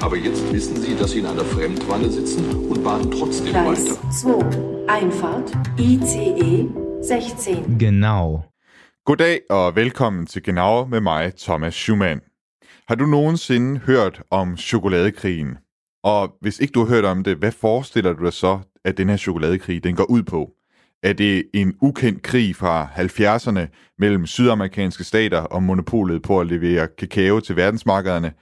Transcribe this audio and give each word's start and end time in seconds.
Aber 0.00 0.16
jetzt 0.16 0.52
wissen 0.52 0.76
Sie, 0.76 0.94
dass 0.94 1.10
Sie 1.10 1.18
in 1.18 1.26
einer 1.26 1.44
Fremdwanne 1.44 2.08
sitzen 2.08 2.44
und 2.70 2.84
bahnen 2.84 3.10
trotzdem 3.10 3.50
Gleis 3.52 3.90
weiter. 3.90 4.10
2. 4.10 4.86
Einfahrt 4.88 5.52
ICE 5.78 6.68
16. 7.02 7.78
Genau. 7.78 8.44
Goddag 9.04 9.40
og 9.50 9.76
velkommen 9.76 10.26
til 10.26 10.42
Genau 10.42 10.84
med 10.84 11.00
mig, 11.00 11.32
Thomas 11.36 11.74
Schumann. 11.74 12.20
Har 12.88 12.94
du 12.94 13.06
nogensinde 13.06 13.80
hørt 13.80 14.22
om 14.30 14.56
chokoladekrigen? 14.56 15.58
Og 16.04 16.36
hvis 16.40 16.60
ikke 16.60 16.72
du 16.72 16.84
har 16.84 16.94
hørt 16.94 17.04
om 17.04 17.24
det, 17.24 17.36
hvad 17.36 17.52
forestiller 17.52 18.12
du 18.12 18.24
dig 18.24 18.32
så, 18.32 18.58
at 18.84 18.98
den 18.98 19.08
her 19.08 19.16
chokoladekrig 19.16 19.84
den 19.84 19.96
går 19.96 20.10
ud 20.10 20.22
på? 20.22 20.50
Er 21.02 21.12
det 21.12 21.44
en 21.54 21.74
ukendt 21.82 22.22
krig 22.22 22.56
fra 22.56 22.88
70'erne 22.96 23.94
mellem 23.98 24.26
sydamerikanske 24.26 25.04
stater 25.04 25.40
om 25.40 25.62
monopolet 25.62 26.22
på 26.22 26.40
at 26.40 26.46
levere 26.46 26.88
kakao 26.98 27.40
til 27.40 27.56
verdensmarkederne? 27.56 28.32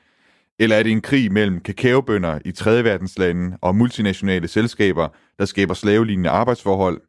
Eller 0.58 0.76
er 0.76 0.82
det 0.82 0.92
en 0.92 1.00
krig 1.00 1.32
mellem 1.32 1.60
kakaobønder 1.60 2.38
i 2.44 2.52
tredje 2.52 2.84
verdenslande 2.84 3.58
og 3.60 3.76
multinationale 3.76 4.48
selskaber, 4.48 5.08
der 5.38 5.44
skaber 5.44 5.74
slavelignende 5.74 6.30
arbejdsforhold? 6.30 7.00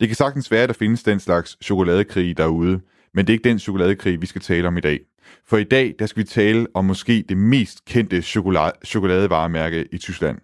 Det 0.00 0.08
kan 0.08 0.16
sagtens 0.16 0.50
være, 0.50 0.62
at 0.62 0.68
der 0.68 0.74
findes 0.74 1.02
den 1.02 1.20
slags 1.20 1.56
chokoladekrig 1.64 2.36
derude, 2.36 2.80
men 3.14 3.26
det 3.26 3.32
er 3.32 3.34
ikke 3.34 3.48
den 3.48 3.58
chokoladekrig, 3.58 4.20
vi 4.20 4.26
skal 4.26 4.40
tale 4.40 4.68
om 4.68 4.76
i 4.76 4.80
dag. 4.80 5.00
For 5.46 5.56
i 5.56 5.64
dag, 5.64 5.94
der 5.98 6.06
skal 6.06 6.20
vi 6.20 6.24
tale 6.24 6.66
om 6.74 6.84
måske 6.84 7.24
det 7.28 7.36
mest 7.36 7.84
kendte 7.84 8.22
chokolade, 8.22 8.72
chokoladevaremærke 8.84 9.88
i 9.92 9.98
Tyskland. 9.98 10.38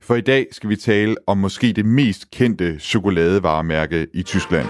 For 0.00 0.14
i 0.14 0.20
dag 0.20 0.46
skal 0.52 0.70
vi 0.70 0.76
tale 0.76 1.16
om 1.26 1.38
måske 1.38 1.72
det 1.72 1.84
mest 1.84 2.30
kendte 2.30 2.78
chokoladevaremærke 2.78 4.06
i 4.14 4.22
Tyskland. 4.22 4.68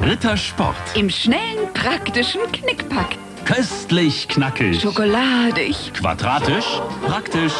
Rittersport. 0.00 0.96
Im 0.96 1.10
schnellen, 1.10 1.66
praktischen 1.74 2.40
Knickpack. 2.52 3.33
Köstlich 3.44 4.28
knackig. 4.28 4.80
Schokoladig. 4.80 5.92
Quadratisch. 5.94 6.80
Praktisch. 7.06 7.54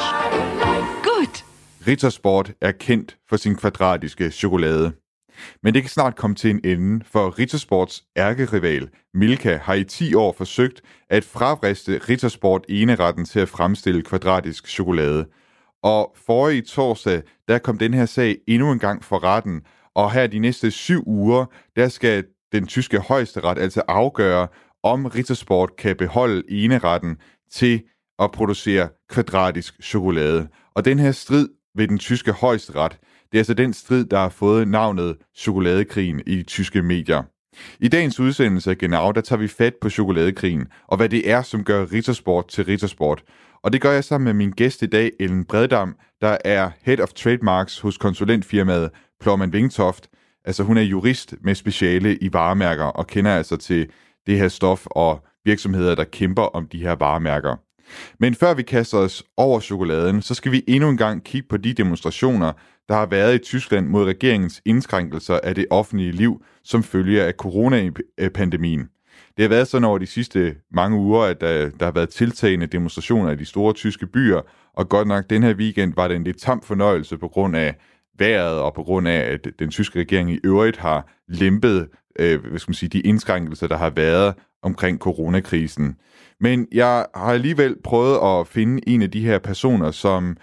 Gut. 1.03 1.45
Rittersport 1.87 2.53
er 2.61 2.73
kendt 2.73 3.17
for 3.29 3.37
sin 3.37 3.57
kvadratiske 3.57 4.31
chokolade. 4.31 4.93
Men 5.63 5.75
det 5.75 5.83
kan 5.83 5.91
snart 5.91 6.17
komme 6.17 6.37
til 6.37 6.51
en 6.51 6.61
ende, 6.65 7.05
for 7.13 7.39
Rittersports 7.39 8.05
ærkerival 8.17 8.89
Milka 9.15 9.57
har 9.57 9.75
i 9.75 9.85
10 9.85 10.15
år 10.15 10.35
forsøgt 10.39 10.83
at 11.11 11.25
fravriste 11.25 12.01
Rittersport 12.09 12.65
eneretten 12.69 13.25
til 13.25 13.41
at 13.41 13.49
fremstille 13.49 14.03
kvadratisk 14.03 14.69
chokolade. 14.69 15.27
Og 15.83 16.17
forrige 16.27 16.63
torsdag, 16.63 17.23
der 17.49 17.59
kom 17.59 17.79
den 17.79 17.95
her 17.95 18.07
sag 18.07 18.37
endnu 18.49 18.73
en 18.73 18.79
gang 18.79 19.05
for 19.05 19.25
retten, 19.25 19.63
og 19.95 20.13
her 20.13 20.27
de 20.27 20.39
næste 20.39 20.71
syv 20.71 21.03
uger, 21.07 21.47
der 21.77 21.89
skal 21.89 22.25
den 22.53 22.67
tyske 22.67 22.99
højesteret 22.99 23.59
altså 23.59 23.83
afgøre, 23.89 24.49
om 24.85 25.07
Rittersport 25.07 25.77
kan 25.79 25.97
beholde 25.97 26.43
eneretten 26.49 27.17
til 27.53 27.83
at 28.19 28.31
producere 28.31 28.89
kvadratisk 29.11 29.83
chokolade. 29.83 30.49
Og 30.75 30.85
den 30.85 30.99
her 30.99 31.13
strid 31.13 31.49
ved 31.75 31.89
den 31.89 31.99
tyske 31.99 32.33
højesteret, 32.33 32.99
det 33.33 33.39
er 33.39 33.41
altså 33.41 33.55
den 33.55 33.73
strid, 33.73 34.05
der 34.05 34.19
har 34.19 34.29
fået 34.29 34.69
navnet 34.69 35.17
chokoladekrigen 35.37 36.23
i 36.27 36.37
de 36.37 36.43
tyske 36.43 36.83
medier. 36.83 37.23
I 37.81 37.89
dagens 37.89 38.21
udsendelse 38.21 38.71
af 38.71 38.79
Genau, 38.79 39.13
der 39.13 39.21
tager 39.21 39.41
vi 39.41 39.49
fat 39.49 39.75
på 39.81 39.91
chokoladekrigen, 39.91 40.67
og 40.89 40.97
hvad 40.97 41.09
det 41.09 41.31
er, 41.31 41.43
som 41.43 41.65
gør 41.65 41.93
Rittersport 41.93 42.49
til 42.49 42.65
Rittersport. 42.65 43.23
Og 43.63 43.73
det 43.73 43.81
gør 43.81 43.93
jeg 43.93 44.05
sammen 44.05 44.25
med 44.25 44.35
min 44.35 44.51
gæst 44.51 44.83
i 44.83 44.87
dag, 44.87 45.11
Ellen 45.21 45.45
Breddam, 45.45 45.97
der 46.21 46.39
er 46.45 46.71
Head 46.83 47.01
of 47.01 47.13
Trademarks 47.13 47.81
hos 47.81 47.99
konsulentfirmaet 47.99 48.91
Plorman 49.21 49.53
Vingtoft. 49.53 50.09
Altså 50.45 50.63
hun 50.63 50.77
er 50.77 50.83
jurist 50.83 51.35
med 51.43 51.55
speciale 51.55 52.17
i 52.17 52.33
varemærker 52.33 52.85
og 52.85 53.07
kender 53.07 53.37
altså 53.37 53.57
til 53.57 53.89
det 54.27 54.39
her 54.39 54.49
stof 54.49 54.87
og 54.87 55.25
virksomheder, 55.45 55.95
der 55.95 56.05
kæmper 56.05 56.43
om 56.43 56.69
de 56.69 56.79
her 56.79 56.93
varemærker. 56.93 57.57
Men 58.19 58.35
før 58.35 58.55
vi 58.55 58.63
kaster 58.63 58.99
os 58.99 59.25
over 59.37 59.61
chokoladen, 59.61 60.23
så 60.23 60.35
skal 60.35 60.53
vi 60.53 60.63
endnu 60.69 60.89
en 60.89 60.97
gang 60.97 61.25
kigge 61.25 61.49
på 61.49 61.57
de 61.57 61.73
demonstrationer, 61.73 62.53
der 62.89 62.95
har 62.95 63.07
været 63.07 63.35
i 63.35 63.39
Tyskland 63.39 63.87
mod 63.87 64.05
regeringens 64.05 64.63
indskrænkelser 64.65 65.41
af 65.43 65.55
det 65.55 65.67
offentlige 65.71 66.13
liv 66.13 66.43
som 66.65 66.83
følge 66.83 67.23
af 67.23 67.33
coronapandemien. 67.33 68.89
Det 69.37 69.43
har 69.43 69.49
været 69.49 69.69
sådan 69.69 69.85
over 69.85 69.99
de 69.99 70.07
sidste 70.07 70.57
mange 70.73 70.99
uger, 70.99 71.23
at 71.23 71.41
der, 71.41 71.71
der 71.71 71.85
har 71.85 71.93
været 71.93 72.09
tiltagende 72.09 72.67
demonstrationer 72.67 73.31
i 73.31 73.37
de 73.37 73.45
store 73.45 73.73
tyske 73.73 74.07
byer, 74.07 74.41
og 74.75 74.89
godt 74.89 75.09
nok 75.09 75.31
den 75.31 75.43
her 75.43 75.55
weekend 75.55 75.95
var 75.97 76.09
det 76.09 76.17
en 76.17 76.25
lidt 76.25 76.41
tam 76.41 76.63
fornøjelse 76.63 77.19
på 77.19 77.29
grund 77.29 77.57
af 77.57 77.75
vejret 78.19 78.59
og 78.59 78.75
på 78.75 78.83
grund 78.83 79.09
af, 79.09 79.33
at 79.33 79.47
den 79.59 79.71
tyske 79.71 80.01
regering 80.01 80.31
i 80.31 80.39
øvrigt 80.45 80.77
har 80.77 81.09
lempet 81.29 81.89
øh, 82.19 82.47
hvad 82.47 82.59
skal 82.59 82.71
man 82.71 82.75
sige, 82.75 82.89
de 82.89 83.01
indskrænkelser, 83.01 83.67
der 83.67 83.77
har 83.77 83.91
været 83.91 84.35
omkring 84.63 84.99
coronakrisen. 84.99 85.97
Men 86.41 86.67
jeg 86.73 87.07
har 87.15 87.33
alligevel 87.33 87.77
prøvet 87.85 88.41
at 88.41 88.47
finde 88.47 88.89
en 88.89 89.03
af 89.03 89.11
de 89.11 89.21
her 89.21 89.39
personer, 89.39 89.91
som 89.91 90.37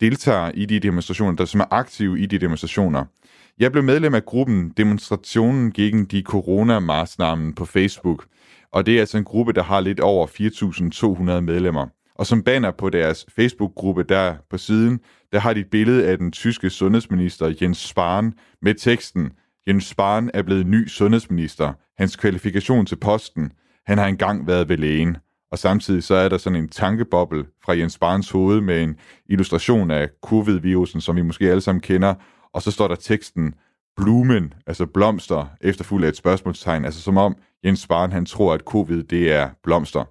deltager 0.00 0.50
i 0.54 0.66
de 0.66 0.80
demonstrationer, 0.80 1.36
der 1.36 1.44
som 1.44 1.60
er 1.60 1.64
aktive 1.70 2.20
i 2.20 2.26
de 2.26 2.38
demonstrationer. 2.38 3.04
Jeg 3.58 3.72
blev 3.72 3.84
medlem 3.84 4.14
af 4.14 4.24
gruppen 4.24 4.70
Demonstrationen 4.76 5.72
gegen 5.72 6.04
de 6.04 6.22
Corona-maßnahmen 6.28 7.54
på 7.54 7.64
Facebook, 7.64 8.26
og 8.72 8.86
det 8.86 8.96
er 8.96 9.00
altså 9.00 9.18
en 9.18 9.24
gruppe, 9.24 9.52
der 9.52 9.62
har 9.62 9.80
lidt 9.80 10.00
over 10.00 10.26
4.200 11.36 11.40
medlemmer. 11.40 11.86
Og 12.14 12.26
som 12.26 12.42
banner 12.42 12.70
på 12.70 12.90
deres 12.90 13.26
Facebook-gruppe 13.36 14.02
der 14.02 14.34
på 14.50 14.58
siden, 14.58 15.00
der 15.32 15.38
har 15.38 15.52
de 15.52 15.60
et 15.60 15.70
billede 15.70 16.08
af 16.08 16.18
den 16.18 16.32
tyske 16.32 16.70
sundhedsminister 16.70 17.54
Jens 17.62 17.78
Spahn 17.78 18.34
med 18.62 18.74
teksten 18.74 19.32
Jens 19.68 19.86
Spahn 19.86 20.30
er 20.34 20.42
blevet 20.42 20.66
ny 20.66 20.88
sundhedsminister. 20.88 21.72
Hans 21.98 22.16
kvalifikation 22.16 22.86
til 22.86 22.96
posten, 22.96 23.52
han 23.86 23.98
har 23.98 24.06
engang 24.06 24.46
været 24.46 24.68
ved 24.68 24.76
lægen. 24.76 25.16
Og 25.52 25.58
samtidig 25.58 26.02
så 26.02 26.14
er 26.14 26.28
der 26.28 26.38
sådan 26.38 26.58
en 26.58 26.68
tankeboble 26.68 27.44
fra 27.64 27.72
Jens 27.72 27.98
Barns 27.98 28.30
hoved 28.30 28.60
med 28.60 28.82
en 28.82 28.96
illustration 29.28 29.90
af 29.90 30.08
covid-virusen, 30.22 31.00
som 31.00 31.16
vi 31.16 31.22
måske 31.22 31.50
alle 31.50 31.60
sammen 31.60 31.80
kender. 31.80 32.14
Og 32.54 32.62
så 32.62 32.70
står 32.70 32.88
der 32.88 32.94
teksten 32.94 33.54
blumen, 33.96 34.54
altså 34.66 34.86
blomster, 34.86 35.46
efterfulgt 35.60 36.04
af 36.04 36.08
et 36.08 36.16
spørgsmålstegn. 36.16 36.84
Altså 36.84 37.00
som 37.00 37.16
om 37.16 37.36
Jens 37.64 37.80
Spahn 37.80 38.12
han 38.12 38.26
tror, 38.26 38.54
at 38.54 38.60
covid 38.60 39.02
det 39.02 39.32
er 39.32 39.50
blomster. 39.62 40.04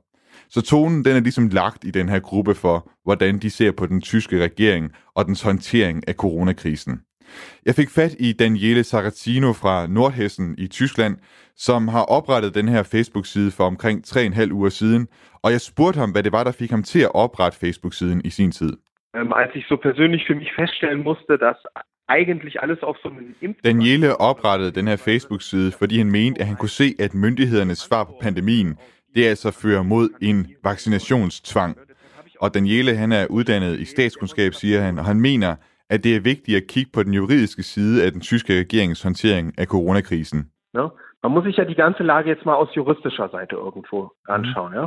Så 0.50 0.62
tonen 0.62 1.06
den 1.06 1.16
er 1.16 1.19
ligesom 1.19 1.47
lagt 1.47 1.84
i 1.84 1.92
den 1.92 2.09
her 2.09 2.19
gruppe 2.19 2.56
for, 2.56 2.92
hvordan 3.03 3.40
de 3.40 3.50
ser 3.50 3.72
på 3.72 3.86
den 3.86 4.02
tyske 4.02 4.44
regering 4.44 4.92
og 5.16 5.25
dens 5.25 5.42
håndtering 5.42 6.08
af 6.08 6.13
coronakrisen. 6.13 7.02
Jeg 7.66 7.75
fik 7.75 7.89
fat 7.89 8.16
i 8.19 8.33
Daniele 8.33 8.83
Saracino 8.83 9.53
fra 9.53 9.88
Nordhessen 9.88 10.55
i 10.57 10.67
Tyskland, 10.67 11.17
som 11.55 11.88
har 11.88 12.03
oprettet 12.03 12.55
den 12.55 12.67
her 12.67 12.83
Facebook-side 12.83 13.51
for 13.51 13.63
omkring 13.63 14.03
3,5 14.07 14.51
uger 14.51 14.69
siden, 14.69 15.07
og 15.44 15.51
jeg 15.51 15.61
spurgte 15.61 15.99
ham, 15.99 16.11
hvad 16.11 16.23
det 16.23 16.31
var, 16.31 16.44
der 16.44 16.51
fik 16.51 16.71
ham 16.71 16.83
til 16.83 16.99
at 16.99 17.16
oprette 17.16 17.57
Facebook-siden 17.59 18.21
i 18.25 18.29
sin 18.29 18.51
tid. 18.51 18.73
Ähm, 19.17 19.31
als 19.41 19.51
ich 19.55 19.66
so 19.71 19.75
persönlich 19.75 20.21
für 20.27 20.35
mich 20.41 20.51
feststellen 20.61 21.03
musste, 21.03 21.33
dass 21.45 21.57
eigentlich 22.07 22.61
alles 22.63 22.79
auf 22.83 22.97
so 23.03 23.09
einen 23.09 23.35
Impf 23.41 23.57
Daniele 23.63 24.19
oprettede 24.19 24.71
den 24.71 24.88
her 24.88 24.97
Facebook-side, 24.97 25.71
fordi 25.71 25.97
han 25.97 26.11
mente, 26.11 26.41
at 26.41 26.47
han 26.47 26.55
kunne 26.55 26.69
se, 26.69 26.95
at 27.00 27.13
myndighedernes 27.13 27.77
svar 27.77 28.03
på 28.03 28.13
pandemien, 28.21 28.77
det 29.15 29.25
altså 29.25 29.51
fører 29.51 29.83
mod 29.83 30.09
en 30.21 30.47
vaccinationstvang. 30.63 31.77
Og 32.39 32.53
Daniele, 32.53 32.95
han 32.95 33.12
er 33.12 33.25
uddannet 33.29 33.79
i 33.79 33.86
statskundskab, 33.86 34.53
siger 34.53 34.81
han, 34.81 35.00
og 35.00 35.06
han 35.06 35.19
mener, 35.19 35.56
at 35.94 36.04
det 36.04 36.16
er 36.16 36.19
vigtigt 36.19 36.57
at 36.57 36.68
kigge 36.68 36.92
på 36.94 37.04
den 37.04 37.13
juridiske 37.13 37.63
side 37.63 38.04
af 38.06 38.12
den 38.12 38.22
tyske 38.22 38.60
regerings 38.60 39.04
håndtering 39.04 39.45
af 39.57 39.66
coronakrisen. 39.66 40.40
Ne? 40.74 40.84
Man 41.24 41.31
muss 41.31 41.44
sich 41.45 41.57
ja 41.57 41.63
die 41.63 41.81
ganze 41.84 42.04
Lage 42.04 42.30
jetzt 42.30 42.45
mal 42.45 42.56
aus 42.62 42.72
juristischer 42.78 43.28
Seite 43.36 43.56
irgendwo 43.66 44.00
anschauen. 44.36 44.74
Ja? 44.80 44.86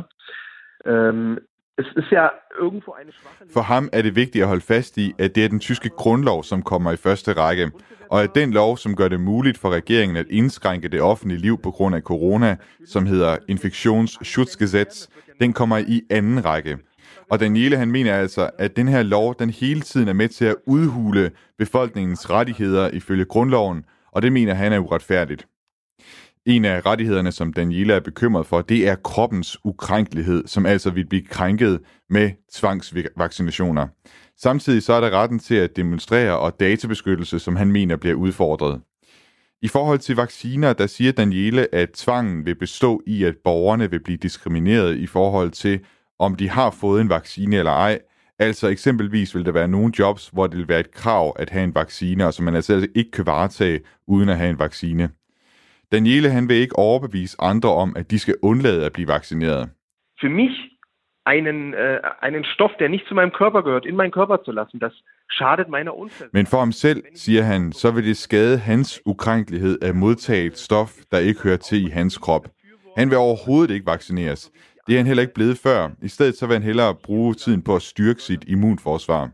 Ähm, 0.91 1.37
es 1.81 1.87
ist 1.99 2.11
ja 2.11 2.25
irgendwo 2.63 2.91
eine 2.99 3.11
schwache... 3.11 3.53
For 3.53 3.61
ham 3.61 3.89
er 3.93 4.01
det 4.01 4.15
vigtigt 4.15 4.41
at 4.43 4.47
holde 4.47 4.65
fast 4.73 4.97
i, 4.97 5.13
at 5.17 5.35
det 5.35 5.45
er 5.45 5.49
den 5.49 5.59
tyske 5.59 5.89
grundlov, 5.89 6.43
som 6.43 6.61
kommer 6.63 6.91
i 6.91 6.97
første 6.97 7.33
række, 7.33 7.71
og 8.11 8.23
at 8.23 8.35
den 8.35 8.51
lov, 8.51 8.77
som 8.77 8.95
gør 8.95 9.07
det 9.07 9.19
muligt 9.19 9.57
for 9.57 9.69
regeringen 9.69 10.17
at 10.17 10.25
indskrænke 10.29 10.87
det 10.87 11.01
offentlige 11.01 11.41
liv 11.41 11.61
på 11.61 11.71
grund 11.71 11.95
af 11.95 12.01
corona, 12.01 12.57
som 12.85 13.05
hedder 13.05 13.37
Infektionsschutzgesetz, 13.47 15.07
den 15.39 15.53
kommer 15.53 15.77
i 15.77 16.01
anden 16.09 16.45
række. 16.45 16.77
Og 17.31 17.39
Daniele 17.39 17.77
han 17.77 17.91
mener 17.91 18.15
altså, 18.15 18.49
at 18.57 18.75
den 18.75 18.87
her 18.87 19.03
lov, 19.03 19.35
den 19.39 19.49
hele 19.49 19.81
tiden 19.81 20.07
er 20.07 20.13
med 20.13 20.29
til 20.29 20.45
at 20.45 20.55
udhule 20.67 21.31
befolkningens 21.57 22.29
rettigheder 22.29 22.89
ifølge 22.89 23.25
grundloven, 23.25 23.83
og 24.11 24.21
det 24.21 24.33
mener 24.33 24.53
han 24.53 24.73
er 24.73 24.79
uretfærdigt. 24.79 25.47
En 26.45 26.65
af 26.65 26.85
rettighederne, 26.85 27.31
som 27.31 27.53
Daniela 27.53 27.93
er 27.93 27.99
bekymret 27.99 28.45
for, 28.45 28.61
det 28.61 28.87
er 28.87 28.95
kroppens 28.95 29.57
ukrænkelighed, 29.63 30.47
som 30.47 30.65
altså 30.65 30.89
vil 30.89 31.05
blive 31.05 31.25
krænket 31.25 31.79
med 32.09 32.31
tvangsvaccinationer. 32.53 33.87
Samtidig 34.37 34.83
så 34.83 34.93
er 34.93 35.01
der 35.01 35.09
retten 35.09 35.39
til 35.39 35.55
at 35.55 35.75
demonstrere 35.75 36.39
og 36.39 36.59
databeskyttelse, 36.59 37.39
som 37.39 37.55
han 37.55 37.71
mener 37.71 37.95
bliver 37.95 38.15
udfordret. 38.15 38.81
I 39.61 39.67
forhold 39.67 39.99
til 39.99 40.15
vacciner, 40.15 40.73
der 40.73 40.87
siger 40.87 41.11
Daniele, 41.11 41.75
at 41.75 41.91
tvangen 41.91 42.45
vil 42.45 42.55
bestå 42.55 43.01
i, 43.07 43.23
at 43.23 43.35
borgerne 43.43 43.91
vil 43.91 44.03
blive 44.03 44.17
diskrimineret 44.17 44.97
i 44.97 45.07
forhold 45.07 45.51
til, 45.51 45.79
om 46.19 46.35
de 46.35 46.49
har 46.49 46.71
fået 46.81 47.01
en 47.01 47.09
vaccine 47.09 47.55
eller 47.55 47.71
ej. 47.71 47.99
Altså 48.39 48.67
eksempelvis 48.67 49.35
vil 49.35 49.45
der 49.45 49.51
være 49.51 49.67
nogle 49.67 49.93
jobs, 49.99 50.29
hvor 50.33 50.47
det 50.47 50.57
vil 50.57 50.67
være 50.67 50.79
et 50.79 50.91
krav 50.91 51.35
at 51.39 51.49
have 51.49 51.63
en 51.63 51.75
vaccine, 51.75 52.25
og 52.25 52.33
som 52.33 52.45
man 52.45 52.55
altså 52.55 52.87
ikke 52.95 53.11
kan 53.11 53.25
varetage 53.25 53.79
uden 54.07 54.29
at 54.29 54.37
have 54.37 54.49
en 54.49 54.59
vaccine. 54.59 55.09
Daniele 55.91 56.29
han 56.29 56.49
vil 56.49 56.55
ikke 56.55 56.75
overbevise 56.75 57.37
andre 57.39 57.69
om, 57.69 57.93
at 57.95 58.11
de 58.11 58.19
skal 58.19 58.35
undlade 58.41 58.85
at 58.85 58.93
blive 58.93 59.07
vaccineret. 59.07 59.69
Für 60.21 60.29
mich 60.29 60.77
einen, 61.25 61.73
äh, 61.73 61.99
einen 62.21 62.43
Stoff, 62.45 62.71
der 62.79 62.89
nicht 62.89 63.05
zu 63.07 63.15
meinem 63.15 63.31
Körper 63.31 63.61
gehört, 63.63 63.85
in 63.85 63.95
meinen 63.95 64.11
Körper 64.11 64.43
zu 64.43 64.51
lassen, 64.51 64.79
das 64.79 64.93
schadet 65.27 65.67
meiner 65.69 65.91
Unfälle. 65.91 66.29
Men 66.33 66.45
for 66.45 66.59
ham 66.59 66.71
selv, 66.71 67.03
siger 67.15 67.43
han, 67.43 67.71
så 67.71 67.91
vil 67.91 68.05
det 68.05 68.17
skade 68.17 68.57
hans 68.57 69.01
ukrænkelighed 69.05 69.77
at 69.81 69.95
modtage 69.95 70.45
et 70.45 70.57
stof, 70.57 70.91
der 71.11 71.17
ikke 71.17 71.41
hører 71.43 71.57
til 71.57 71.85
i 71.87 71.89
hans 71.89 72.17
krop. 72.17 72.47
Han 72.97 73.09
vil 73.09 73.17
overhovedet 73.17 73.73
ikke 73.73 73.85
vaccineres. 73.85 74.51
Det 74.87 74.93
er 74.93 74.97
han 74.97 75.07
heller 75.07 75.21
ikke 75.21 75.33
blevet 75.33 75.57
før. 75.57 75.89
I 76.01 76.07
stedet 76.07 76.37
så 76.37 76.47
vil 76.47 76.53
han 76.53 76.63
hellere 76.63 76.95
bruge 76.95 77.33
tiden 77.33 77.61
på 77.61 77.75
at 77.75 77.81
styrke 77.81 78.21
sit 78.21 78.43
immunforsvar. 78.47 79.29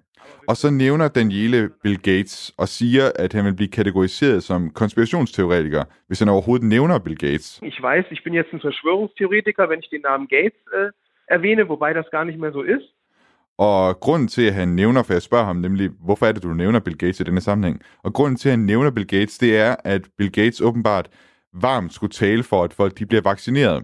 Og 0.47 0.55
så 0.57 0.69
nævner 0.69 1.07
Daniele 1.07 1.69
Bill 1.83 1.97
Gates 2.01 2.53
og 2.57 2.67
siger, 2.67 3.11
at 3.15 3.33
han 3.33 3.45
vil 3.45 3.55
blive 3.55 3.69
kategoriseret 3.69 4.43
som 4.43 4.69
konspirationsteoretiker, 4.69 5.83
hvis 6.07 6.19
han 6.19 6.29
overhovedet 6.29 6.67
nævner 6.67 6.99
Bill 6.99 7.17
Gates. 7.17 7.59
Ich 7.63 7.79
weiß, 7.83 8.05
ich 8.11 8.23
bin 8.23 8.33
jetzt 8.33 8.53
ein 8.53 8.61
Verschwörungstheoretiker, 8.67 9.63
wenn 9.69 9.79
ich 9.83 9.89
den 9.95 10.01
Namen 10.09 10.27
Gates 10.27 10.61
äh, 10.77 10.89
erwähne, 11.35 11.61
wobei 11.73 11.93
das 11.93 12.05
gar 12.15 12.23
nicht 12.23 12.39
mehr 12.39 12.51
so 12.51 12.61
ist. 12.61 12.87
Og 13.57 13.99
grunden 13.99 14.27
til, 14.27 14.41
at 14.47 14.53
han 14.53 14.67
nævner, 14.67 15.03
for 15.03 15.13
jeg 15.13 15.21
spørger 15.21 15.45
ham 15.45 15.55
nemlig, 15.55 15.89
hvorfor 16.05 16.25
er 16.25 16.31
det, 16.31 16.43
du 16.43 16.53
nævner 16.53 16.79
Bill 16.79 16.97
Gates 16.97 17.19
i 17.19 17.23
denne 17.23 17.41
sammenhæng? 17.41 17.81
Og 18.03 18.13
grunden 18.13 18.37
til, 18.37 18.49
at 18.49 18.57
han 18.57 18.65
nævner 18.65 18.91
Bill 18.91 19.07
Gates, 19.07 19.37
det 19.37 19.57
er, 19.57 19.75
at 19.83 20.01
Bill 20.17 20.31
Gates 20.31 20.61
åbenbart 20.61 21.09
varmt 21.53 21.93
skulle 21.93 22.11
tale 22.11 22.43
for, 22.43 22.63
at 22.63 22.73
folk 22.73 22.99
de 22.99 23.05
bliver 23.05 23.21
vaccineret. 23.21 23.83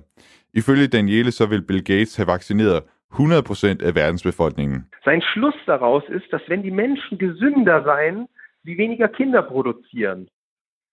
Ifølge 0.54 0.88
Daniele, 0.88 1.32
så 1.32 1.46
vil 1.46 1.62
Bill 1.62 1.84
Gates 1.84 2.16
have 2.16 2.28
vaccineret 2.28 2.84
100% 3.14 3.86
af 3.88 3.96
verdensbefolkningen. 3.96 4.86
Sein 5.04 5.22
Schluss 5.22 5.56
daraus 5.68 6.04
ist, 6.10 6.34
dass 6.34 6.42
wenn 6.48 6.64
die 6.64 6.72
Menschen 6.72 7.18
gesünder 7.18 7.84
seien, 7.84 8.28
sie 8.64 8.78
weniger 8.78 9.08
Kinder 9.08 9.42
produzieren. 9.42 10.28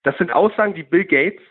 Das 0.04 0.14
sind 0.18 0.30
Aussagen, 0.30 0.74
die 0.74 0.82
Bill 0.82 1.04
Gates 1.04 1.42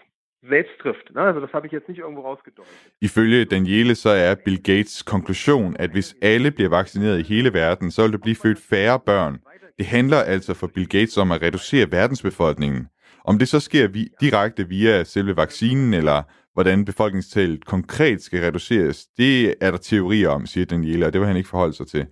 selbst 0.49 0.75
trifft. 0.81 1.17
Also 1.17 1.39
das 1.39 1.53
habe 1.53 1.65
ich 1.67 1.73
jetzt 1.73 1.89
nicht 1.89 1.99
irgendwo 1.99 2.21
rausgedeutet. 2.21 2.71
Ifølge 3.01 3.45
Daniele 3.45 3.95
så 3.95 4.09
er 4.09 4.35
Bill 4.35 4.63
Gates 4.63 5.03
konklusion, 5.03 5.75
at 5.79 5.91
hvis 5.91 6.15
alle 6.21 6.51
bliver 6.51 6.69
vaccineret 6.69 7.19
i 7.19 7.33
hele 7.33 7.53
verden, 7.53 7.91
så 7.91 8.01
vil 8.03 8.11
der 8.11 8.17
blive 8.17 8.35
født 8.35 8.59
færre 8.69 8.99
børn. 8.99 9.39
Det 9.77 9.85
handler 9.85 10.17
altså 10.17 10.53
for 10.53 10.67
Bill 10.67 10.89
Gates 10.89 11.17
om 11.17 11.31
at 11.31 11.41
reducere 11.41 11.91
verdensbefolkningen. 11.91 12.87
Om 13.25 13.39
det 13.39 13.47
så 13.47 13.59
sker 13.59 13.87
vi, 13.87 14.07
direkte 14.21 14.67
via 14.67 15.03
selve 15.03 15.37
vaccinen, 15.37 15.93
eller 15.93 16.23
hvordan 16.55 16.85
befolkningstallet 16.85 17.65
konkret 17.65 18.21
skal 18.21 18.41
reduceres, 18.41 19.05
det 19.17 19.55
er 19.61 19.71
der 19.71 19.77
teorier 19.77 20.29
om, 20.29 20.45
siger 20.45 20.65
Daniela, 20.65 21.05
og 21.05 21.13
det 21.13 21.21
vil 21.21 21.27
han 21.27 21.37
ikke 21.37 21.49
forholde 21.49 21.73
sig 21.73 21.87
til. 21.87 22.05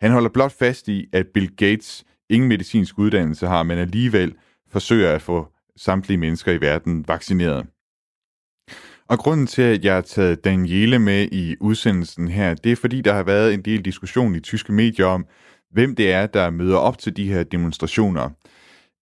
Han 0.00 0.10
holder 0.10 0.30
blot 0.30 0.52
fast 0.58 0.88
i, 0.88 1.06
at 1.12 1.26
Bill 1.34 1.56
Gates 1.56 2.04
ingen 2.30 2.48
medicinsk 2.48 2.98
uddannelse 2.98 3.46
har, 3.46 3.62
men 3.62 3.78
alligevel 3.78 4.34
forsøger 4.72 5.12
at 5.12 5.22
få 5.22 5.48
samtlige 5.76 6.18
mennesker 6.18 6.52
i 6.52 6.60
verden 6.60 7.04
vaccineret. 7.08 7.66
Og 9.08 9.18
grunden 9.18 9.46
til, 9.46 9.62
at 9.62 9.84
jeg 9.84 9.94
har 9.94 10.00
taget 10.00 10.44
Daniele 10.44 10.98
med 10.98 11.28
i 11.32 11.56
udsendelsen 11.60 12.28
her, 12.28 12.54
det 12.54 12.72
er 12.72 12.76
fordi, 12.76 13.00
der 13.00 13.12
har 13.12 13.22
været 13.22 13.54
en 13.54 13.62
del 13.62 13.84
diskussion 13.84 14.34
i 14.34 14.40
tyske 14.40 14.72
medier 14.72 15.06
om, 15.06 15.26
hvem 15.70 15.94
det 15.94 16.12
er, 16.12 16.26
der 16.26 16.50
møder 16.50 16.76
op 16.76 16.98
til 16.98 17.16
de 17.16 17.28
her 17.28 17.42
demonstrationer. 17.42 18.30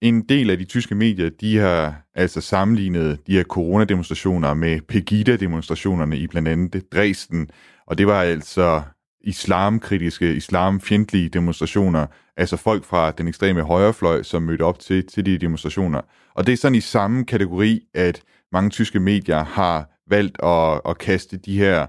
En 0.02 0.22
del 0.22 0.50
af 0.50 0.58
de 0.58 0.64
tyske 0.64 0.94
medier, 0.94 1.30
de 1.40 1.56
har 1.56 2.02
altså 2.14 2.40
sammenlignet 2.40 3.18
de 3.26 3.32
her 3.32 3.44
coronademonstrationer 3.44 4.54
med 4.54 4.80
Pegida-demonstrationerne 4.80 6.16
i 6.16 6.26
blandt 6.26 6.48
andet 6.48 6.92
Dresden, 6.92 7.50
og 7.86 7.98
det 7.98 8.06
var 8.06 8.22
altså 8.22 8.82
islamkritiske, 9.20 10.34
islamfjendtlige 10.34 11.28
demonstrationer, 11.28 12.06
altså 12.36 12.56
folk 12.56 12.84
fra 12.84 13.10
den 13.10 13.28
ekstreme 13.28 13.62
højrefløj, 13.62 14.22
som 14.22 14.42
mødte 14.42 14.62
op 14.62 14.78
til, 14.78 15.06
til 15.06 15.26
de 15.26 15.38
demonstrationer. 15.38 16.00
Og 16.34 16.46
det 16.46 16.52
er 16.52 16.56
sådan 16.56 16.74
i 16.74 16.80
samme 16.80 17.24
kategori, 17.24 17.80
at 17.94 18.22
mange 18.52 18.70
tyske 18.70 19.00
medier 19.00 19.44
har 19.44 19.90
valgt 20.10 20.36
at, 20.42 20.80
at 20.88 20.98
kaste 20.98 21.36
de 21.36 21.58
her 21.58 21.86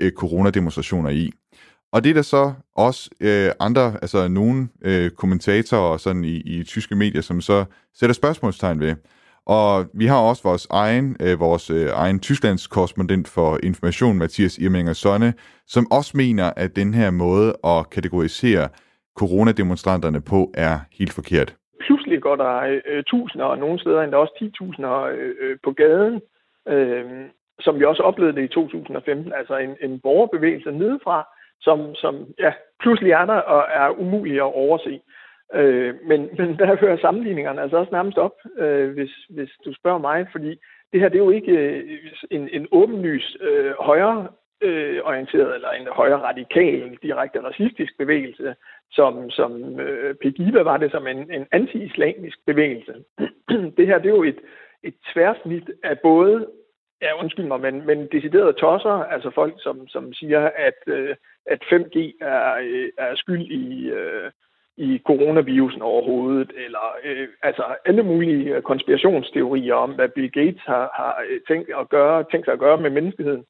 øh, 0.00 0.12
coronademonstrationer 0.12 1.10
i. 1.10 1.30
Og 1.92 2.04
det 2.04 2.10
er 2.10 2.14
der 2.14 2.22
så 2.22 2.52
også 2.76 3.10
øh, 3.20 3.50
andre, 3.60 3.86
altså 4.02 4.28
nogle 4.28 4.68
øh, 4.84 5.10
kommentatorer 5.10 5.96
sådan 5.96 6.24
i, 6.24 6.36
i 6.36 6.64
tyske 6.64 6.94
medier, 6.94 7.22
som 7.22 7.40
så 7.40 7.64
sætter 7.94 8.14
spørgsmålstegn 8.14 8.80
ved. 8.80 8.94
Og 9.46 9.86
vi 9.94 10.06
har 10.06 10.20
også 10.20 10.42
vores 10.42 10.66
egen, 10.70 11.16
øh, 11.22 11.40
vores 11.40 11.70
øh, 11.70 11.86
egen 11.94 12.20
Tysklands 12.20 12.66
korrespondent 12.66 13.28
for 13.28 13.58
information, 13.62 14.18
Mathias 14.18 14.58
Irminger 14.58 14.92
Sonne, 14.92 15.34
som 15.66 15.92
også 15.92 16.16
mener, 16.16 16.52
at 16.56 16.76
den 16.76 16.94
her 16.94 17.10
måde 17.10 17.48
at 17.64 17.90
kategorisere 17.90 18.68
coronademonstranterne 19.20 20.20
på 20.20 20.50
er 20.54 20.78
helt 20.98 21.12
forkert. 21.12 21.54
Pludselig 21.86 22.22
går 22.22 22.36
der 22.36 22.54
øh, 22.88 23.02
tusinder, 23.06 23.46
og 23.46 23.58
nogle 23.58 23.80
steder 23.80 24.02
endda 24.02 24.16
også 24.16 24.34
10.000 24.40 24.86
øh, 24.86 25.34
øh, 25.40 25.56
på 25.64 25.70
gaden, 25.72 26.20
øh, 26.68 27.04
som 27.60 27.78
vi 27.78 27.84
også 27.84 28.02
oplevede 28.02 28.36
det 28.36 28.44
i 28.44 28.54
2015, 28.54 29.32
altså 29.32 29.56
en, 29.56 29.76
en 29.90 30.00
borgerbevægelse 30.00 30.70
nedefra, 30.70 31.18
som, 31.60 31.94
som 31.94 32.26
ja, 32.38 32.52
pludselig 32.80 33.12
er 33.12 33.26
der 33.26 33.34
og 33.34 33.66
er 33.70 34.00
umulig 34.00 34.36
at 34.36 34.54
overse. 34.54 35.00
Øh, 35.54 35.94
men, 36.04 36.28
men 36.38 36.58
der 36.58 36.76
hører 36.76 36.98
sammenligningerne 36.98 37.62
altså 37.62 37.76
også 37.76 37.92
nærmest 37.92 38.18
op, 38.18 38.36
øh, 38.58 38.90
hvis, 38.94 39.10
hvis 39.30 39.50
du 39.64 39.74
spørger 39.74 39.98
mig, 39.98 40.26
fordi 40.32 40.60
det 40.92 41.00
her 41.00 41.08
det 41.08 41.18
er 41.18 41.24
jo 41.24 41.30
ikke 41.30 41.52
øh, 41.52 41.98
en, 42.30 42.48
en 42.48 42.66
åbenlys 42.72 43.36
øh, 43.40 43.72
højre 43.80 44.28
øh, 44.62 45.00
orienteret 45.04 45.54
eller 45.54 45.70
en 45.70 45.86
højre 45.86 46.18
radikal, 46.18 46.98
direkte 47.02 47.40
racistisk 47.44 47.98
bevægelse, 47.98 48.54
som, 48.90 49.30
som 49.30 49.80
øh, 49.80 50.14
Pegida 50.14 50.62
var 50.62 50.76
det 50.76 50.90
som 50.90 51.06
en, 51.06 51.32
en 51.32 51.46
anti-islamisk 51.52 52.38
bevægelse. 52.46 52.94
det 53.76 53.86
her 53.86 53.98
det 53.98 54.06
er 54.06 54.16
jo 54.16 54.22
et, 54.22 54.40
et 54.82 54.94
tværsnit 55.12 55.70
af 55.82 55.98
både 55.98 56.46
Ja, 57.02 57.20
undskyld 57.20 57.46
mig, 57.46 57.60
men, 57.60 57.86
men 57.86 58.06
deciderede 58.12 58.52
tosser, 58.52 58.90
altså 58.90 59.30
folk, 59.30 59.54
som, 59.58 59.88
som 59.88 60.12
siger, 60.12 60.50
at, 60.56 60.78
øh, 60.86 61.16
at 61.46 61.62
5G 61.62 61.96
er, 62.20 62.54
øh, 62.62 62.88
er 62.98 63.14
skyld 63.16 63.42
i, 63.42 63.90
øh, 63.90 64.30
i 64.76 65.00
coronavirusen 65.06 65.82
overhovedet, 65.82 66.52
eller 66.56 66.96
øh, 67.04 67.28
altså 67.42 67.62
alle 67.84 68.02
mulige 68.02 68.62
konspirationsteorier 68.62 69.74
om, 69.74 69.94
hvad 69.94 70.08
Bill 70.08 70.30
Gates 70.32 70.62
har, 70.66 70.90
har 70.94 71.22
øh, 71.30 71.40
tænkt, 71.48 71.70
at 71.80 71.88
gøre, 71.88 72.24
tænkt 72.30 72.46
sig 72.46 72.52
at 72.52 72.58
gøre 72.58 72.80
med 72.80 72.90
menneskeheden, 72.90 73.44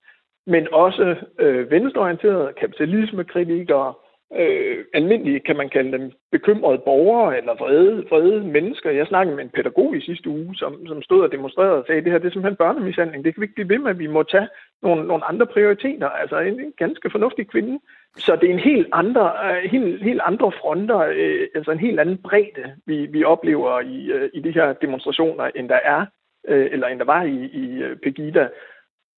men 0.47 0.69
også 0.73 1.17
øh, 1.39 1.71
venstreorienterede 1.71 2.53
kapitalismekritikere, 2.61 3.95
øh, 4.37 4.85
almindelige, 4.95 5.41
kan 5.41 5.57
man 5.57 5.69
kalde 5.69 5.93
dem, 5.93 6.13
bekymrede 6.33 6.79
borgere 6.79 7.39
eller 7.39 7.55
vrede, 7.55 8.05
vrede 8.11 8.45
mennesker. 8.45 8.91
Jeg 8.91 9.07
snakkede 9.07 9.37
med 9.37 9.45
en 9.45 9.51
pædagog 9.51 9.97
i 9.97 10.01
sidste 10.01 10.29
uge, 10.31 10.55
som, 10.55 10.87
som 10.87 11.03
stod 11.03 11.23
og 11.23 11.33
demonstrerede 11.33 11.79
og 11.79 11.85
sagde, 11.87 11.99
at 11.99 12.05
det 12.05 12.13
her 12.13 12.19
det 12.19 12.27
er 12.27 12.33
simpelthen 12.33 12.57
børnemishandling. 12.57 13.25
Det 13.25 13.35
kan 13.35 13.41
vi 13.41 13.45
ikke 13.45 13.55
blive 13.55 13.69
ved 13.69 13.79
med, 13.79 13.91
at 13.91 13.99
vi 13.99 14.07
må 14.07 14.23
tage 14.23 14.49
nogle, 14.83 15.07
nogle 15.07 15.25
andre 15.25 15.47
prioriteter. 15.47 16.09
Altså 16.09 16.39
en, 16.39 16.61
en 16.61 16.73
ganske 16.77 17.11
fornuftig 17.11 17.49
kvinde. 17.49 17.79
Så 18.17 18.37
det 18.41 18.49
er 18.49 18.55
en 18.55 18.69
helt 18.73 18.89
andre, 18.93 19.33
uh, 19.45 19.71
helt, 19.71 20.03
helt 20.03 20.21
andre 20.25 20.53
fronter, 20.61 21.09
uh, 21.09 21.47
altså 21.55 21.71
en 21.71 21.79
helt 21.79 22.01
anden 22.01 22.19
bredde, 22.19 22.75
vi, 22.87 23.07
vi 23.07 23.25
oplever 23.25 23.81
i, 23.81 24.13
uh, 24.13 24.29
i 24.35 24.41
de 24.41 24.51
her 24.51 24.73
demonstrationer, 24.73 25.51
end 25.55 25.69
der 25.69 25.79
er, 25.85 26.07
uh, 26.51 26.67
eller 26.73 26.87
end 26.87 26.99
der 26.99 27.05
var 27.05 27.23
i, 27.23 27.39
i 27.53 27.85
uh, 27.85 27.97
Pegida. 28.03 28.49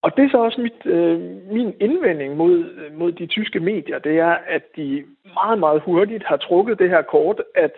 Og 0.02 0.16
det 0.16 0.25
er 0.25 0.30
så 0.30 0.38
også 0.38 0.61
mit, 0.61 0.87
øh, 0.87 1.21
min 1.52 1.75
indvending 1.80 2.37
mod, 2.37 2.90
mod 2.92 3.12
de 3.12 3.26
tyske 3.26 3.61
medier, 3.61 3.99
det 3.99 4.19
er, 4.19 4.37
at 4.47 4.62
de 4.76 5.04
meget, 5.35 5.59
meget 5.59 5.83
hurtigt 5.83 6.25
har 6.25 6.37
trukket 6.37 6.78
det 6.78 6.90
her 6.90 7.02
kort, 7.02 7.42
at 7.54 7.73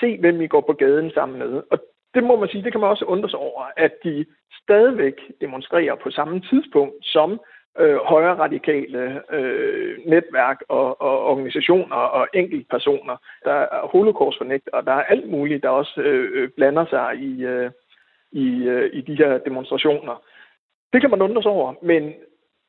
se, 0.00 0.18
hvem 0.20 0.38
vi 0.38 0.46
går 0.46 0.60
på 0.60 0.72
gaden 0.72 1.10
sammen 1.14 1.38
med. 1.38 1.62
Og 1.70 1.78
det 2.14 2.24
må 2.24 2.36
man 2.36 2.48
sige, 2.48 2.64
det 2.64 2.72
kan 2.72 2.80
man 2.80 2.90
også 2.90 3.04
undres 3.04 3.34
over, 3.34 3.62
at 3.76 3.92
de 4.04 4.24
stadigvæk 4.62 5.20
demonstrerer 5.40 5.94
på 5.94 6.10
samme 6.10 6.40
tidspunkt 6.40 6.94
som 7.02 7.40
øh, 7.78 7.96
højre 7.96 8.34
radikale 8.34 9.20
øh, 9.32 9.98
netværk 10.06 10.58
og, 10.68 11.02
og 11.02 11.26
organisationer 11.26 11.96
og 11.96 12.28
enkeltpersoner. 12.34 13.16
Der 13.44 13.52
er 13.52 13.86
holocaust 13.92 14.40
og 14.72 14.86
der 14.86 14.92
er 14.92 15.02
alt 15.02 15.30
muligt, 15.30 15.62
der 15.62 15.68
også 15.68 16.00
øh, 16.00 16.30
øh, 16.34 16.48
blander 16.56 16.86
sig 16.86 17.16
i, 17.16 17.44
øh, 17.44 17.70
i, 18.32 18.46
øh, 18.62 18.90
i 18.92 19.00
de 19.00 19.16
her 19.16 19.38
demonstrationer. 19.38 20.22
Det 20.92 21.00
kan 21.00 21.10
man 21.10 21.22
undre 21.22 21.42
sig 21.42 21.50
over, 21.50 21.74
men 21.82 22.12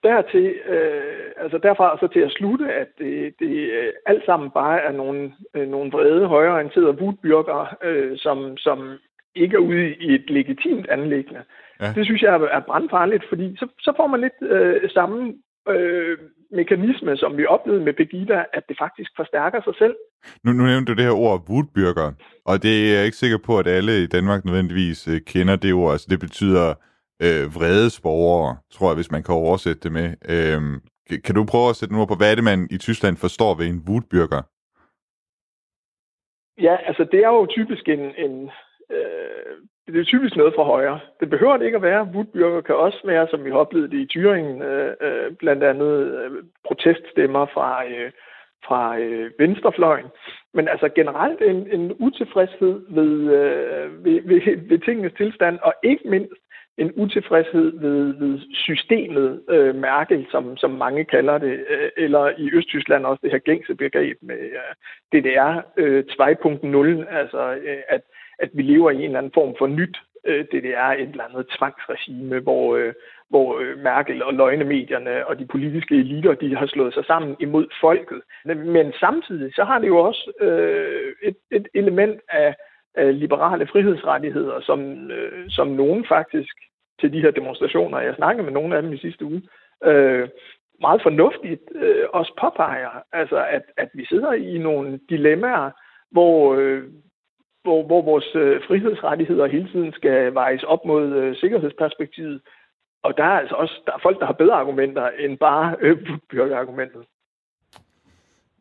dertil, 0.03 0.47
øh, 0.73 1.43
altså 1.43 1.57
derfra 1.57 1.97
så 1.99 2.07
til 2.07 2.19
at 2.19 2.31
slutte, 2.31 2.73
at 2.73 2.87
det, 2.99 3.33
det 3.39 3.53
øh, 3.79 3.93
alt 4.05 4.25
sammen 4.25 4.49
bare 4.51 4.81
er 4.81 4.91
nogle, 4.91 5.33
øh, 5.55 5.67
nogle 5.67 5.91
vrede, 5.91 6.27
højreorienterede 6.27 6.93
budbyrker, 6.93 7.77
øh, 7.83 8.17
som, 8.17 8.57
som 8.57 8.77
ikke 9.35 9.55
er 9.55 9.59
ude 9.59 9.95
i 9.95 10.15
et 10.15 10.29
legitimt 10.29 10.87
anlæggende. 10.89 11.43
Ja. 11.81 11.93
Det 11.95 12.05
synes 12.05 12.21
jeg 12.21 12.33
er, 12.33 12.39
er 12.39 12.59
brandfarligt, 12.59 13.23
fordi 13.29 13.55
så, 13.59 13.67
så 13.79 13.93
får 13.97 14.07
man 14.07 14.19
lidt 14.21 14.51
øh, 14.51 14.89
samme 14.89 15.33
øh, 15.69 16.17
mekanisme, 16.51 17.17
som 17.17 17.37
vi 17.37 17.45
oplevede 17.45 17.83
med 17.83 17.93
Pegida, 17.93 18.43
at 18.53 18.63
det 18.69 18.77
faktisk 18.79 19.11
forstærker 19.15 19.61
sig 19.63 19.73
selv. 19.77 19.95
Nu, 20.43 20.51
nu 20.53 20.63
nævnte 20.63 20.91
du 20.91 20.97
det 20.97 21.05
her 21.05 21.19
ord, 21.25 21.39
Wutbürger, 21.49 22.09
og 22.45 22.63
det 22.63 22.73
er 22.89 22.95
jeg 22.95 23.05
ikke 23.05 23.17
sikker 23.17 23.37
på, 23.45 23.57
at 23.57 23.67
alle 23.67 24.03
i 24.03 24.07
Danmark 24.07 24.45
nødvendigvis 24.45 25.07
øh, 25.07 25.21
kender 25.21 25.55
det 25.55 25.73
ord. 25.73 25.91
Altså, 25.91 26.07
det 26.09 26.19
betyder 26.19 26.73
øh, 27.21 27.45
vredesborgere, 27.55 28.57
tror 28.71 28.89
jeg, 28.89 28.95
hvis 28.95 29.11
man 29.11 29.23
kan 29.23 29.35
oversætte 29.35 29.81
det 29.81 29.91
med. 29.91 30.07
Øh, 30.33 30.61
kan 31.25 31.35
du 31.35 31.45
prøve 31.45 31.69
at 31.69 31.75
sætte 31.75 31.93
noget 31.93 32.09
på, 32.09 32.15
hvad 32.15 32.31
er 32.31 32.35
det, 32.35 32.43
man 32.43 32.67
i 32.71 32.77
Tyskland 32.77 33.17
forstår 33.17 33.55
ved 33.55 33.67
en 33.67 33.83
Wutbürger? 33.87 34.43
Ja, 36.61 36.75
altså 36.87 37.03
det 37.11 37.19
er 37.19 37.27
jo 37.27 37.45
typisk 37.49 37.89
en, 37.89 37.99
en 37.99 38.51
øh, 38.89 39.55
det 39.87 39.99
er 39.99 40.03
typisk 40.03 40.35
noget 40.35 40.53
fra 40.55 40.63
højre. 40.63 40.99
Det 41.19 41.29
behøver 41.29 41.57
det 41.57 41.65
ikke 41.65 41.75
at 41.75 41.81
være. 41.81 42.09
Wutbürger 42.13 42.61
kan 42.61 42.75
også 42.75 43.01
være, 43.05 43.27
som 43.27 43.45
vi 43.45 43.49
har 43.49 43.57
oplevet 43.57 43.91
det 43.91 43.97
i 43.97 44.17
Thüringen, 44.17 44.63
øh, 44.63 44.93
øh, 45.01 45.31
blandt 45.35 45.63
andet 45.63 45.93
øh, 46.19 46.43
proteststemmer 46.67 47.45
fra, 47.45 47.85
øh, 47.85 48.11
fra 48.65 48.97
øh, 48.99 49.31
venstrefløjen. 49.39 50.07
Men 50.53 50.67
altså 50.67 50.89
generelt 50.95 51.41
en, 51.41 51.67
en 51.71 51.93
utilfredshed 51.99 52.85
ved, 52.89 53.13
øh, 53.39 54.05
ved, 54.05 54.21
ved, 54.23 54.67
ved 54.69 54.79
tingenes 54.79 55.13
tilstand, 55.17 55.59
og 55.61 55.73
ikke 55.83 56.03
mindst 56.09 56.42
en 56.77 56.91
utilfredshed 56.95 57.79
ved, 57.79 58.13
ved 58.19 58.39
systemet, 58.53 59.41
øh, 59.49 59.75
Merkel, 59.75 60.27
som, 60.31 60.57
som 60.57 60.71
mange 60.71 61.05
kalder 61.05 61.37
det, 61.37 61.65
øh, 61.69 61.89
eller 61.97 62.31
i 62.37 62.49
Østtyskland 62.53 63.05
også 63.05 63.19
det 63.23 63.31
her 63.31 63.39
gængse 63.39 63.75
begreb 63.75 64.17
med 64.21 64.39
øh, 64.39 64.73
DDR 65.11 65.61
øh, 65.77 66.03
2.0, 66.11 67.15
altså 67.15 67.53
øh, 67.63 67.77
at, 67.89 68.01
at 68.39 68.49
vi 68.53 68.61
lever 68.61 68.91
i 68.91 68.95
en 68.95 69.01
eller 69.01 69.17
anden 69.17 69.31
form 69.35 69.55
for 69.59 69.67
nyt 69.67 69.97
øh, 70.25 70.45
DDR, 70.45 70.91
et 70.91 71.09
eller 71.09 71.23
andet 71.23 71.47
tvangsregime, 71.57 72.39
hvor, 72.39 72.75
øh, 72.75 72.93
hvor 73.29 73.59
øh, 73.59 73.77
Merkel 73.79 74.23
og 74.23 74.33
løgnemedierne 74.33 75.27
og 75.27 75.39
de 75.39 75.45
politiske 75.45 75.95
eliter, 75.95 76.33
de 76.33 76.55
har 76.55 76.65
slået 76.65 76.93
sig 76.93 77.05
sammen 77.05 77.35
imod 77.39 77.65
folket. 77.81 78.21
Men 78.45 78.93
samtidig 78.99 79.55
så 79.55 79.63
har 79.63 79.79
det 79.79 79.87
jo 79.87 79.97
også 79.97 80.31
øh, 80.39 81.13
et, 81.23 81.37
et 81.51 81.67
element 81.73 82.21
af 82.29 82.55
af 82.95 83.19
liberale 83.19 83.67
frihedsrettigheder, 83.67 84.61
som, 84.61 85.11
øh, 85.11 85.49
som 85.49 85.67
nogen 85.67 86.05
faktisk 86.05 86.55
til 86.99 87.13
de 87.13 87.21
her 87.21 87.31
demonstrationer, 87.31 87.99
jeg 87.99 88.15
snakkede 88.15 88.43
med 88.43 88.53
nogle 88.53 88.75
af 88.75 88.81
dem 88.81 88.93
i 88.93 88.97
sidste 88.97 89.25
uge, 89.25 89.41
øh, 89.83 90.29
meget 90.81 91.01
fornuftigt 91.01 91.61
øh, 91.75 92.05
også 92.13 92.33
påpeger, 92.41 93.03
altså 93.11 93.45
at, 93.45 93.63
at 93.77 93.89
vi 93.93 94.05
sidder 94.05 94.33
i 94.33 94.57
nogle 94.57 94.99
dilemmaer, 95.09 95.71
hvor, 96.11 96.55
øh, 96.55 96.83
hvor, 97.63 97.83
hvor 97.83 98.01
vores 98.01 98.35
øh, 98.35 98.61
frihedsrettigheder 98.67 99.47
hele 99.47 99.69
tiden 99.71 99.93
skal 99.93 100.33
vejes 100.33 100.63
op 100.63 100.85
mod 100.85 101.05
øh, 101.13 101.35
sikkerhedsperspektivet. 101.35 102.41
Og 103.03 103.17
der 103.17 103.23
er 103.23 103.39
altså 103.39 103.55
også 103.55 103.81
der 103.85 103.93
er 103.93 103.99
folk, 104.03 104.19
der 104.19 104.25
har 104.25 104.33
bedre 104.33 104.55
argumenter 104.55 105.09
end 105.09 105.37
bare 105.37 105.75
øh, 105.79 105.97
byrkeargumentet. 106.31 107.03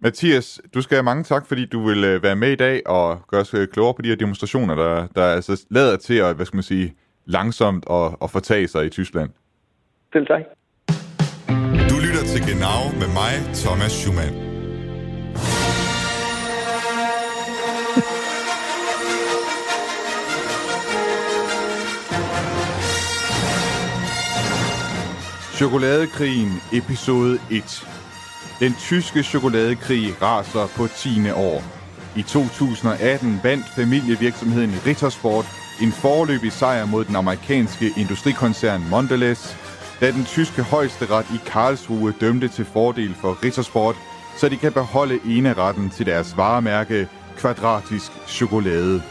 Mathias, 0.05 0.61
du 0.75 0.83
skal 0.83 0.97
have 0.97 1.03
mange 1.03 1.25
tak, 1.25 1.47
fordi 1.47 1.67
du 1.67 1.87
vil 1.87 2.05
øh, 2.05 2.23
være 2.23 2.37
med 2.37 2.53
i 2.53 2.57
dag 2.57 2.83
og 2.87 3.21
gøre 3.29 3.41
os 3.41 3.55
øh, 3.55 3.69
klogere 3.69 3.95
på 3.95 4.03
de 4.03 4.09
her 4.09 4.17
demonstrationer, 4.17 4.75
der, 4.75 5.07
der 5.07 5.25
altså 5.25 5.67
lader 5.71 5.97
til 5.97 6.15
at, 6.15 6.37
hvad 6.37 6.47
skal 6.47 6.57
man 6.57 6.63
sige, 6.63 6.95
langsomt 7.27 7.87
og, 7.87 8.23
og 8.23 8.31
fortage 8.31 8.69
sig 8.69 8.87
i 8.87 8.89
Tyskland. 8.89 9.31
Selv 10.13 10.27
tak. 10.27 10.43
Du 11.91 11.97
lytter 12.07 12.25
til 12.27 12.41
Genau 12.51 12.81
med 13.01 13.09
mig, 13.21 13.55
Thomas 13.55 13.93
Schumann. 13.93 14.35
Chokoladekrigen, 25.57 26.49
episode 26.73 27.39
1. 27.51 28.02
Den 28.63 28.75
tyske 28.75 29.23
chokoladekrig 29.23 30.23
raser 30.23 30.67
på 30.77 30.87
10. 30.87 31.31
år. 31.31 31.63
I 32.17 32.23
2018 32.23 33.41
vandt 33.43 33.67
familievirksomheden 33.77 34.75
Rittersport 34.87 35.47
en 35.81 35.93
forløbig 35.93 36.53
sejr 36.53 36.87
mod 36.87 37.05
den 37.05 37.17
amerikanske 37.17 37.91
industrikoncern 37.97 38.85
Mondelez, 38.91 39.57
da 40.01 40.11
den 40.11 40.25
tyske 40.25 40.63
højesteret 40.63 41.27
i 41.35 41.41
Karlsruhe 41.47 42.15
dømte 42.21 42.49
til 42.49 42.65
fordel 42.65 43.15
for 43.15 43.45
Rittersport, 43.45 43.97
så 44.37 44.49
de 44.49 44.57
kan 44.57 44.73
beholde 44.73 45.19
eneretten 45.27 45.91
til 45.91 46.07
deres 46.07 46.37
varemærke 46.37 47.09
kvadratisk 47.37 48.13
chokolade. 48.29 49.03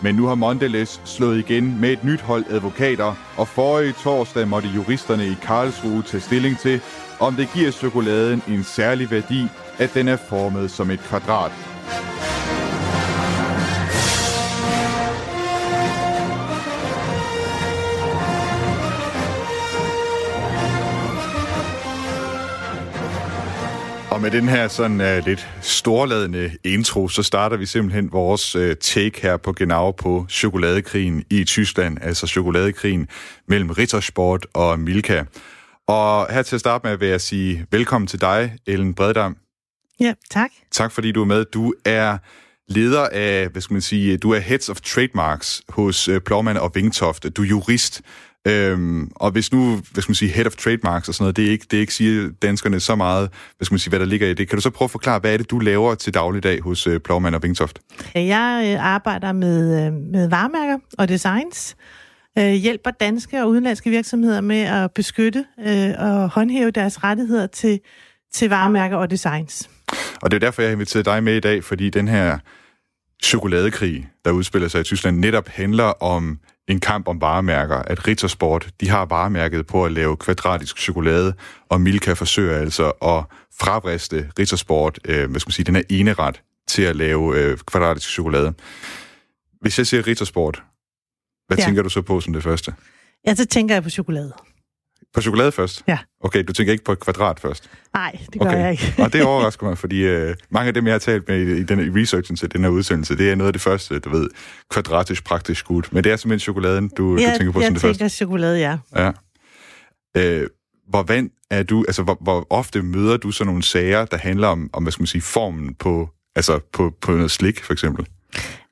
Men 0.00 0.14
nu 0.14 0.26
har 0.26 0.34
Mondelez 0.34 1.00
slået 1.04 1.38
igen 1.38 1.80
med 1.80 1.92
et 1.92 2.04
nyt 2.04 2.20
hold 2.20 2.44
advokater, 2.50 3.14
og 3.36 3.48
forrige 3.48 3.92
torsdag 3.92 4.48
måtte 4.48 4.68
juristerne 4.68 5.26
i 5.26 5.36
Karlsruhe 5.42 6.02
tage 6.02 6.20
stilling 6.20 6.58
til, 6.58 6.80
om 7.22 7.34
det 7.34 7.48
giver 7.54 7.70
chokoladen 7.70 8.42
en 8.48 8.64
særlig 8.64 9.10
værdi, 9.10 9.46
at 9.78 9.94
den 9.94 10.08
er 10.08 10.16
formet 10.16 10.70
som 10.70 10.90
et 10.90 11.00
kvadrat. 11.00 11.52
Og 24.10 24.20
med 24.20 24.30
den 24.30 24.48
her 24.48 24.68
sådan 24.68 25.00
uh, 25.00 25.26
lidt 25.26 25.48
storladende 25.60 26.50
intro, 26.64 27.08
så 27.08 27.22
starter 27.22 27.56
vi 27.56 27.66
simpelthen 27.66 28.12
vores 28.12 28.56
uh, 28.56 28.70
take 28.80 29.22
her 29.22 29.36
på 29.36 29.52
Genau 29.52 29.90
på 29.90 30.26
chokoladekrigen 30.30 31.24
i 31.30 31.44
Tyskland, 31.44 31.98
altså 32.02 32.26
chokoladekrigen 32.26 33.08
mellem 33.46 33.70
Rittersport 33.70 34.46
og 34.54 34.78
Milka. 34.78 35.24
Og 35.88 36.32
her 36.32 36.42
til 36.42 36.56
at 36.56 36.60
starte 36.60 36.86
med 36.86 36.96
vil 36.96 37.08
jeg 37.08 37.20
sige 37.20 37.66
velkommen 37.70 38.08
til 38.08 38.20
dig, 38.20 38.56
Ellen 38.66 38.94
Breddam. 38.94 39.36
Ja, 40.00 40.14
tak. 40.30 40.50
Tak 40.70 40.92
fordi 40.92 41.12
du 41.12 41.22
er 41.22 41.26
med. 41.26 41.44
Du 41.44 41.74
er 41.84 42.18
leder 42.68 43.08
af, 43.12 43.48
hvad 43.48 43.62
skal 43.62 43.74
man 43.74 43.82
sige, 43.82 44.16
du 44.16 44.30
er 44.30 44.38
Heads 44.38 44.68
of 44.68 44.80
Trademarks 44.80 45.62
hos 45.68 46.08
uh, 46.08 46.18
Plovman 46.26 46.56
og 46.56 46.70
Vingtoft. 46.74 47.36
Du 47.36 47.42
er 47.42 47.46
jurist. 47.46 48.02
Øhm, 48.48 49.10
og 49.16 49.30
hvis 49.30 49.52
nu, 49.52 49.80
hvad 49.92 50.02
skal 50.02 50.10
man 50.10 50.14
sige, 50.14 50.30
Head 50.30 50.46
of 50.46 50.56
Trademarks 50.56 51.08
og 51.08 51.14
sådan 51.14 51.24
noget, 51.24 51.36
det 51.36 51.46
er 51.46 51.50
ikke, 51.50 51.66
det 51.70 51.76
er 51.76 51.80
ikke 51.80 51.94
siger 51.94 52.30
danskerne 52.42 52.80
så 52.80 52.94
meget, 52.94 53.30
hvad 53.56 53.64
skal 53.64 53.74
man 53.74 53.78
sige, 53.78 53.90
hvad 53.90 54.00
der 54.00 54.06
ligger 54.06 54.28
i 54.28 54.34
det. 54.34 54.48
Kan 54.48 54.56
du 54.56 54.62
så 54.62 54.70
prøve 54.70 54.86
at 54.86 54.90
forklare, 54.90 55.18
hvad 55.18 55.32
er 55.32 55.36
det, 55.36 55.50
du 55.50 55.58
laver 55.58 55.94
til 55.94 56.14
dagligdag 56.14 56.60
hos 56.60 56.86
uh, 56.86 56.96
Plovman 56.98 57.34
og 57.34 57.42
Vingtoft? 57.42 57.78
Jeg 58.14 58.72
øh, 58.72 58.84
arbejder 58.84 59.32
med, 59.32 59.90
med 59.90 60.28
varemærker 60.28 60.78
og 60.98 61.08
designs, 61.08 61.76
øh, 61.78 62.01
Øh, 62.38 62.52
hjælper 62.52 62.90
danske 62.90 63.42
og 63.42 63.48
udenlandske 63.48 63.90
virksomheder 63.90 64.40
med 64.40 64.60
at 64.60 64.90
beskytte 64.92 65.44
øh, 65.66 65.90
og 65.98 66.28
håndhæve 66.28 66.70
deres 66.70 67.04
rettigheder 67.04 67.46
til, 67.46 67.80
til 68.32 68.48
varemærker 68.48 68.96
og 68.96 69.10
designs. 69.10 69.70
Og 70.22 70.30
det 70.30 70.36
er 70.36 70.40
derfor, 70.40 70.62
jeg 70.62 70.68
har 70.68 70.72
inviteret 70.72 71.04
dig 71.04 71.24
med 71.24 71.36
i 71.36 71.40
dag, 71.40 71.64
fordi 71.64 71.90
den 71.90 72.08
her 72.08 72.38
chokoladekrig, 73.22 74.08
der 74.24 74.30
udspiller 74.30 74.68
sig 74.68 74.80
i 74.80 74.84
Tyskland, 74.84 75.18
netop 75.18 75.48
handler 75.48 75.84
om 75.84 76.38
en 76.68 76.80
kamp 76.80 77.08
om 77.08 77.20
varemærker, 77.20 77.76
at 77.76 78.08
Rittersport, 78.08 78.68
de 78.80 78.88
har 78.88 79.04
varemærket 79.04 79.66
på 79.66 79.84
at 79.84 79.92
lave 79.92 80.16
kvadratisk 80.16 80.78
chokolade, 80.78 81.34
og 81.68 81.80
Milka 81.80 82.12
forsøger 82.12 82.58
altså 82.58 82.90
at 82.90 83.24
fravriste 83.60 84.30
Rittersport, 84.38 84.98
øh, 85.04 85.30
hvad 85.30 85.40
skal 85.40 85.48
man 85.48 85.52
sige, 85.52 85.64
den 85.64 85.76
er 85.76 85.82
ene 85.90 86.12
ret 86.12 86.42
til 86.68 86.82
at 86.82 86.96
lave 86.96 87.38
øh, 87.38 87.58
kvadratisk 87.58 88.08
chokolade. 88.08 88.52
Hvis 89.60 89.78
jeg 89.78 89.86
siger 89.86 90.06
Rittersport, 90.06 90.62
hvad 91.54 91.58
ja. 91.58 91.64
tænker 91.64 91.82
du 91.82 91.88
så 91.88 92.02
på 92.02 92.20
som 92.20 92.32
det 92.32 92.42
første? 92.42 92.74
Ja, 93.26 93.34
så 93.34 93.46
tænker 93.46 93.74
jeg 93.74 93.82
på 93.82 93.90
chokolade. 93.90 94.32
På 95.14 95.20
chokolade 95.20 95.52
først? 95.52 95.82
Ja. 95.88 95.98
Okay, 96.20 96.44
du 96.44 96.52
tænker 96.52 96.72
ikke 96.72 96.84
på 96.84 96.92
et 96.92 97.00
kvadrat 97.00 97.40
først? 97.40 97.70
Nej, 97.94 98.18
det 98.32 98.40
gør 98.40 98.48
okay. 98.48 98.58
jeg 98.58 98.70
ikke. 98.70 98.94
og 98.98 99.12
det 99.12 99.22
overrasker 99.32 99.66
mig, 99.66 99.78
fordi 99.78 100.02
øh, 100.02 100.34
mange 100.50 100.68
af 100.68 100.74
dem, 100.74 100.86
jeg 100.86 100.94
har 100.94 100.98
talt 100.98 101.28
med 101.28 101.38
i, 101.38 101.60
i, 101.60 101.62
den, 101.62 101.80
i 101.80 102.00
researchen 102.00 102.36
til 102.36 102.52
den 102.52 102.60
her 102.60 102.68
udsendelse, 102.68 103.16
det 103.16 103.30
er 103.30 103.34
noget 103.34 103.46
af 103.48 103.52
det 103.52 103.62
første, 103.62 103.98
du 103.98 104.10
ved, 104.10 104.28
kvadratisk 104.70 105.24
praktisk 105.24 105.66
gut. 105.66 105.92
Men 105.92 106.04
det 106.04 106.12
er 106.12 106.16
simpelthen 106.16 106.40
chokoladen, 106.40 106.88
du, 106.88 107.16
ja, 107.16 107.32
du 107.32 107.38
tænker 107.38 107.52
på 107.52 107.60
som 107.60 107.74
det 107.74 107.82
første? 107.82 107.88
jeg 107.88 107.94
tænker 107.94 108.08
chokolade, 108.08 108.58
ja. 108.58 108.78
Ja. 108.96 109.12
Øh, 110.16 110.46
hvor 110.88 111.02
vant 111.02 111.32
er 111.50 111.62
du, 111.62 111.84
altså 111.88 112.02
hvor, 112.02 112.18
hvor 112.20 112.46
ofte 112.50 112.82
møder 112.82 113.16
du 113.16 113.30
sådan 113.30 113.46
nogle 113.46 113.62
sager, 113.62 114.04
der 114.04 114.16
handler 114.16 114.48
om, 114.48 114.70
om 114.72 114.82
hvad 114.82 114.92
skal 114.92 115.02
man 115.02 115.06
sige, 115.06 115.22
formen 115.22 115.74
på, 115.74 116.08
altså 116.36 116.60
på, 116.72 116.94
på 117.00 117.12
noget 117.12 117.30
slik, 117.30 117.64
for 117.64 117.72
eksempel? 117.72 118.06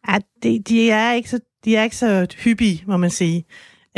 Ja, 0.09 0.19
de, 0.43 0.63
de, 0.69 0.91
er 0.91 1.13
ikke 1.13 1.31
så, 1.31 1.41
de 1.65 1.77
er 1.77 1.83
ikke 1.83 1.97
så 1.97 2.27
hyppige, 2.45 2.85
må 2.87 2.97
man 2.97 3.11
sige. 3.11 3.45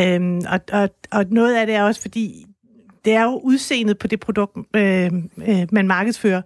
Øhm, 0.01 0.41
og, 0.49 0.61
og, 0.73 0.91
og 1.11 1.25
noget 1.31 1.57
af 1.57 1.67
det 1.67 1.75
er 1.75 1.83
også, 1.83 2.01
fordi 2.01 2.47
det 3.05 3.13
er 3.13 3.23
jo 3.23 3.41
udseendet 3.45 3.99
på 3.99 4.07
det 4.07 4.21
produkt, 4.21 4.57
øh, 4.77 5.11
øh, 5.49 5.67
man 5.73 5.87
markedsfører, 5.87 6.43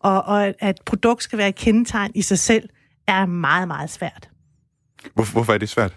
og, 0.00 0.22
og 0.22 0.46
at 0.46 0.70
et 0.70 0.84
produkt 0.86 1.22
skal 1.22 1.38
være 1.38 1.48
et 1.48 1.54
kendetegn 1.54 2.12
i 2.14 2.22
sig 2.22 2.38
selv, 2.38 2.68
er 3.06 3.26
meget, 3.26 3.68
meget 3.68 3.90
svært. 3.90 4.28
Hvor, 5.14 5.32
hvorfor 5.32 5.52
er 5.52 5.58
det 5.58 5.68
svært? 5.68 5.96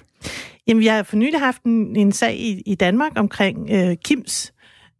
Jamen, 0.67 0.81
vi 0.81 0.87
har 0.87 1.03
for 1.03 1.15
nylig 1.15 1.39
haft 1.39 1.63
en, 1.63 1.95
en 1.95 2.11
sag 2.11 2.39
i, 2.39 2.61
i 2.65 2.75
Danmark 2.75 3.11
omkring 3.15 3.69
øh, 3.71 3.97
Kims 4.05 4.53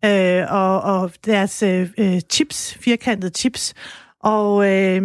øh, 0.05 0.43
og, 0.49 0.81
og 0.81 1.11
deres 1.25 1.63
øh, 1.63 1.89
øh 1.97 2.21
chips, 2.31 2.77
firkantede 2.81 3.31
chips, 3.35 3.73
og 4.19 4.71
øh, 4.71 5.01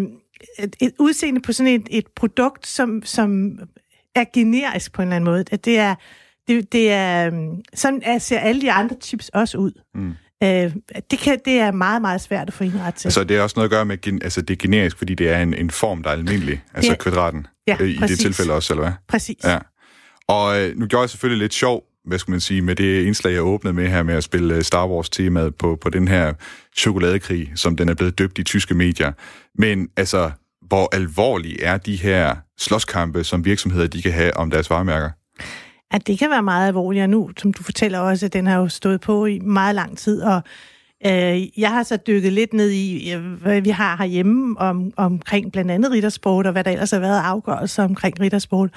et, 0.59 0.77
et 0.81 0.93
udseende 0.99 1.41
på 1.41 1.53
sådan 1.53 1.73
et, 1.73 1.89
et 1.91 2.07
produkt, 2.17 2.67
som, 2.67 3.03
som 3.05 3.59
er 4.21 4.25
generisk 4.35 4.93
på 4.93 5.03
en 5.03 5.09
eller 5.09 5.17
anden 5.17 5.31
måde. 5.31 5.45
At 5.53 5.65
det 5.65 5.79
er 5.79 5.95
det, 6.49 6.73
det 6.73 6.93
er, 6.93 7.27
øhm, 7.27 7.51
sådan 7.75 8.01
er- 8.05 8.19
ser 8.19 8.39
alle 8.39 8.61
de 8.63 8.73
andre 8.73 8.97
chips 9.03 9.29
også 9.29 9.59
ud. 9.59 9.73
Mm. 9.95 10.11
Øh, 10.43 10.73
det, 11.11 11.19
kan, 11.19 11.39
det 11.45 11.53
er 11.61 11.71
meget, 11.71 12.03
meget 12.03 12.21
svært 12.21 12.49
at 12.49 12.55
få 12.55 12.65
indret 12.65 12.95
til. 12.95 13.09
Altså, 13.09 13.25
det 13.25 13.37
er 13.37 13.43
også 13.43 13.55
noget 13.57 13.65
at 13.69 13.71
gøre 13.71 13.85
med, 13.85 14.23
altså, 14.23 14.43
det 14.43 14.55
er 14.55 14.59
generisk, 14.59 14.99
fordi 14.99 15.15
det 15.15 15.29
er 15.31 15.39
en, 15.43 15.55
en 15.55 15.71
form, 15.71 16.03
der 16.03 16.11
er 16.11 16.15
almindelig. 16.15 16.63
Altså 16.75 16.91
Ja. 16.93 16.97
kvadraten. 16.97 17.47
Ja, 17.67 17.77
øh, 17.81 17.89
I 17.89 17.93
det 17.93 18.01
præcis. 18.01 18.19
tilfælde 18.19 18.53
også, 18.53 18.73
eller 18.73 18.83
hvad? 18.85 18.93
Præcis. 19.09 19.45
Ja. 19.45 19.59
Og 20.29 20.61
øh, 20.61 20.77
nu 20.79 20.87
gjorde 20.87 21.03
jeg 21.03 21.11
selvfølgelig 21.11 21.43
lidt 21.45 21.55
sjov, 21.55 21.83
hvad 22.05 22.19
skal 22.19 22.31
man 22.31 22.41
sige, 22.41 22.63
med 22.63 22.77
det 22.77 23.03
indslag, 23.05 23.33
jeg 23.33 23.43
åbnede 23.43 23.75
med 23.75 23.89
her 23.89 24.03
med 24.03 24.15
at 24.15 24.25
spille 24.25 24.55
øh, 24.55 24.63
Star 24.63 24.87
Wars-temaet 24.87 25.55
på, 25.55 25.79
på 25.81 25.91
den 25.91 26.09
her 26.09 26.33
chokoladekrig, 26.77 27.53
som 27.55 27.77
den 27.77 27.89
er 27.89 27.95
blevet 27.95 28.19
døbt 28.19 28.39
i 28.39 28.43
tyske 28.43 28.75
medier. 28.75 29.13
Men 29.55 29.89
altså, 29.97 30.31
hvor 30.69 30.95
alvorlige 30.95 31.63
er 31.63 31.77
de 31.77 31.97
her 31.97 32.37
slåskampe, 32.59 33.25
som 33.25 33.45
virksomheder 33.45 33.87
de 33.87 34.03
kan 34.03 34.13
have 34.13 34.37
om 34.37 34.51
deres 34.51 34.71
varemærker? 34.71 35.11
at 35.91 36.07
det 36.07 36.19
kan 36.19 36.31
være 36.31 36.43
meget 36.43 36.69
alvorligt, 36.69 37.03
og 37.03 37.11
nu, 37.11 37.31
som 37.37 37.53
du 37.53 37.63
fortæller 37.63 37.99
også, 37.99 38.27
at 38.27 38.33
den 38.33 38.47
har 38.47 38.59
jo 38.59 38.69
stået 38.69 39.01
på 39.01 39.27
i 39.27 39.39
meget 39.39 39.75
lang 39.75 39.99
tid, 39.99 40.23
og 40.23 40.43
øh, 41.07 41.61
jeg 41.61 41.71
har 41.71 41.83
så 41.83 41.97
dykket 41.97 42.33
lidt 42.33 42.53
ned 42.53 42.71
i, 42.71 43.15
hvad 43.43 43.61
vi 43.61 43.71
har 43.71 43.97
herhjemme 43.97 44.59
om, 44.59 44.93
omkring 44.97 45.53
blandt 45.53 45.71
andet 45.71 45.91
riddersport, 45.91 46.47
og 46.47 46.53
hvad 46.53 46.65
der 46.65 46.71
ellers 46.71 46.91
har 46.91 46.99
været 46.99 47.21
afgørelser 47.25 47.85
omkring 47.85 48.21
riddersport. 48.21 48.71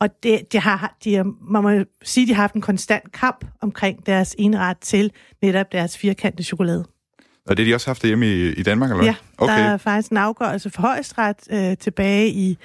Og 0.00 0.08
det, 0.22 0.52
det 0.52 0.60
har, 0.60 0.96
de 1.04 1.14
har, 1.14 1.52
man 1.52 1.62
må 1.62 1.84
sige, 2.02 2.26
de 2.26 2.34
har 2.34 2.42
haft 2.42 2.54
en 2.54 2.60
konstant 2.60 3.12
kamp 3.12 3.44
omkring 3.60 4.06
deres 4.06 4.34
enret 4.38 4.78
til 4.78 5.12
netop 5.42 5.72
deres 5.72 5.98
firkantede 5.98 6.42
chokolade. 6.42 6.84
Og 7.48 7.56
det 7.56 7.64
har 7.64 7.70
de 7.70 7.74
også 7.74 7.86
haft 7.86 8.02
hjemme 8.04 8.26
i, 8.26 8.52
i 8.52 8.62
Danmark, 8.62 8.90
eller? 8.90 9.04
Ja, 9.04 9.14
okay. 9.38 9.52
der 9.52 9.58
er 9.72 9.76
faktisk 9.76 10.10
en 10.10 10.16
afgørelse 10.16 10.70
for 10.70 10.82
højesteret 10.82 11.36
øh, 11.50 11.76
tilbage 11.76 12.28
i 12.28 12.58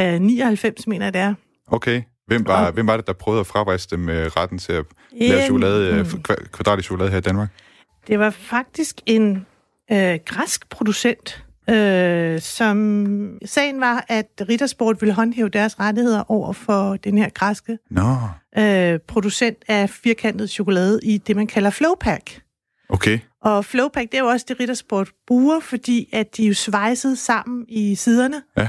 øh, 0.00 0.20
99, 0.20 0.86
mener 0.86 1.06
jeg 1.06 1.12
det 1.14 1.20
er. 1.20 1.34
Okay. 1.66 2.02
Hvem 2.26 2.46
var, 2.46 2.70
hvem 2.70 2.86
var 2.86 2.96
det, 2.96 3.06
der 3.06 3.12
prøvede 3.12 3.40
at 3.40 3.46
fravriste 3.46 3.96
dem 3.96 4.08
øh, 4.08 4.26
retten 4.26 4.58
til 4.58 4.72
at 4.72 4.84
lave 5.20 5.34
Øhm, 5.34 5.42
chokolade, 5.44 5.94
øh, 5.94 6.00
kva- 6.00 6.48
kvadratisk 6.52 6.86
chokolade 6.86 7.10
her 7.10 7.18
i 7.18 7.20
Danmark? 7.20 7.48
Det 8.08 8.18
var 8.18 8.30
faktisk 8.30 9.00
en 9.06 9.46
øh, 9.92 10.18
græsk 10.24 10.68
producent, 10.68 11.44
øh, 11.70 12.40
som 12.40 13.38
sagen 13.44 13.80
var, 13.80 14.04
at 14.08 14.26
Rittersport 14.48 14.96
ville 15.00 15.14
håndhæve 15.14 15.48
deres 15.48 15.80
rettigheder 15.80 16.30
over 16.30 16.52
for 16.52 16.96
den 16.96 17.18
her 17.18 17.28
græske 17.34 17.78
Nå, 17.90 18.16
øh, 18.58 18.98
producent 19.08 19.58
af 19.68 19.90
firkantet 19.90 20.50
chokolade 20.50 21.00
i 21.02 21.18
det, 21.18 21.36
man 21.36 21.46
kalder 21.46 21.70
Flowpack. 21.70 22.40
Okay. 22.88 23.18
Og 23.42 23.64
Flowpack, 23.64 24.12
det 24.12 24.18
er 24.18 24.22
jo 24.22 24.28
også 24.28 24.46
det, 24.48 24.60
Rittersport 24.60 25.10
bruger, 25.26 25.60
fordi 25.60 26.08
at 26.12 26.36
de 26.36 26.44
er 26.44 26.48
jo 26.48 26.54
svejset 26.54 27.18
sammen 27.18 27.64
i 27.68 27.94
siderne. 27.94 28.42
Ja. 28.56 28.68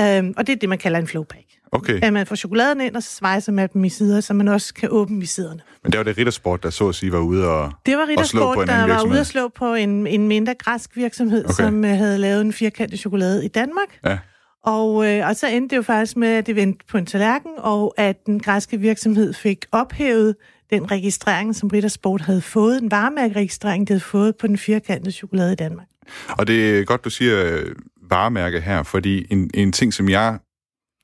Øhm, 0.00 0.34
og 0.36 0.46
det 0.46 0.52
er 0.52 0.56
det, 0.56 0.68
man 0.68 0.78
kalder 0.78 0.98
en 0.98 1.06
Flowpack. 1.06 1.44
Okay. 1.72 2.00
At 2.02 2.12
man 2.12 2.26
får 2.26 2.36
chokoladen 2.36 2.80
ind, 2.80 2.96
og 2.96 3.02
så 3.02 3.10
svejser 3.10 3.52
man 3.52 3.68
dem 3.72 3.84
i 3.84 3.88
sider, 3.88 4.20
så 4.20 4.34
man 4.34 4.48
også 4.48 4.74
kan 4.74 4.88
åbne 4.92 5.22
i 5.22 5.26
siderne. 5.26 5.60
Men 5.82 5.92
det 5.92 5.98
var 5.98 6.04
det 6.04 6.18
Rittersport, 6.18 6.62
der 6.62 6.70
så 6.70 6.88
at 6.88 6.94
sige 6.94 7.12
var 7.12 7.18
ude 7.18 7.48
og, 7.48 7.72
Det 7.86 7.96
var 7.96 8.24
slå 8.24 8.54
på 8.54 8.62
en 8.62 8.68
der 8.68 8.86
var 8.86 9.04
ude 9.06 9.20
at 9.20 9.26
slå 9.26 9.48
på 9.48 9.74
en, 9.74 10.06
en 10.06 10.28
mindre 10.28 10.54
græsk 10.54 10.96
virksomhed, 10.96 11.44
okay. 11.44 11.54
som 11.54 11.78
uh, 11.78 11.84
havde 11.84 12.18
lavet 12.18 12.40
en 12.40 12.52
firkantet 12.52 12.98
chokolade 12.98 13.44
i 13.44 13.48
Danmark. 13.48 13.98
Ja. 14.04 14.18
Og, 14.64 15.08
øh, 15.08 15.28
og 15.28 15.36
så 15.36 15.46
endte 15.48 15.70
det 15.70 15.76
jo 15.76 15.82
faktisk 15.82 16.16
med, 16.16 16.28
at 16.28 16.46
det 16.46 16.56
vendte 16.56 16.84
på 16.90 16.98
en 16.98 17.06
tallerken, 17.06 17.50
og 17.58 17.94
at 17.96 18.26
den 18.26 18.40
græske 18.40 18.80
virksomhed 18.80 19.32
fik 19.32 19.64
ophævet 19.72 20.36
den 20.70 20.90
registrering, 20.90 21.56
som 21.56 21.68
Rittersport 21.68 22.20
havde 22.20 22.40
fået, 22.40 22.82
en 22.82 22.90
varemærkeregistrering, 22.90 23.88
de 23.88 23.92
havde 23.92 24.04
fået 24.04 24.36
på 24.36 24.46
den 24.46 24.58
firkantede 24.58 25.12
chokolade 25.12 25.52
i 25.52 25.56
Danmark. 25.56 25.86
Og 26.28 26.46
det 26.46 26.78
er 26.78 26.84
godt, 26.84 27.04
du 27.04 27.10
siger 27.10 27.44
øh, 27.44 27.74
varemærke 28.10 28.60
her, 28.60 28.82
fordi 28.82 29.26
en, 29.30 29.50
en 29.54 29.72
ting, 29.72 29.94
som 29.94 30.08
jeg 30.08 30.38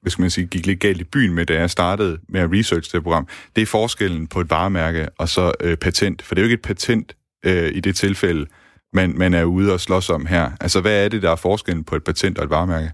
hvis 0.05 0.13
skal 0.13 0.23
man 0.23 0.31
sige, 0.31 0.47
gik 0.47 0.67
lidt 0.67 0.81
galt 0.81 1.01
i 1.01 1.05
byen 1.05 1.35
med, 1.35 1.47
da 1.47 1.55
jeg 1.55 1.71
startede 1.71 2.19
med 2.29 2.41
at 2.41 2.53
research 2.53 2.93
det 2.93 3.03
program, 3.03 3.29
det 3.57 3.63
er 3.63 3.67
forskellen 3.67 4.27
på 4.27 4.41
et 4.41 4.51
varemærke 4.51 5.09
og 5.19 5.29
så 5.29 5.53
øh, 5.61 5.77
patent. 5.77 6.23
For 6.23 6.35
det 6.35 6.43
er 6.43 6.45
jo 6.45 6.47
ikke 6.47 6.55
et 6.55 6.63
patent 6.63 7.17
øh, 7.45 7.71
i 7.75 7.81
det 7.81 7.97
tilfælde, 7.97 8.47
man, 8.93 9.19
man 9.19 9.35
er 9.35 9.45
ude 9.45 9.73
og 9.73 9.81
slås 9.81 10.11
om 10.11 10.27
her. 10.27 10.51
Altså, 10.61 10.81
hvad 10.81 11.05
er 11.05 11.09
det, 11.09 11.23
der 11.23 11.31
er 11.31 11.37
forskellen 11.37 11.85
på 11.85 11.97
et 11.97 12.05
patent 12.05 12.39
og 12.39 12.45
et 12.45 12.51
varemærke? 12.51 12.93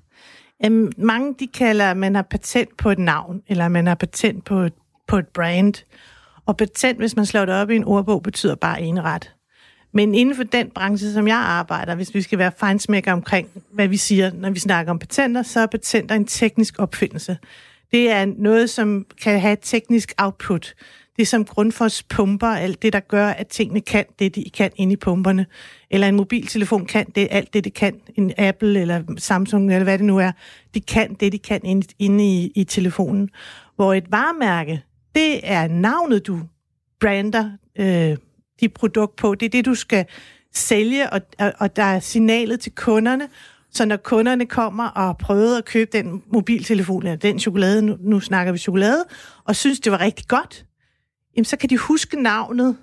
Øhm, 0.64 0.92
mange 0.98 1.34
de 1.40 1.46
kalder, 1.46 1.90
at 1.90 1.96
man 1.96 2.14
har 2.14 2.26
patent 2.30 2.76
på 2.76 2.90
et 2.90 2.98
navn, 2.98 3.42
eller 3.48 3.68
man 3.68 3.86
har 3.86 3.94
patent 3.94 4.44
på 4.44 4.60
et, 4.60 4.72
på 5.08 5.18
et 5.18 5.28
brand. 5.28 5.74
Og 6.50 6.56
patent, 6.56 6.98
hvis 6.98 7.16
man 7.16 7.26
slår 7.26 7.44
det 7.44 7.54
op 7.54 7.70
i 7.70 7.76
en 7.76 7.84
ordbog, 7.84 8.22
betyder 8.22 8.54
bare 8.54 8.82
en 8.82 9.04
ret. 9.04 9.34
Men 9.92 10.14
inden 10.14 10.36
for 10.36 10.42
den 10.42 10.70
branche, 10.74 11.12
som 11.12 11.28
jeg 11.28 11.36
arbejder, 11.36 11.94
hvis 11.94 12.14
vi 12.14 12.22
skal 12.22 12.38
være 12.38 12.52
fejnsmækker 12.58 13.12
omkring, 13.12 13.48
hvad 13.72 13.88
vi 13.88 13.96
siger, 13.96 14.30
når 14.34 14.50
vi 14.50 14.58
snakker 14.58 14.92
om 14.92 14.98
patenter, 14.98 15.42
så 15.42 15.60
er 15.60 15.66
patenter 15.66 16.14
en 16.14 16.24
teknisk 16.24 16.78
opfindelse. 16.78 17.38
Det 17.92 18.10
er 18.10 18.26
noget, 18.38 18.70
som 18.70 19.06
kan 19.22 19.40
have 19.40 19.52
et 19.52 19.58
teknisk 19.62 20.12
output. 20.18 20.74
Det 21.16 21.22
er 21.22 21.26
som 21.26 21.44
grundfors 21.44 22.02
pumper, 22.02 22.46
alt 22.46 22.82
det, 22.82 22.92
der 22.92 23.00
gør, 23.00 23.28
at 23.28 23.46
tingene 23.46 23.80
kan 23.80 24.04
det, 24.18 24.34
de 24.34 24.44
kan 24.54 24.70
inde 24.76 24.92
i 24.92 24.96
pumperne. 24.96 25.46
Eller 25.90 26.08
en 26.08 26.16
mobiltelefon 26.16 26.86
kan 26.86 27.06
det, 27.14 27.28
alt 27.30 27.54
det, 27.54 27.64
det 27.64 27.74
kan. 27.74 27.94
En 28.14 28.32
Apple 28.38 28.80
eller 28.80 29.02
Samsung, 29.18 29.72
eller 29.72 29.84
hvad 29.84 29.98
det 29.98 30.06
nu 30.06 30.18
er, 30.18 30.32
de 30.74 30.80
kan 30.80 31.14
det, 31.14 31.32
de 31.32 31.38
kan 31.38 31.60
inde, 31.64 31.86
inde 31.98 32.24
i, 32.24 32.52
i 32.54 32.64
telefonen. 32.64 33.30
Hvor 33.76 33.94
et 33.94 34.12
varemærke, 34.12 34.82
det 35.14 35.40
er 35.50 35.68
navnet, 35.68 36.26
du 36.26 36.40
brander 37.00 37.50
øh, 37.78 38.16
dit 38.60 38.72
produkt 38.72 39.16
på. 39.16 39.34
Det 39.34 39.46
er 39.46 39.50
det, 39.50 39.64
du 39.64 39.74
skal 39.74 40.06
sælge, 40.54 41.12
og, 41.12 41.20
og, 41.38 41.52
og 41.58 41.76
der 41.76 41.82
er 41.82 42.00
signalet 42.00 42.60
til 42.60 42.72
kunderne. 42.72 43.28
Så 43.70 43.84
når 43.84 43.96
kunderne 43.96 44.46
kommer 44.46 44.88
og 44.88 45.18
prøver 45.18 45.58
at 45.58 45.64
købe 45.64 45.90
den 45.92 46.22
mobiltelefon, 46.32 47.02
eller 47.02 47.16
den 47.16 47.38
chokolade, 47.38 47.82
nu, 47.82 47.96
nu 48.00 48.20
snakker 48.20 48.52
vi 48.52 48.58
chokolade, 48.58 49.04
og 49.44 49.56
synes, 49.56 49.80
det 49.80 49.92
var 49.92 50.00
rigtig 50.00 50.28
godt, 50.28 50.66
jamen 51.36 51.44
så 51.44 51.56
kan 51.56 51.70
de 51.70 51.78
huske 51.78 52.22
navnet, 52.22 52.76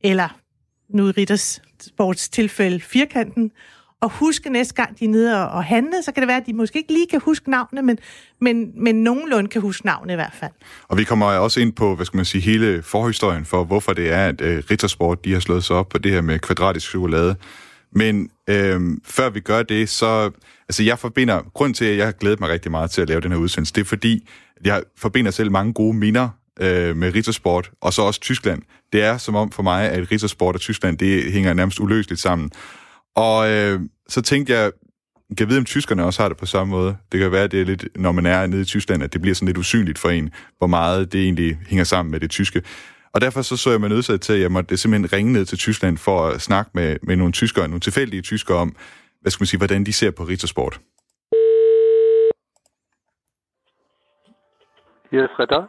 eller 0.00 0.40
nu 0.88 1.08
i 1.08 1.10
Ritters 1.10 1.62
Sports 1.80 2.28
tilfælde 2.28 2.80
firkanten, 2.80 3.50
og 4.02 4.10
huske 4.10 4.50
næste 4.50 4.74
gang, 4.74 4.98
de 4.98 5.04
er 5.04 5.08
nede 5.08 5.44
og, 5.44 5.50
og 5.50 5.64
handle, 5.64 6.02
så 6.02 6.12
kan 6.12 6.20
det 6.20 6.28
være, 6.28 6.36
at 6.36 6.46
de 6.46 6.52
måske 6.52 6.78
ikke 6.78 6.92
lige 6.92 7.06
kan 7.10 7.20
huske 7.20 7.50
navnet, 7.50 7.84
men, 7.84 7.98
men, 8.40 8.72
men 8.76 8.94
nogenlunde 8.94 9.48
kan 9.48 9.60
huske 9.60 9.86
navnet 9.86 10.12
i 10.12 10.14
hvert 10.14 10.32
fald. 10.40 10.50
Og 10.88 10.98
vi 10.98 11.04
kommer 11.04 11.26
også 11.26 11.60
ind 11.60 11.72
på, 11.72 11.94
hvad 11.94 12.06
skal 12.06 12.16
man 12.16 12.24
sige, 12.24 12.42
hele 12.42 12.82
forhistorien 12.82 13.44
for, 13.44 13.64
hvorfor 13.64 13.92
det 13.92 14.12
er, 14.12 14.26
at 14.28 14.40
øh, 14.40 14.62
Rittersport, 14.70 15.24
de 15.24 15.32
har 15.32 15.40
slået 15.40 15.64
sig 15.64 15.76
op 15.76 15.88
på 15.88 15.98
det 15.98 16.12
her 16.12 16.20
med 16.20 16.38
kvadratisk 16.38 16.88
chokolade. 16.88 17.36
Men 17.92 18.30
øh, 18.48 18.80
før 19.04 19.30
vi 19.30 19.40
gør 19.40 19.62
det, 19.62 19.88
så... 19.88 20.30
Altså, 20.68 20.82
jeg 20.82 20.98
forbinder... 20.98 21.40
Grund 21.54 21.74
til, 21.74 21.84
at 21.84 21.96
jeg 21.96 22.06
har 22.06 22.12
glædet 22.12 22.40
mig 22.40 22.48
rigtig 22.48 22.70
meget 22.70 22.90
til 22.90 23.02
at 23.02 23.08
lave 23.08 23.20
den 23.20 23.30
her 23.32 23.38
udsendelse, 23.38 23.74
det 23.74 23.80
er 23.80 23.84
fordi, 23.84 24.28
jeg 24.64 24.82
forbinder 24.98 25.30
selv 25.30 25.50
mange 25.50 25.72
gode 25.72 25.96
minder 25.96 26.28
øh, 26.60 26.96
med 26.96 27.14
Rittersport, 27.14 27.70
og 27.80 27.92
så 27.92 28.02
også 28.02 28.20
Tyskland. 28.20 28.62
Det 28.92 29.02
er 29.02 29.18
som 29.18 29.34
om 29.34 29.50
for 29.50 29.62
mig, 29.62 29.90
at 29.90 30.12
Rittersport 30.12 30.54
og 30.54 30.60
Tyskland, 30.60 30.98
det 30.98 31.32
hænger 31.32 31.54
nærmest 31.54 31.80
uløseligt 31.80 32.20
sammen. 32.20 32.50
Og 33.14 33.50
øh, 33.50 33.80
så 34.08 34.22
tænkte 34.22 34.52
jeg, 34.52 34.72
jeg 35.30 35.36
kan 35.36 35.48
vide, 35.48 35.58
om 35.58 35.64
tyskerne 35.64 36.04
også 36.04 36.22
har 36.22 36.28
det 36.28 36.38
på 36.38 36.46
samme 36.46 36.70
måde. 36.70 36.96
Det 37.12 37.20
kan 37.20 37.32
være, 37.32 37.44
at 37.44 37.52
det 37.52 37.60
er 37.60 37.64
lidt, 37.64 37.88
når 37.96 38.12
man 38.12 38.26
er 38.26 38.46
nede 38.46 38.62
i 38.62 38.64
Tyskland, 38.64 39.02
at 39.02 39.12
det 39.12 39.20
bliver 39.20 39.34
sådan 39.34 39.46
lidt 39.46 39.58
usynligt 39.58 39.98
for 39.98 40.08
en, 40.08 40.30
hvor 40.58 40.66
meget 40.66 41.12
det 41.12 41.22
egentlig 41.22 41.58
hænger 41.66 41.84
sammen 41.84 42.10
med 42.10 42.20
det 42.20 42.30
tyske. 42.30 42.62
Og 43.12 43.20
derfor 43.20 43.42
så, 43.42 43.56
så 43.56 43.70
jeg 43.70 43.80
mig 43.80 43.88
nødsat 43.88 44.20
til, 44.20 44.32
at 44.32 44.40
jeg 44.40 44.52
måtte 44.52 44.76
simpelthen 44.76 45.12
ringe 45.12 45.32
ned 45.32 45.44
til 45.44 45.58
Tyskland 45.58 45.98
for 45.98 46.26
at 46.26 46.40
snakke 46.40 46.70
med, 46.74 46.96
med 47.02 47.16
nogle 47.16 47.32
tyskere, 47.32 47.68
nogle 47.68 47.80
tilfældige 47.80 48.22
tyskere 48.22 48.56
om, 48.56 48.76
hvad 49.20 49.30
skal 49.30 49.42
man 49.42 49.46
sige, 49.46 49.58
hvordan 49.58 49.86
de 49.86 49.92
ser 49.92 50.10
på 50.10 50.24
Rittersport. 50.24 50.80
Hier 55.10 55.24
ist 55.24 55.38
Ritter. 55.38 55.68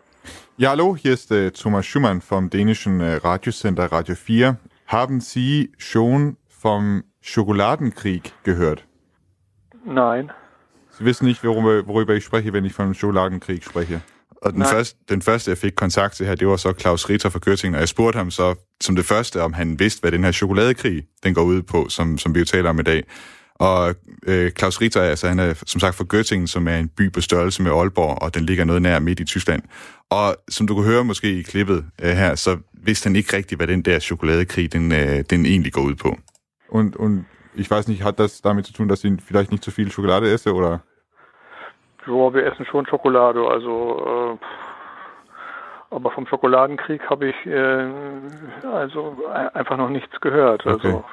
Ja, 0.58 0.70
hallo, 0.70 0.96
hier 0.96 1.14
ist 1.14 1.32
äh, 1.32 1.52
Thomas 1.52 1.86
Schumann 1.86 2.22
vom 2.22 2.50
dänischen 2.50 3.02
äh, 3.02 3.16
Radiosender 3.16 3.92
Radio 3.92 4.16
4. 4.16 4.56
Haben 4.86 5.20
Sie 5.20 5.72
schon 5.78 6.38
vom 6.50 7.04
Schokoladenkrieg 7.24 8.34
gehört? 8.44 8.86
Nein. 9.86 10.32
Sie 10.98 11.06
wissen 11.06 11.26
nicht, 11.26 11.44
worüber, 11.44 11.88
worüber 11.88 12.14
ich 12.16 12.24
spreche, 12.24 12.54
wenn 12.54 12.66
ich 12.66 12.74
von 12.74 12.94
Schokoladenkrieg 12.94 13.64
spreche. 13.64 14.02
Og 14.42 14.52
den, 14.52 14.60
Nej. 14.60 14.72
første, 14.72 15.00
den 15.10 15.22
første, 15.22 15.52
jeg 15.52 15.58
fik 15.58 15.72
kontakt 15.76 16.16
til 16.16 16.26
her, 16.26 16.36
det 16.36 16.48
var 16.48 16.58
så 16.58 16.74
Claus 16.80 17.10
Ritter 17.10 17.30
fra 17.30 17.40
Gørtingen, 17.40 17.76
og 17.76 17.80
jeg 17.80 17.90
spurgte 17.90 18.18
ham 18.18 18.32
så 18.32 18.56
som 18.82 18.96
det 18.96 19.06
første, 19.06 19.42
om 19.42 19.54
han 19.54 19.80
vidste, 19.80 20.02
hvad 20.02 20.12
den 20.12 20.24
her 20.24 20.32
chokoladekrig, 20.32 21.04
den 21.24 21.34
går 21.34 21.42
ud 21.42 21.62
på, 21.62 21.90
som, 21.90 22.18
som 22.18 22.36
vi 22.36 22.40
jo 22.40 22.46
taler 22.46 22.70
om 22.70 22.80
i 22.80 22.84
dag. 22.84 23.04
Og 23.56 23.96
øh, 24.28 24.52
Claus 24.52 24.82
Ritter, 24.82 25.02
altså, 25.02 25.28
han 25.28 25.40
er 25.40 25.54
som 25.66 25.80
sagt 25.80 25.96
fra 25.96 26.06
Göttingen, 26.14 26.48
som 26.48 26.68
er 26.68 26.78
en 26.78 26.88
by 26.88 27.12
på 27.12 27.22
størrelse 27.22 27.62
med 27.62 27.72
Aalborg, 27.72 28.22
og 28.22 28.36
den 28.36 28.46
ligger 28.46 28.66
noget 28.66 28.82
nær 28.82 29.00
midt 29.00 29.20
i 29.20 29.26
Tyskland. 29.26 29.62
Og 30.10 30.36
som 30.50 30.68
du 30.68 30.76
kunne 30.76 30.86
høre 30.86 31.04
måske 31.04 31.40
i 31.40 31.42
klippet 31.42 31.86
øh, 32.02 32.12
her, 32.12 32.36
så 32.36 32.58
vidste 32.84 33.08
han 33.08 33.16
ikke 33.16 33.38
rigtigt, 33.38 33.60
hvad 33.60 33.68
den 33.68 33.82
der 33.82 34.00
chokoladekrig, 34.00 34.74
den, 34.74 34.92
øh, 34.92 35.24
den 35.30 35.46
egentlig 35.46 35.74
går 35.74 35.82
ud 35.82 35.96
på. 35.96 36.18
Und, 36.74 36.98
und 36.98 37.28
ich 37.54 37.70
weiß 37.70 37.88
nicht, 37.88 38.04
hat 38.04 38.20
das 38.20 38.42
damit 38.42 38.66
zu 38.66 38.74
tun, 38.74 38.88
dass 38.88 39.02
Sie 39.02 39.16
vielleicht 39.24 39.52
nicht 39.52 39.64
zu 39.64 39.70
viel 39.70 39.92
Schokolade 39.92 40.28
essen, 40.32 40.54
oder? 40.54 40.82
Ja, 42.08 42.34
wir 42.34 42.46
essen 42.48 42.66
schon 42.66 42.88
Schokolade, 42.88 43.48
also 43.48 44.40
äh, 44.42 45.96
aber 45.96 46.10
vom 46.10 46.26
Schokoladenkrieg 46.26 47.08
habe 47.12 47.28
ich 47.28 47.46
äh, 47.46 47.86
also 48.68 49.16
einfach 49.54 49.78
noch 49.78 49.90
nichts 49.90 50.20
gehört. 50.20 50.66
Also 50.66 51.04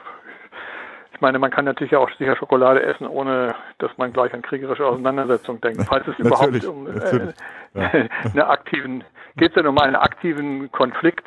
ich 1.12 1.20
meine, 1.20 1.38
man 1.38 1.50
kann 1.50 1.66
natürlich 1.66 1.94
auch 1.94 2.08
sicher 2.16 2.36
Schokolade 2.36 2.82
essen, 2.82 3.06
ohne 3.06 3.54
dass 3.80 3.90
man 3.98 4.14
gleich 4.14 4.32
an 4.32 4.40
kriegerische 4.40 4.86
Auseinandersetzung 4.86 5.60
denkt. 5.60 5.84
Falls 5.90 6.08
es 6.08 6.18
überhaupt 6.18 6.64
um 6.64 6.86
äh, 6.86 6.92
natürlich. 6.92 7.34
einer 8.34 8.48
aktiven, 8.48 9.04
geht 9.36 9.50
es 9.50 9.54
denn 9.56 9.66
um 9.66 9.76
einen 9.76 9.96
aktiven 9.96 10.72
Konflikt? 10.72 11.26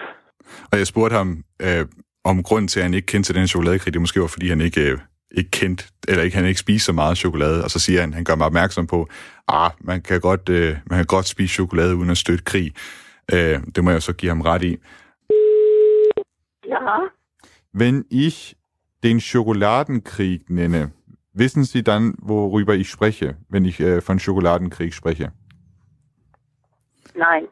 Jeg 0.74 0.88
spurgte 0.88 1.18
ham 1.18 1.44
øh, 1.62 1.86
om 2.24 2.44
grunden 2.44 2.68
til, 2.68 2.80
at 2.80 2.84
han 2.84 2.94
ikke 2.94 3.06
kendte 3.06 3.28
til 3.28 3.36
den 3.36 3.48
chokoladekrig. 3.48 3.94
Det 3.94 4.02
måske 4.02 4.22
var, 4.22 4.28
fordi 4.28 4.50
han 4.50 4.62
ikke, 4.62 4.92
øh, 4.92 5.00
ikke 5.32 5.52
kendte, 5.52 5.86
eller 6.08 6.24
ikke, 6.24 6.38
han 6.38 6.46
ikke 6.46 6.60
spiste 6.60 6.86
så 6.86 6.94
meget 6.94 7.18
chokolade. 7.18 7.64
Og 7.64 7.72
så 7.72 7.80
siger 7.80 8.02
han, 8.02 8.14
han 8.14 8.24
gør 8.24 8.36
mig 8.36 8.46
opmærksom 8.46 8.88
på, 8.88 9.08
ah, 9.48 9.72
man 9.82 10.02
kan 10.02 10.22
godt, 10.22 10.50
øh, 10.50 10.78
man 10.86 11.00
kan 11.00 11.06
godt 11.06 11.26
spise 11.28 11.54
chokolade 11.54 11.96
uden 11.96 12.10
at 12.10 12.18
støtte 12.18 12.44
krig. 12.44 12.74
Øh, 13.34 13.60
det 13.76 13.84
må 13.84 13.92
jeg 13.92 14.02
så 14.02 14.14
give 14.14 14.30
ham 14.30 14.42
ret 14.42 14.64
i. 14.64 14.78
Ja, 16.68 16.80
Wenn 17.74 18.06
ich 18.12 18.56
den 19.04 19.20
Schokoladenkrieg 19.20 20.40
nenne, 20.50 20.92
wissen 21.36 21.64
Sie 21.66 21.82
dann, 21.84 22.14
worüber 22.22 22.74
ich 22.74 22.90
spreche, 22.90 23.36
wenn 23.50 23.66
ich 23.66 23.80
äh, 23.80 24.02
von 24.02 24.20
Schokoladenkrieg 24.20 24.94
spreche? 24.94 25.32
nein, 27.16 27.48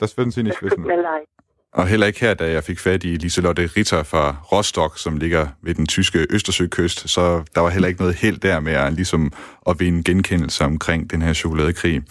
Das 0.00 0.16
würden 0.16 0.30
Sie 0.32 0.42
nicht 0.42 0.58
tut 0.58 0.70
wissen. 0.70 0.82
mir 0.82 0.96
leid. 1.02 1.26
Og 1.74 1.86
heller 1.86 2.06
ikke 2.06 2.20
her, 2.20 2.34
da 2.34 2.50
jeg 2.50 2.64
fik 2.64 2.78
fat 2.78 3.04
i 3.04 3.16
Liselotte 3.16 3.66
Ritter 3.76 4.02
fra 4.02 4.36
Rostock, 4.52 4.98
som 4.98 5.16
ligger 5.16 5.46
ved 5.62 5.74
den 5.74 5.86
tyske 5.86 6.26
Østersøkyst, 6.30 7.08
så 7.08 7.44
der 7.54 7.60
var 7.60 7.68
heller 7.68 7.88
ikke 7.88 8.00
noget 8.00 8.14
held 8.14 8.38
der 8.38 8.60
med 8.60 8.72
at, 8.72 8.92
ligesom, 8.92 9.32
at 9.68 9.80
vinde 9.80 10.02
genkendelse 10.02 10.64
omkring 10.64 11.10
den 11.10 11.22
her 11.22 11.32
chokoladekrig. 11.32 12.02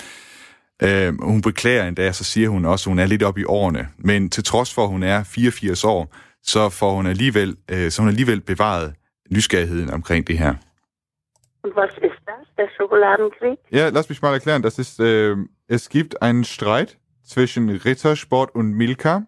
Øh, 0.84 1.22
hun 1.22 1.42
beklager 1.42 1.88
endda, 1.88 2.12
så 2.12 2.24
siger 2.24 2.50
hun 2.50 2.66
også, 2.66 2.90
at 2.90 2.92
hun 2.92 3.00
er 3.00 3.06
lidt 3.06 3.24
oppe 3.24 3.42
i 3.42 3.44
årene. 3.46 3.88
Men 3.98 4.30
til 4.30 4.44
trods 4.44 4.74
for, 4.74 4.84
at 4.84 4.90
hun 4.90 5.04
er 5.04 5.24
84 5.24 5.84
år, 5.84 6.16
så 6.44 6.70
får 6.70 6.96
hun 6.96 7.08
alligevel, 7.08 7.58
øh, 7.72 7.92
så 7.92 8.02
hun 8.02 8.10
alligevel 8.10 8.42
bevaret 8.42 8.94
nysgerrigheden 9.32 9.90
omkring 9.90 10.28
det 10.28 10.38
her. 10.38 10.54
Und 11.64 11.74
was 11.76 11.92
ist 12.08 12.22
das, 12.28 12.46
der 12.58 12.68
Schokoladenkrieg? 12.76 13.58
Ja, 13.72 13.90
lass 13.90 14.10
mich 14.10 14.22
mal 14.22 14.34
erklären. 14.34 14.62
Das 14.64 14.80
ist, 14.80 15.00
äh, 15.00 15.36
es 15.70 15.90
gibt 15.90 16.22
einen 16.22 16.44
Streit 16.44 16.98
zwischen 17.26 17.70
Rittersport 17.70 18.50
und 18.56 18.74
Milka. 18.74 19.22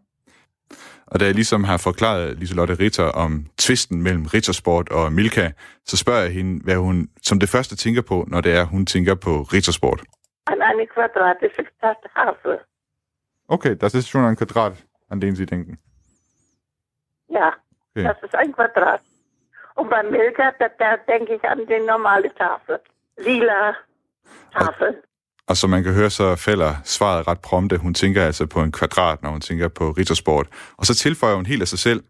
Og 1.08 1.20
da 1.20 1.26
jeg 1.26 1.34
ligesom 1.34 1.64
har 1.64 1.78
forklaret 1.78 2.40
Liselotte 2.40 2.74
Ritter 2.74 3.04
om 3.04 3.46
tvisten 3.58 4.04
mellem 4.04 4.26
Rittersport 4.26 4.90
og 4.90 5.14
Milka, 5.14 5.52
så 5.86 5.98
spørger 5.98 6.22
jeg 6.22 6.32
hende, 6.32 6.64
hvad 6.64 6.76
hun 6.76 7.10
som 7.24 7.40
det 7.40 7.50
første 7.50 7.76
tænker 7.76 8.02
på, 8.02 8.26
når 8.28 8.42
det 8.42 8.54
er, 8.54 8.64
hun 8.64 8.86
tænker 8.86 9.16
på 9.16 9.42
Rittersport. 9.42 10.02
Okay, 13.48 13.76
das 13.82 13.94
ist 13.96 14.08
schon 14.08 14.26
ein 14.26 14.36
Quadrat, 14.38 14.74
an 15.12 15.22
den 15.22 15.36
Sie 15.36 15.46
denken. 15.46 15.78
Ja, 17.32 17.50
Okay. 17.96 18.08
das 18.08 18.18
ist 18.24 18.36
ein 18.36 18.52
Quadrat. 18.54 19.02
Und 19.76 19.90
beim 19.90 20.12
Milka, 20.12 20.52
da, 20.60 20.68
da 20.80 20.98
denke 21.14 21.36
ich 21.36 21.44
an 21.44 21.60
die 21.68 21.80
normale 21.80 22.30
Tafel. 22.36 22.80
Lila 23.18 23.76
Tafel. 24.54 25.02
Og 25.48 25.58
som 25.58 25.70
man 25.70 25.84
kan 25.84 25.94
høre, 25.94 26.10
så 26.10 26.36
falder 26.36 26.76
svaret 26.84 27.28
ret 27.28 27.40
prompte. 27.40 27.78
Hun 27.78 27.94
tænker 27.94 28.26
altså 28.26 28.46
på 28.46 28.64
en 28.64 28.72
kvadrat, 28.72 29.24
når 29.24 29.30
hun 29.30 29.42
tænker 29.42 29.68
på 29.68 29.92
Rittersport. 29.92 30.48
Og 30.78 30.86
så 30.86 30.96
tilføjer 30.96 31.36
hun 31.36 31.46
helt 31.46 31.62
af 31.62 31.68
sig 31.68 31.80
selv, 31.80 32.04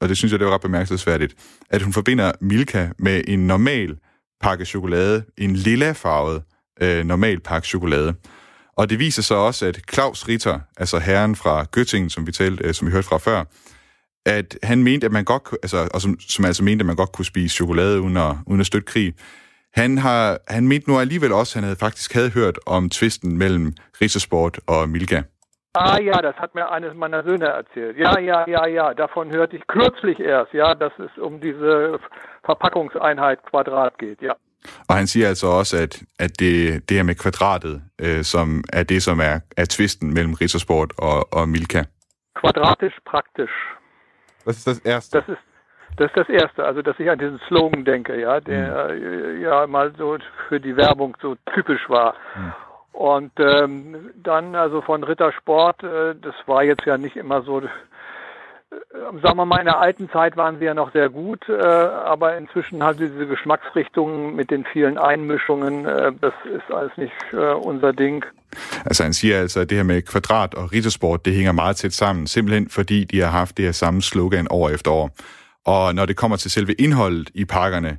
og 0.00 0.08
det 0.08 0.16
synes 0.16 0.32
jeg, 0.32 0.38
det 0.38 0.46
var 0.46 0.54
ret 0.54 0.60
bemærkelsesværdigt, 0.60 1.34
at 1.70 1.82
hun 1.82 1.92
forbinder 1.92 2.32
Milka 2.40 2.88
med 2.98 3.22
en 3.28 3.46
normal 3.46 3.98
pakke 4.40 4.64
chokolade, 4.64 5.24
en 5.38 5.56
lilla 5.56 5.92
farvet 5.92 6.42
øh, 6.80 7.04
normal 7.04 7.40
pakke 7.40 7.68
chokolade. 7.68 8.14
Og 8.76 8.90
det 8.90 8.98
viser 8.98 9.22
sig 9.22 9.36
også, 9.36 9.66
at 9.66 9.80
Claus 9.92 10.28
Ritter, 10.28 10.60
altså 10.76 10.98
herren 10.98 11.36
fra 11.36 11.66
Göttingen, 11.76 12.08
som 12.08 12.26
vi, 12.26 12.32
talte, 12.32 12.64
øh, 12.64 12.74
som 12.74 12.86
vi 12.86 12.92
hørte 12.92 13.08
fra 13.08 13.18
før, 13.18 13.44
at 14.26 14.58
han 14.62 14.82
mente, 14.82 15.06
at 15.06 15.12
man 15.12 15.24
godt, 15.24 15.42
altså, 15.62 15.88
og 15.94 16.02
som, 16.02 16.20
som 16.20 16.44
altså 16.44 16.64
mente, 16.64 16.82
at 16.82 16.86
man 16.86 16.96
godt 16.96 17.12
kunne 17.12 17.24
spise 17.24 17.54
chokolade 17.54 18.00
uden 18.00 18.16
at, 18.16 18.36
uden 18.46 18.60
at 18.60 18.66
støtte 18.66 18.86
krig. 18.86 19.14
Han, 19.76 19.98
har, 19.98 20.38
han 20.48 20.68
mente 20.68 20.90
nu 20.90 20.98
alligevel 20.98 21.32
også, 21.32 21.52
at 21.52 21.54
han 21.54 21.64
havde 21.64 21.78
faktisk 21.86 22.14
havde 22.14 22.30
hørt 22.30 22.58
om 22.66 22.90
tvisten 22.90 23.38
mellem 23.38 23.72
Rittersport 24.00 24.60
og 24.66 24.88
Milka. 24.88 25.22
Ah 25.74 25.98
ja, 26.04 26.16
das 26.28 26.36
hat 26.42 26.54
mir 26.54 26.66
eines 26.76 26.94
meiner 26.94 27.22
Söhne 27.22 27.48
erzählt. 27.60 27.96
Ja, 27.98 28.18
ja, 28.30 28.38
ja, 28.48 28.66
ja, 28.66 28.94
davon 28.94 29.30
hörte 29.36 29.56
ich 29.56 29.64
kürzlich 29.66 30.18
erst, 30.20 30.52
ja, 30.54 30.74
dass 30.74 30.92
es 31.06 31.12
um 31.18 31.40
diese 31.40 31.98
Verpackungseinheit 32.46 33.38
Quadrat 33.50 33.98
geht, 33.98 34.22
ja. 34.22 34.32
Og 34.88 34.94
han 34.94 35.06
siger 35.06 35.28
altså 35.28 35.46
også, 35.46 35.76
at, 35.76 36.02
at 36.18 36.40
det, 36.40 36.88
det 36.88 36.96
her 36.96 37.04
med 37.04 37.14
kvadratet, 37.14 37.82
øh, 38.00 38.22
som 38.24 38.64
er 38.72 38.82
det, 38.82 39.02
som 39.02 39.20
er, 39.20 39.40
er 39.56 39.64
tvisten 39.64 40.14
mellem 40.14 40.32
Rittersport 40.32 40.92
og, 40.98 41.32
og 41.32 41.48
Milka. 41.48 41.82
Quadratisch 42.40 42.98
praktisch. 43.12 43.56
Das 44.46 44.56
ist 44.56 44.66
das 44.66 44.78
Erste. 44.78 45.18
Das 45.18 45.28
ist 45.28 45.55
das 45.96 46.10
ist 46.10 46.16
das 46.16 46.28
Erste, 46.28 46.64
also 46.64 46.82
dass 46.82 46.98
ich 46.98 47.10
an 47.10 47.18
diesen 47.18 47.40
Slogan 47.48 47.84
denke, 47.84 48.20
ja, 48.20 48.40
der 48.40 48.90
äh, 48.90 49.40
ja 49.40 49.66
mal 49.66 49.92
so 49.98 50.18
für 50.48 50.60
die 50.60 50.76
Werbung 50.76 51.16
so 51.22 51.36
typisch 51.54 51.88
war. 51.88 52.14
Und 52.92 53.32
ähm, 53.38 54.10
dann 54.22 54.54
also 54.54 54.80
von 54.80 55.04
Rittersport, 55.04 55.82
äh, 55.82 56.14
das 56.20 56.34
war 56.46 56.62
jetzt 56.64 56.86
ja 56.86 56.96
nicht 56.96 57.16
immer 57.16 57.42
so, 57.42 57.60
äh, 57.60 57.66
sagen 59.22 59.36
wir 59.36 59.44
mal, 59.44 59.58
in 59.58 59.66
der 59.66 59.78
alten 59.78 60.08
Zeit 60.10 60.36
waren 60.36 60.58
sie 60.58 60.64
ja 60.64 60.74
noch 60.74 60.92
sehr 60.92 61.10
gut, 61.10 61.46
äh, 61.48 61.62
aber 61.62 62.38
inzwischen 62.38 62.82
halt 62.82 62.98
diese 62.98 63.26
Geschmacksrichtungen 63.26 64.34
mit 64.34 64.50
den 64.50 64.64
vielen 64.64 64.96
Einmischungen, 64.96 65.84
äh, 65.84 66.12
das 66.20 66.32
ist 66.44 66.74
alles 66.74 66.96
nicht 66.96 67.12
äh, 67.32 67.36
unser 67.36 67.92
Ding. 67.92 68.24
Altså 68.84 69.02
han 69.02 69.12
siger 69.12 69.40
altså, 69.40 69.60
at 69.60 69.70
det 69.70 69.76
her 69.76 69.84
med 69.84 70.02
kvadrat 70.02 70.54
og 70.54 70.72
Rittersport, 70.72 71.24
det 71.24 71.34
hænger 71.34 71.52
meget 71.52 71.76
tæt 71.76 71.92
sammen, 71.92 72.26
simpelthen 72.26 72.68
fordi 72.70 73.04
de 73.04 73.20
har 73.20 73.30
haft 73.30 73.56
det 73.56 73.64
her 73.64 73.72
samme 73.72 74.02
slogan 74.02 74.46
år 74.50 74.68
efter 74.70 74.90
år. 74.90 75.10
Og 75.66 75.94
når 75.94 76.06
det 76.06 76.16
kommer 76.16 76.36
til 76.36 76.50
selve 76.50 76.74
indholdet 76.74 77.30
i 77.34 77.44
pakkerne, 77.44 77.98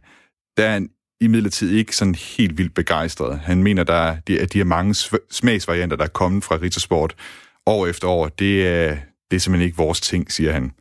der 0.57 0.65
er 0.65 0.71
han 0.71 0.89
imidlertid 1.21 1.71
ikke 1.71 1.95
sådan 1.95 2.15
helt 2.15 2.57
vildt 2.57 2.73
begejstret. 2.73 3.39
Han 3.39 3.63
mener, 3.63 3.83
der 3.83 3.93
er, 3.93 4.17
at 4.39 4.53
de 4.53 4.57
her 4.57 4.63
mange 4.63 4.91
sv- 4.93 5.27
smagsvarianter, 5.31 5.97
der 5.97 6.03
er 6.03 6.09
kommet 6.09 6.43
fra 6.43 6.55
Rittersport 6.61 7.15
år 7.65 7.87
efter 7.87 8.07
år, 8.07 8.27
det 8.27 8.67
er, 8.67 8.97
det 9.31 9.35
er 9.35 9.39
simpelthen 9.39 9.65
ikke 9.65 9.77
vores 9.77 10.01
ting, 10.01 10.31
siger 10.31 10.51
han. 10.51 10.71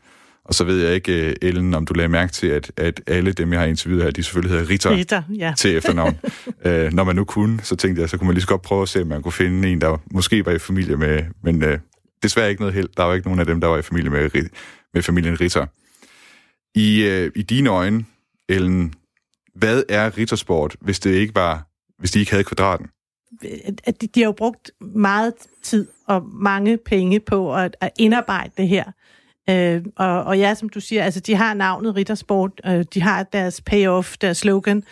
Og 0.44 0.54
så 0.54 0.64
ved 0.64 0.86
jeg 0.86 0.94
ikke, 0.94 1.28
øh, 1.28 1.34
Ellen, 1.42 1.74
om 1.74 1.86
du 1.86 1.94
lagde 1.94 2.08
mærke 2.08 2.32
til, 2.32 2.46
at, 2.46 2.72
at 2.76 3.00
alle 3.06 3.32
dem, 3.32 3.52
jeg 3.52 3.60
har 3.60 3.66
interviewet 3.66 4.04
her, 4.04 4.10
de 4.10 4.22
selvfølgelig 4.22 4.58
hedder 4.58 4.70
Ritter, 4.70 4.90
Ritter, 4.90 5.22
ja. 5.38 5.54
til 5.56 5.76
efternavn. 5.76 6.18
øh, 6.66 6.92
når 6.92 7.04
man 7.04 7.16
nu 7.16 7.24
kunne, 7.24 7.60
så 7.62 7.76
tænkte 7.76 8.02
jeg, 8.02 8.10
så 8.10 8.18
kunne 8.18 8.26
man 8.26 8.34
lige 8.34 8.42
så 8.42 8.48
godt 8.48 8.62
prøve 8.62 8.82
at 8.82 8.88
se, 8.88 9.02
om 9.02 9.06
man 9.06 9.22
kunne 9.22 9.32
finde 9.32 9.68
en, 9.68 9.80
der 9.80 9.98
måske 10.10 10.46
var 10.46 10.52
i 10.52 10.58
familie 10.58 10.96
med, 10.96 11.22
men 11.42 11.64
øh, 11.64 11.78
desværre 12.22 12.50
ikke 12.50 12.62
noget 12.62 12.74
held. 12.74 12.88
Der 12.96 13.02
var 13.02 13.14
ikke 13.14 13.26
nogen 13.26 13.40
af 13.40 13.46
dem, 13.46 13.60
der 13.60 13.68
var 13.68 13.78
i 13.78 13.82
familie 13.82 14.10
med, 14.10 14.30
med 14.94 15.02
familien 15.02 15.40
Ritter. 15.40 15.66
I, 16.76 17.02
øh, 17.02 17.32
I 17.34 17.42
dine 17.42 17.70
øjne, 17.70 18.04
Ellen, 18.48 18.94
hvad 19.54 19.82
er 19.88 20.18
Rittersport, 20.18 20.76
hvis 20.80 21.00
det 21.00 21.10
ikke 21.10 21.34
var, 21.34 21.66
hvis 21.98 22.10
de 22.10 22.20
ikke 22.20 22.30
havde 22.30 22.44
kvadraten? 22.44 22.86
at 23.84 24.00
de, 24.00 24.06
de 24.06 24.20
har 24.20 24.26
jo 24.26 24.32
brugt 24.32 24.70
meget 24.80 25.34
tid 25.62 25.88
og 26.06 26.22
mange 26.32 26.78
penge 26.78 27.20
på 27.20 27.54
at, 27.54 27.76
at 27.80 27.90
indarbejde 27.98 28.52
det 28.56 28.68
her. 28.68 28.84
Øh, 29.50 29.84
og, 29.96 30.24
og 30.24 30.38
ja, 30.38 30.54
som 30.54 30.68
du 30.68 30.80
siger, 30.80 31.04
altså 31.04 31.20
de 31.20 31.34
har 31.34 31.54
navnet 31.54 31.96
Rittersport, 31.96 32.60
øh, 32.66 32.84
de 32.94 33.02
har 33.02 33.22
deres 33.22 33.60
payoff, 33.60 34.16
deres 34.20 34.38
slogan, 34.38 34.82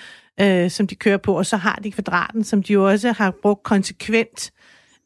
øh, 0.41 0.71
som 0.71 0.87
de 0.87 0.95
kører 0.95 1.17
på, 1.17 1.39
og 1.39 1.47
så 1.47 1.57
har 1.57 1.81
de 1.85 1.93
kvadraten, 1.93 2.45
som 2.45 2.63
de 2.63 2.73
jo 2.73 2.89
også 2.89 3.13
har 3.13 3.35
brugt 3.43 3.63
konsekvent. 3.63 4.51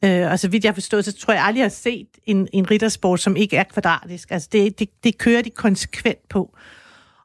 Øh, 0.05 0.31
og 0.31 0.39
så 0.39 0.49
vidt 0.49 0.65
jeg 0.65 0.71
har 0.71 0.75
forstået, 0.75 1.05
så 1.05 1.13
tror 1.13 1.35
jeg 1.35 1.43
aldrig, 1.43 1.59
jeg 1.59 1.65
har 1.65 1.71
set 1.71 2.09
en, 2.27 2.49
en 2.53 2.71
Rittersport, 2.71 3.21
som 3.21 3.37
ikke 3.37 3.57
er 3.57 3.65
kvadratisk. 3.65 4.31
Altså 4.31 4.49
det, 4.53 4.79
det, 4.79 4.89
det 5.05 5.19
kører 5.19 5.43
de 5.43 5.51
konsekvent 5.51 6.29
på. 6.29 6.57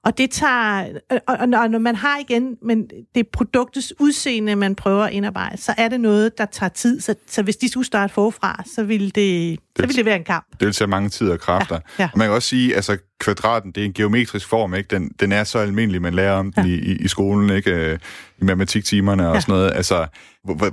Og 0.05 0.17
det 0.17 0.31
tager, 0.31 0.85
og, 1.27 1.37
og 1.39 1.47
når 1.47 1.77
man 1.77 1.95
har 1.95 2.19
igen, 2.19 2.57
men 2.61 2.87
det 3.15 3.19
er 3.19 3.29
produktets 3.33 3.93
udseende, 3.99 4.55
man 4.55 4.75
prøver 4.75 5.03
at 5.03 5.13
indarbejde, 5.13 5.57
så 5.57 5.73
er 5.77 5.87
det 5.87 5.99
noget, 6.01 6.37
der 6.37 6.45
tager 6.45 6.69
tid. 6.69 7.01
Så, 7.01 7.15
så 7.27 7.43
hvis 7.43 7.57
de 7.57 7.71
skulle 7.71 7.87
starte 7.87 8.13
forfra, 8.13 8.63
så 8.75 8.83
ville 8.83 9.09
det, 9.09 9.59
så 9.75 9.85
ville 9.85 9.95
det 9.95 10.05
være 10.05 10.15
en 10.15 10.23
kamp. 10.23 10.45
Det 10.59 10.65
vil 10.65 10.73
tage 10.73 10.87
mange 10.87 11.09
tid 11.09 11.29
og 11.29 11.39
kræfter. 11.39 11.75
Ja, 11.75 12.03
ja. 12.03 12.09
Og 12.13 12.17
man 12.17 12.27
kan 12.27 12.35
også 12.35 12.49
sige, 12.49 12.75
altså 12.75 12.97
kvadraten, 13.23 13.71
det 13.71 13.81
er 13.81 13.85
en 13.85 13.93
geometrisk 13.93 14.47
form, 14.47 14.73
ikke? 14.73 14.95
Den, 14.95 15.11
den 15.19 15.31
er 15.31 15.43
så 15.43 15.59
almindelig, 15.59 16.01
man 16.01 16.13
lærer 16.13 16.33
om 16.33 16.51
den 16.53 16.65
ja. 16.65 16.71
i, 16.71 16.97
i, 16.99 17.07
skolen, 17.07 17.49
ikke? 17.49 17.71
Øh, 17.71 17.99
I 18.41 18.43
matematiktimerne 18.45 19.27
og 19.27 19.35
Ja. 19.35 19.41
sådan 19.41 19.53
noget. 19.53 19.71
Altså, 19.75 20.05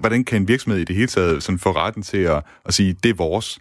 hvordan 0.00 0.24
kan 0.24 0.42
en 0.42 0.48
virksomhed 0.48 0.80
i 0.80 0.84
det 0.84 0.96
hele 0.96 1.08
taget 1.08 1.42
sådan 1.42 1.58
få 1.58 1.72
retten 1.72 2.02
til 2.02 2.18
at, 2.18 2.42
at 2.66 2.74
sige, 2.74 2.96
det 3.02 3.10
er 3.10 3.14
vores? 3.14 3.58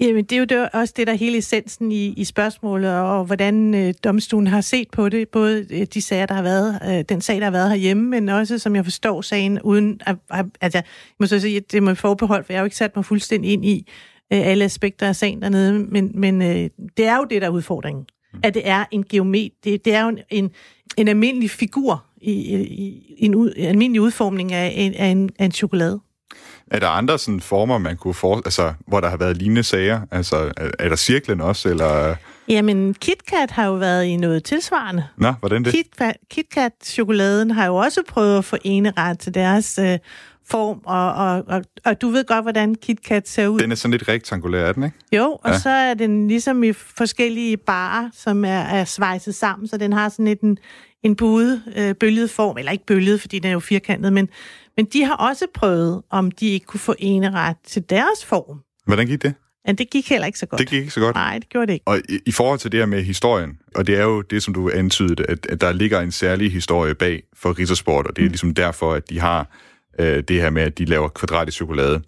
Jamen, 0.00 0.24
det 0.24 0.32
er 0.32 0.38
jo 0.38 0.44
det, 0.44 0.68
også 0.72 0.94
det, 0.96 1.06
der 1.06 1.12
er 1.12 1.16
hele 1.16 1.38
essensen 1.38 1.92
i, 1.92 2.06
i 2.06 2.24
spørgsmålet, 2.24 2.94
og 2.94 3.24
hvordan 3.24 3.74
øh, 3.74 3.94
domstolen 4.04 4.46
har 4.46 4.60
set 4.60 4.88
på 4.92 5.08
det. 5.08 5.28
Både 5.28 5.66
øh, 5.70 5.86
de 5.94 6.02
sager, 6.02 6.26
der 6.26 6.34
har 6.34 6.42
været, 6.42 6.78
øh, 6.88 7.04
den 7.08 7.20
sag, 7.20 7.36
der 7.36 7.44
har 7.44 7.50
været 7.50 7.70
herhjemme, 7.70 8.10
men 8.10 8.28
også, 8.28 8.58
som 8.58 8.76
jeg 8.76 8.84
forstår 8.84 9.20
sagen, 9.22 9.62
uden 9.62 10.00
at, 10.06 10.16
at, 10.30 10.46
at 10.60 10.74
jeg 10.74 10.82
må 11.20 11.26
så 11.26 11.40
sige, 11.40 11.56
at 11.56 11.72
det 11.72 11.82
må 11.82 11.94
forbehold, 11.94 12.44
for 12.44 12.52
jeg 12.52 12.58
har 12.58 12.62
jo 12.62 12.66
ikke 12.66 12.76
sat 12.76 12.96
mig 12.96 13.04
fuldstændig 13.04 13.52
ind 13.52 13.64
i 13.64 13.88
øh, 14.32 14.46
alle 14.46 14.64
aspekter 14.64 15.08
af 15.08 15.16
sagen 15.16 15.42
dernede, 15.42 15.78
men, 15.78 16.10
men 16.14 16.42
øh, 16.42 16.70
det 16.96 17.06
er 17.06 17.16
jo 17.16 17.26
det, 17.30 17.42
der 17.42 17.48
er 17.48 17.52
udfordringen. 17.52 18.06
At 18.42 18.54
det 18.54 18.62
er 18.68 18.84
en 18.90 19.04
geomet, 19.04 19.52
det, 19.64 19.84
det 19.84 19.94
er 19.94 20.02
jo 20.02 20.08
en, 20.08 20.18
en, 20.30 20.50
en 20.96 21.08
almindelig 21.08 21.50
figur 21.50 22.04
i, 22.20 22.32
i, 22.32 22.56
i 23.18 23.24
en, 23.24 23.34
ud, 23.34 23.52
almindelig 23.56 24.00
udformning 24.00 24.52
af 24.52 24.72
en, 24.76 24.94
af 24.94 25.06
en, 25.06 25.30
af 25.38 25.44
en 25.44 25.52
chokolade. 25.52 26.00
Er 26.70 26.78
der 26.78 26.88
andre 26.88 27.18
sådan 27.18 27.40
former, 27.40 27.78
man 27.78 27.96
kunne 27.96 28.14
for, 28.14 28.36
altså, 28.36 28.72
hvor 28.86 29.00
der 29.00 29.08
har 29.08 29.16
været 29.16 29.36
lignende 29.36 29.62
sager? 29.62 30.00
Altså, 30.10 30.36
er, 30.36 30.70
er 30.78 30.88
der 30.88 30.96
cirklen 30.96 31.40
også, 31.40 31.68
eller... 31.68 32.16
Jamen, 32.48 32.94
KitKat 32.94 33.50
har 33.50 33.66
jo 33.66 33.72
været 33.72 34.04
i 34.04 34.16
noget 34.16 34.44
tilsvarende. 34.44 35.04
Nå, 35.16 35.32
hvordan 35.40 35.64
det? 35.64 35.72
KitKat, 35.72 36.16
KitKat-chokoladen 36.30 37.50
har 37.50 37.66
jo 37.66 37.76
også 37.76 38.02
prøvet 38.08 38.38
at 38.38 38.44
få 38.44 38.56
ret 38.64 39.18
til 39.18 39.34
deres 39.34 39.78
øh, 39.78 39.98
form, 40.50 40.80
og, 40.84 41.12
og, 41.12 41.44
og, 41.46 41.64
og 41.84 42.00
du 42.00 42.08
ved 42.08 42.24
godt, 42.24 42.44
hvordan 42.44 42.74
KitKat 42.74 43.28
ser 43.28 43.48
ud. 43.48 43.58
Den 43.58 43.70
er 43.70 43.74
sådan 43.74 43.90
lidt 43.90 44.08
rektangulær, 44.08 44.64
er 44.64 44.72
den, 44.72 44.82
ikke? 44.84 44.96
Jo, 45.12 45.38
og 45.44 45.50
ja. 45.50 45.58
så 45.58 45.70
er 45.70 45.94
den 45.94 46.28
ligesom 46.28 46.62
i 46.62 46.72
forskellige 46.72 47.56
barer, 47.56 48.08
som 48.12 48.44
er, 48.44 48.48
er 48.48 48.84
svejset 48.84 49.34
sammen, 49.34 49.68
så 49.68 49.76
den 49.76 49.92
har 49.92 50.08
sådan 50.08 50.24
lidt 50.24 50.40
en, 50.40 50.58
en 51.02 51.16
buet, 51.16 51.62
øh, 51.76 51.94
bølget 51.94 52.30
form, 52.30 52.58
eller 52.58 52.72
ikke 52.72 52.86
bølget, 52.86 53.20
fordi 53.20 53.38
den 53.38 53.48
er 53.48 53.52
jo 53.52 53.60
firkantet, 53.60 54.12
men, 54.12 54.28
men 54.76 54.86
de 54.86 55.04
har 55.04 55.16
også 55.16 55.46
prøvet, 55.54 56.02
om 56.10 56.30
de 56.30 56.48
ikke 56.48 56.66
kunne 56.66 56.80
få 56.80 56.94
ret 57.00 57.56
til 57.66 57.84
deres 57.90 58.24
form. 58.24 58.60
Hvordan 58.86 59.06
gik 59.06 59.22
det? 59.22 59.34
Men 59.66 59.74
det 59.74 59.90
gik 59.90 60.10
heller 60.10 60.26
ikke 60.26 60.38
så 60.38 60.46
godt. 60.46 60.58
Det 60.58 60.68
gik 60.68 60.80
ikke 60.80 60.90
så 60.90 61.00
godt? 61.00 61.14
Nej, 61.14 61.38
det 61.38 61.48
gjorde 61.48 61.66
det 61.66 61.72
ikke. 61.72 61.88
Og 61.88 61.98
i, 62.08 62.18
i 62.26 62.32
forhold 62.32 62.58
til 62.58 62.72
det 62.72 62.80
her 62.80 62.86
med 62.86 63.02
historien, 63.02 63.58
og 63.74 63.86
det 63.86 63.98
er 63.98 64.02
jo 64.02 64.22
det, 64.22 64.42
som 64.42 64.54
du 64.54 64.70
antydede, 64.74 65.24
at, 65.28 65.46
at 65.46 65.60
der 65.60 65.72
ligger 65.72 66.00
en 66.00 66.12
særlig 66.12 66.52
historie 66.52 66.94
bag 66.94 67.22
for 67.36 67.58
Rittersport, 67.58 68.06
og 68.06 68.16
det 68.16 68.22
er 68.22 68.26
mm. 68.26 68.30
ligesom 68.30 68.54
derfor, 68.54 68.94
at 68.94 69.10
de 69.10 69.20
har 69.20 69.50
øh, 70.00 70.22
det 70.28 70.42
her 70.42 70.50
med, 70.50 70.62
at 70.62 70.78
de 70.78 70.84
laver 70.84 71.08
kvadratisk 71.08 71.56
chokolade. 71.56 72.02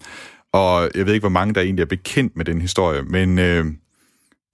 Og 0.53 0.91
jeg 0.95 1.07
ved 1.07 1.15
ikke, 1.15 1.23
hvor 1.23 1.29
mange 1.29 1.55
der 1.55 1.61
egentlig 1.61 1.83
er 1.83 1.87
bekendt 1.87 2.37
med 2.37 2.45
den 2.45 2.61
historie, 2.61 3.03
men 3.03 3.39
øh, 3.39 3.65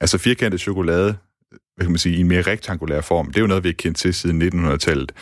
altså 0.01 0.18
firkantet 0.18 0.61
chokolade, 0.61 1.16
hvad 1.51 1.85
kan 1.85 1.90
man 1.90 1.99
sige, 1.99 2.16
i 2.16 2.20
en 2.20 2.29
mere 2.29 2.42
rektangulær 2.42 3.01
form, 3.01 3.27
det 3.27 3.37
er 3.37 3.40
jo 3.40 3.46
noget, 3.46 3.64
vi 3.64 3.68
har 3.68 3.75
kendt 3.75 3.99
til 3.99 4.14
siden 4.14 4.42
1900-tallet. 4.42 5.12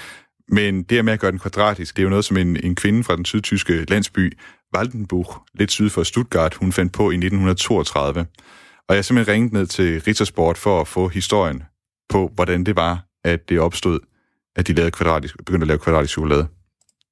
Men 0.49 0.83
det 0.83 0.99
her 0.99 1.03
med 1.03 1.13
at 1.13 1.21
gøre 1.21 1.31
den 1.31 1.39
kvadratisk, 1.39 1.97
det 1.97 2.03
er 2.03 2.05
jo 2.05 2.11
noget, 2.11 2.25
som 2.25 2.37
en, 2.37 2.65
en 2.65 2.75
kvinde 2.75 3.05
fra 3.05 3.17
den 3.17 3.25
sydtyske 3.25 3.85
landsby 3.85 4.39
Waldenbuch, 4.77 5.31
lidt 5.55 5.71
syd 5.71 5.91
for 5.91 6.03
Stuttgart, 6.03 6.55
hun 6.55 6.73
fandt 6.73 6.93
på 6.93 7.03
i 7.03 7.15
1932. 7.15 8.27
Og 8.89 8.97
jeg 8.97 9.05
simpelthen 9.05 9.35
ringet 9.35 9.53
ned 9.53 9.67
til 9.67 10.01
Rittersport 10.01 10.59
for 10.59 10.81
at 10.81 10.89
få 10.89 11.09
historien 11.09 11.63
på, 12.09 12.31
hvordan 12.35 12.65
det 12.65 12.77
var, 12.77 13.07
at 13.25 13.49
det 13.49 13.61
opstod, 13.61 14.01
at 14.57 14.67
de 14.67 14.73
lavede 14.73 14.91
kvadratisk, 14.91 15.37
begyndte 15.39 15.65
at 15.65 15.69
lave 15.69 15.79
kvadratisk 15.79 16.13
chokolade. 16.13 16.47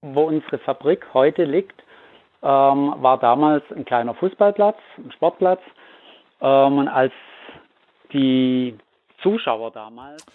Wo 0.02 0.22
unsere 0.22 0.58
Fabrik 0.58 1.04
heute 1.14 1.44
liegt, 1.44 1.80
ähm, 2.42 2.94
war 2.98 3.18
damals 3.18 3.64
ein 3.74 3.84
kleiner 3.84 4.14
Fußballplatz, 4.14 4.76
ein 4.98 5.12
Sportplatz. 5.12 5.60
Ähm, 6.40 6.78
und 6.78 6.88
als 6.88 7.12
die 8.12 8.76
Zuschauer 9.22 9.70
damals 9.70 10.26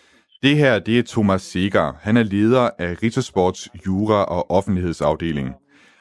det 0.44 0.56
her, 0.56 0.80
det 0.80 1.00
er 1.00 1.04
Thomas 1.04 1.52
Seger. 1.52 1.94
Han 2.02 2.18
er 2.18 2.24
leder 2.24 2.70
af 2.78 3.04
Rittersports 3.04 3.70
Jura- 3.86 4.24
og 4.24 4.52
Offentlighedsafdeling. 4.52 5.56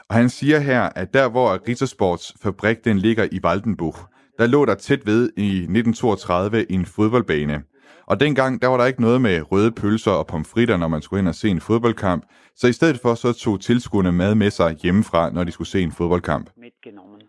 Og 0.09 0.15
han 0.15 0.29
siger 0.29 0.61
her, 0.61 0.83
at 0.97 1.15
der 1.15 1.31
hvor 1.31 1.69
Rittersports 1.69 2.35
fabrik 2.43 2.85
den 2.85 2.99
ligger 2.99 3.25
i 3.33 3.41
Waldenbuch, 3.45 3.99
der 4.39 4.47
lå 4.47 4.65
der 4.65 4.75
tæt 4.75 5.07
ved 5.07 5.31
i 5.37 5.49
1932 5.49 6.73
en 6.73 6.87
fodboldbane. 6.87 7.63
Og 8.07 8.21
dengang, 8.21 8.63
der 8.63 8.69
var 8.69 8.77
der 8.77 8.87
ikke 8.87 9.01
noget 9.01 9.21
med 9.21 9.53
røde 9.53 9.73
pølser 9.73 10.11
og 10.11 10.27
pomfritter, 10.27 10.77
når 10.77 10.89
man 10.89 11.03
skulle 11.03 11.21
hen 11.21 11.29
og 11.29 11.35
se 11.35 11.49
en 11.49 11.61
fodboldkamp. 11.61 12.25
Så 12.55 12.67
i 12.67 12.73
stedet 12.73 12.99
for, 13.03 13.15
så 13.15 13.33
tog 13.33 13.61
tilskuerne 13.61 14.13
mad 14.13 14.35
med 14.35 14.51
sig 14.51 14.77
hjemmefra, 14.83 15.31
når 15.31 15.45
de 15.45 15.53
skulle 15.53 15.69
se 15.69 15.83
en 15.83 15.93
fodboldkamp. 15.93 16.51
Mitgenommen. 16.57 17.23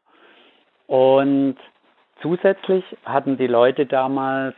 Und 0.87 1.57
zusätzlich 2.21 2.85
hatten 3.03 3.37
die 3.37 3.47
Leute 3.47 3.85
damals 3.85 4.55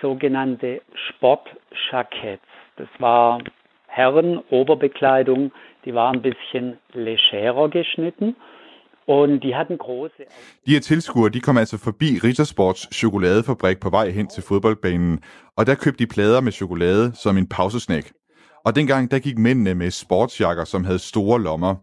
sogenannte 0.00 0.80
Sportjackets. 0.94 2.42
Das 2.78 2.88
war 2.98 3.40
Herren 3.86 4.38
Oberbekleidung, 4.50 5.52
die 5.84 5.94
war 5.94 6.12
ein 6.12 6.22
bisschen 6.22 6.78
legerer 6.92 7.68
geschnitten. 7.68 8.36
Und 9.08 9.40
de 9.42 9.54
hatten 9.54 9.78
große... 9.78 10.22
De 10.66 10.72
her 10.72 10.80
tilskuere, 10.80 11.30
de 11.30 11.40
kom 11.40 11.56
altså 11.56 11.78
forbi 11.78 12.18
Rittersports 12.24 12.88
chokoladefabrik 12.94 13.80
på 13.80 13.90
vej 13.90 14.10
hen 14.10 14.26
til 14.26 14.42
fodboldbanen, 14.42 15.18
og 15.56 15.66
der 15.66 15.74
købte 15.74 16.04
de 16.04 16.06
plader 16.06 16.40
med 16.40 16.52
chokolade 16.52 17.12
som 17.14 17.36
en 17.36 17.46
pausesnack. 17.46 18.12
Og 18.64 18.76
dengang, 18.76 19.10
der 19.10 19.18
gik 19.18 19.38
mændene 19.38 19.74
med 19.74 19.90
sportsjakker, 19.90 20.64
som 20.64 20.84
havde 20.84 20.98
store 20.98 21.40
lommer. 21.40 21.74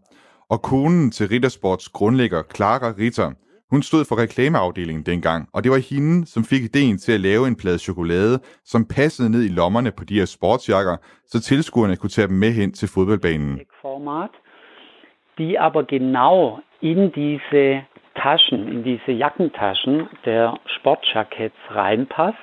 Og 0.50 0.62
konen 0.62 1.10
til 1.10 1.28
Rittersports 1.28 1.88
grundlægger, 1.88 2.42
Clara 2.54 2.92
Ritter, 2.98 3.32
hun 3.70 3.82
stod 3.82 4.04
for 4.04 4.18
reklameafdelingen 4.18 5.06
dengang, 5.06 5.48
og 5.52 5.64
det 5.64 5.72
var 5.72 5.78
hende, 5.78 6.26
som 6.26 6.44
fik 6.44 6.62
ideen 6.62 6.98
til 6.98 7.12
at 7.12 7.20
lave 7.20 7.48
en 7.48 7.56
plade 7.56 7.78
chokolade, 7.78 8.38
som 8.64 8.84
passede 8.84 9.30
ned 9.30 9.42
i 9.42 9.48
lommerne 9.48 9.90
på 9.90 10.04
de 10.04 10.14
her 10.14 10.24
sportsjakker, 10.24 10.96
så 11.26 11.40
tilskuerne 11.40 11.96
kunne 11.96 12.10
tage 12.10 12.28
dem 12.28 12.36
med 12.36 12.52
hen 12.52 12.72
til 12.72 12.88
fodboldbanen. 12.88 13.60
Format, 13.82 14.30
die 15.38 15.60
aber 15.60 15.82
genau 15.82 16.58
in 16.80 17.12
diese 17.12 17.82
Taschen, 18.14 18.68
in 18.68 18.84
diese 18.84 19.12
Jackentaschen 19.12 20.08
der 20.24 20.58
Sportjackets 20.66 21.56
reinpasst 21.70 22.38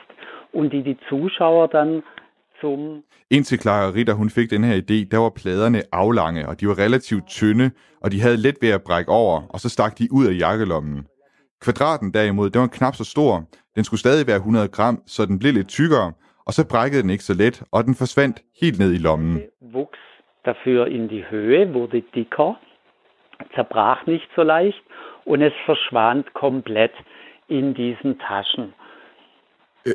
und 0.52 0.72
die 0.74 0.84
die 0.84 0.98
Zuschauer 1.10 1.67
dann 1.67 2.04
zum 2.62 3.04
Indtil 3.30 3.58
Clara 3.58 3.89
Ritter 3.89 4.13
hun 4.13 4.30
fik 4.30 4.50
den 4.50 4.63
her 4.63 4.76
idé, 4.76 5.08
der 5.12 5.17
var 5.17 5.30
pladerne 5.30 5.82
aflange, 5.91 6.48
og 6.48 6.60
de 6.60 6.67
var 6.67 6.78
relativt 6.78 7.28
tynde, 7.28 7.72
og 8.02 8.12
de 8.12 8.22
havde 8.22 8.38
let 8.38 8.58
ved 8.62 8.69
at 8.69 8.84
brække 8.84 9.12
over, 9.12 9.41
og 9.50 9.60
så 9.60 9.69
stak 9.69 10.00
de 10.00 10.08
ud 10.12 10.26
af 10.28 10.39
jakkelommen. 10.39 11.08
Kvadraten 11.62 12.13
derimod, 12.13 12.50
den 12.50 12.62
var 12.62 12.67
knap 12.67 12.96
så 12.96 13.04
stor. 13.04 13.43
Den 13.76 13.84
skulle 13.84 14.00
stadig 14.00 14.28
være 14.28 14.36
100 14.36 14.67
gram, 14.67 15.02
så 15.06 15.26
den 15.26 15.39
blev 15.39 15.54
lidt 15.54 15.67
tykkere, 15.67 16.13
og 16.46 16.54
så 16.54 16.67
brækkede 16.67 17.02
den 17.02 17.10
ikke 17.10 17.24
så 17.24 17.34
let, 17.34 17.63
og 17.72 17.84
den 17.84 17.96
forsvandt 17.96 18.41
helt 18.62 18.80
ned 18.80 18.93
i 18.93 18.98
lommen. 18.98 19.41
Wuchs 19.76 20.04
dafür 20.46 20.86
in 20.86 21.08
die 21.08 21.24
Höhe, 21.32 21.74
wurde 21.74 22.02
dicker, 22.15 22.60
zerbrach 23.56 24.06
nicht 24.06 24.28
so 24.36 24.44
leicht 24.44 24.82
und 25.26 25.42
es 25.42 25.54
verschwand 25.66 26.34
komplett 26.34 26.94
in 27.48 27.74
diesen 27.74 28.20
Taschen. 28.20 28.74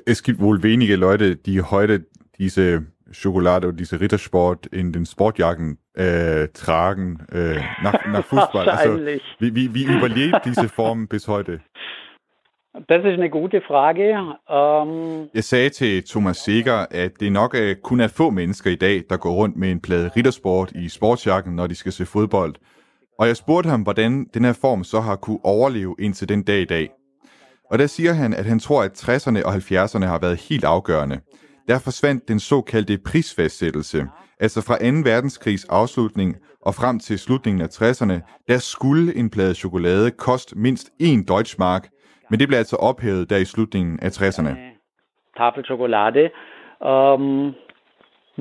Es 0.07 0.23
gibt 0.23 0.41
wohl 0.41 0.63
wenige 0.63 0.97
Leute, 0.97 1.37
die 1.37 1.63
heute 1.63 2.07
diese 2.39 2.87
Schokolade 3.11 3.69
und 3.69 3.81
diese 3.81 4.01
Rittersport 4.01 4.67
in 4.67 4.93
den 4.93 5.07
Sportjacken 5.07 5.79
äh, 5.95 6.49
tragen 6.49 7.27
äh, 7.33 7.61
nach, 7.83 8.07
nach 8.13 8.25
Fußball. 8.25 8.69
Also, 8.69 8.99
wie, 9.39 9.55
wie, 9.55 9.75
wie 9.75 9.85
überlebt 9.85 10.45
diese 10.45 10.69
Form 10.69 11.09
bis 11.09 11.27
heute? 11.27 11.61
Das 12.87 12.99
ist 13.05 13.15
eine 13.15 13.31
gute 13.31 13.61
Frage. 13.61 14.37
Um... 14.47 15.31
Jeg 15.35 15.45
sagde 15.45 15.71
til 15.71 16.05
Thomas 16.05 16.37
Seger, 16.37 16.87
at 16.91 17.21
det 17.21 17.33
nok 17.33 17.57
kun 17.83 18.01
er 18.01 18.09
få 18.09 18.31
mennesker 18.31 18.71
i 18.71 18.75
dag, 18.75 19.05
der 19.11 19.17
går 19.17 19.31
rundt 19.31 19.57
med 19.57 19.71
en 19.71 19.81
plade 19.81 20.11
rittersport 20.17 20.73
i 20.73 20.89
sportsjakken, 20.89 21.57
når 21.57 21.67
de 21.67 21.75
skal 21.75 21.93
se 21.93 22.07
fodbold. 22.07 22.55
Og 23.19 23.27
jeg 23.27 23.37
spurgte 23.37 23.71
ham, 23.71 23.83
hvordan 23.83 24.27
den 24.35 24.45
her 24.45 24.53
form 24.61 24.85
så 24.85 25.01
har 25.01 25.17
kunne 25.17 25.45
overleve 25.45 25.97
indtil 25.99 26.29
den 26.29 26.43
dag 26.43 26.61
i 26.61 26.65
dag. 26.65 26.91
Og 27.71 27.79
der 27.79 27.87
siger 27.87 28.13
han, 28.13 28.35
at 28.35 28.45
han 28.45 28.59
tror, 28.59 28.83
at 28.83 28.93
60'erne 29.09 29.47
og 29.47 29.55
70'erne 29.55 30.05
har 30.05 30.19
været 30.19 30.37
helt 30.49 30.65
afgørende 30.65 31.21
der 31.69 31.79
forsvandt 31.87 32.29
den 32.29 32.41
såkaldte 32.41 32.99
prisfastsættelse. 33.09 34.01
Altså 34.45 34.61
fra 34.69 34.77
2. 34.79 35.11
verdenskrigs 35.11 35.65
afslutning 35.81 36.37
og 36.67 36.73
frem 36.81 36.99
til 36.99 37.19
slutningen 37.19 37.63
af 37.67 37.71
60'erne, 37.79 38.19
der 38.49 38.59
skulle 38.59 39.17
en 39.21 39.31
plade 39.31 39.55
chokolade 39.55 40.11
koste 40.11 40.59
mindst 40.59 40.87
1 41.01 41.29
Deutschmark, 41.29 41.85
men 42.31 42.41
det 42.41 42.49
blev 42.49 42.59
altså 42.59 42.77
ophævet 42.77 43.31
der 43.31 43.37
i 43.37 43.45
slutningen 43.45 43.95
af 44.03 44.11
60'erne. 44.19 44.53
Tafel 45.37 45.65
Schokolade 45.65 46.25
ähm, 46.91 47.55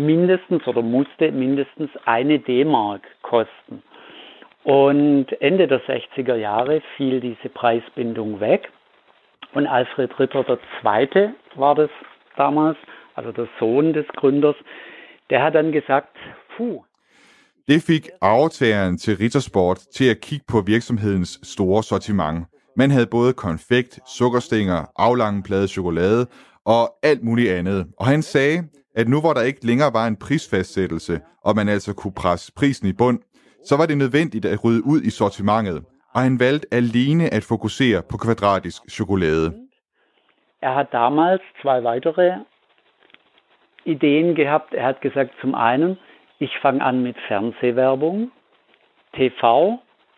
mindestens 0.10 0.68
oder 0.68 0.82
musste 0.82 1.32
mindestens 1.32 1.92
eine 2.16 2.38
D-Mark 2.48 3.02
kosten. 3.32 3.76
Und 4.68 5.28
Ende 5.40 5.66
der 5.66 5.80
60er 5.80 6.36
Jahre 6.36 6.82
fiel 6.98 7.22
diese 7.22 7.48
Preisbindung 7.48 8.42
weg. 8.42 8.68
Und 9.54 9.66
Alfred 9.66 10.20
Ritter 10.20 10.44
II. 10.50 11.30
war 11.56 11.74
das 11.74 11.90
damals, 12.36 12.78
also 13.16 13.32
der 13.32 13.48
Sohn 13.60 13.94
des 13.94 14.06
Gründers, 14.18 14.56
der 15.30 15.42
hat 15.42 15.56
dann 15.56 15.72
gesagt, 15.72 16.18
puh. 16.58 16.84
Det 17.68 17.82
fik 17.82 18.10
aftageren 18.22 18.98
til 18.98 19.18
Rittersport 19.18 19.78
til 19.78 20.10
at 20.10 20.22
kigge 20.22 20.46
på 20.48 20.62
virksomhedens 20.62 21.40
store 21.44 21.84
sortiment. 21.84 22.46
Man 22.76 22.92
havde 22.92 23.08
både 23.08 23.34
konfekt, 23.34 24.00
sukkerstænger, 24.06 24.86
aflange 24.96 25.44
plade 25.44 25.68
chokolade 25.68 26.28
og 26.66 26.84
alt 27.04 27.24
muligt 27.24 27.52
andet. 27.52 27.88
Og 28.00 28.06
han 28.06 28.22
sagde, 28.22 28.64
at 28.96 29.08
nu 29.08 29.20
hvor 29.20 29.34
der 29.34 29.42
ikke 29.42 29.66
længere 29.66 29.94
var 29.94 30.08
en 30.08 30.16
prisfastsættelse, 30.16 31.20
og 31.44 31.56
man 31.56 31.70
altså 31.70 31.94
kunne 31.94 32.14
presse 32.14 32.52
prisen 32.56 32.88
i 32.88 32.94
bund, 32.94 33.20
så 33.68 33.78
var 33.78 33.86
det 33.86 33.98
nødvendigt 33.98 34.46
at 34.46 34.64
rydde 34.64 34.86
ud 34.86 35.02
i 35.02 35.10
sortimentet. 35.10 35.84
Og 36.14 36.22
han 36.22 36.40
valgte 36.40 36.68
alene 36.72 37.34
at 37.34 37.44
fokusere 37.44 38.02
på 38.10 38.18
kvadratisk 38.18 38.82
chokolade. 38.90 39.48
Er 40.62 40.74
har 40.74 40.84
damals 40.84 41.42
zwei 41.62 41.80
weitere 41.88 42.44
Ideen 43.86 44.36
gehabt. 44.36 44.74
Er 44.74 44.86
hat 44.86 45.02
gesagt, 45.02 45.32
zum 45.42 45.56
einen, 45.56 45.98
ich 46.40 46.52
fange 46.62 46.82
an 46.82 47.04
mit 47.04 47.16
Fernsehwerbung, 47.28 48.32
TV, 49.14 49.42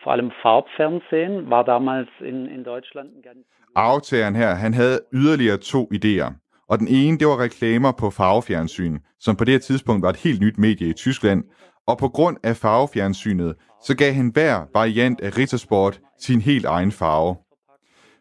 vor 0.02 0.12
allem 0.12 0.30
Farbfernsehen, 0.42 1.50
var 1.50 1.62
damals 1.62 2.08
in, 2.20 2.46
in 2.46 2.64
Deutschland 2.64 3.08
en 3.16 3.22
ganz... 3.22 3.38
Aftageren 3.74 4.36
her, 4.36 4.54
han 4.54 4.74
havde 4.74 5.00
yderligere 5.12 5.56
to 5.56 5.88
idéer. 5.94 6.30
Og 6.68 6.78
den 6.78 6.88
ene, 6.88 7.18
det 7.18 7.26
var 7.26 7.40
reklamer 7.40 7.92
på 7.92 8.10
farvefjernsyn, 8.10 8.98
som 9.20 9.36
på 9.36 9.44
det 9.44 9.62
tidspunkt 9.62 10.02
var 10.02 10.10
et 10.10 10.16
helt 10.16 10.40
nyt 10.40 10.58
medie 10.58 10.88
i 10.88 10.92
Tyskland. 10.92 11.44
Og 11.86 11.98
på 11.98 12.08
grund 12.08 12.36
af 12.42 12.56
farvefjernsynet, 12.56 13.54
så 13.84 13.96
gav 13.96 14.12
han 14.12 14.28
hver 14.28 14.62
variant 14.74 15.20
af 15.20 15.38
Rittersport 15.38 16.00
sin 16.20 16.40
helt 16.40 16.64
egen 16.64 16.92
farve. 16.92 17.36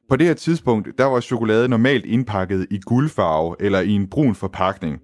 På 0.10 0.15
det 0.15 0.28
her 0.28 0.34
tidspunkt, 0.34 0.89
der 0.98 1.06
var 1.06 1.19
chokolade 1.19 1.67
normalt 1.67 2.06
indpakket 2.06 2.67
i 2.72 2.80
guldfarve 2.80 3.56
eller 3.60 3.80
i 3.80 3.91
en 3.91 4.10
brun 4.10 4.36
forpakning. 4.36 5.00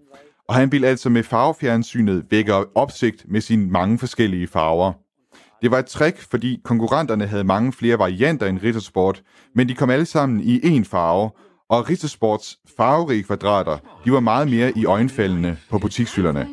Og 0.49 0.55
han 0.55 0.71
ville 0.71 0.87
altså 0.87 1.09
med 1.09 1.23
farvefjernsynet 1.23 2.25
vække 2.31 2.77
opsigt 2.77 3.25
med 3.27 3.41
sine 3.41 3.67
mange 3.67 3.97
forskellige 3.97 4.47
farver. 4.47 4.93
Det 5.61 5.71
var 5.71 5.79
et 5.79 5.85
trick, 5.85 6.17
fordi 6.17 6.61
konkurrenterne 6.63 7.27
havde 7.27 7.43
mange 7.43 7.73
flere 7.73 7.99
varianter 7.99 8.47
end 8.47 8.59
Rittersport, 8.63 9.23
men 9.55 9.69
de 9.69 9.75
kom 9.75 9.89
alle 9.89 10.05
sammen 10.05 10.39
i 10.39 10.59
én 10.59 10.83
farve, 10.83 11.29
og 11.69 11.89
Rittersports 11.89 12.57
farverige 12.77 13.23
kvadrater, 13.23 13.77
de 14.05 14.11
var 14.11 14.19
meget 14.19 14.47
mere 14.49 14.71
i 14.77 14.85
øjenfaldene 14.85 15.57
på 15.69 15.79
butikshylderne. 15.79 16.47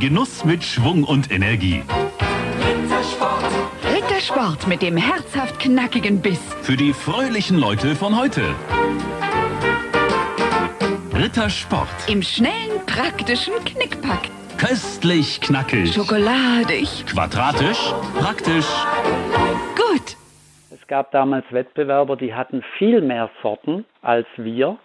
Genuss 0.00 0.44
mit 0.44 0.64
Schwung 0.64 1.08
und 1.08 1.30
Energie. 1.30 1.84
Rittersport. 2.60 3.44
Rittersport 3.84 4.68
mit 4.68 4.82
dem 4.82 4.96
herzhaft 4.96 5.58
knackigen 5.58 6.20
Biss. 6.20 6.40
Für 6.62 6.76
die 6.76 6.92
fröhlichen 6.92 7.58
Leute 7.58 7.96
von 7.96 8.16
heute. 8.16 8.42
Rittersport. 11.14 12.08
Im 12.08 12.22
schnellen, 12.22 12.80
praktischen 12.86 13.54
Knickpack. 13.64 14.30
Köstlich 14.58 15.40
knackig. 15.40 15.94
Schokoladig. 15.94 16.88
Quadratisch. 17.06 17.92
Praktisch. 18.18 18.66
Gut. 19.76 20.16
Gab 20.94 21.10
damals 21.10 21.44
Wettbewerber, 21.50 22.16
die 22.16 22.34
hatten 22.34 22.62
viel 22.78 23.00
mehr 23.00 23.28
Sorten 23.42 23.84
als 24.00 24.28
wir, 24.36 24.78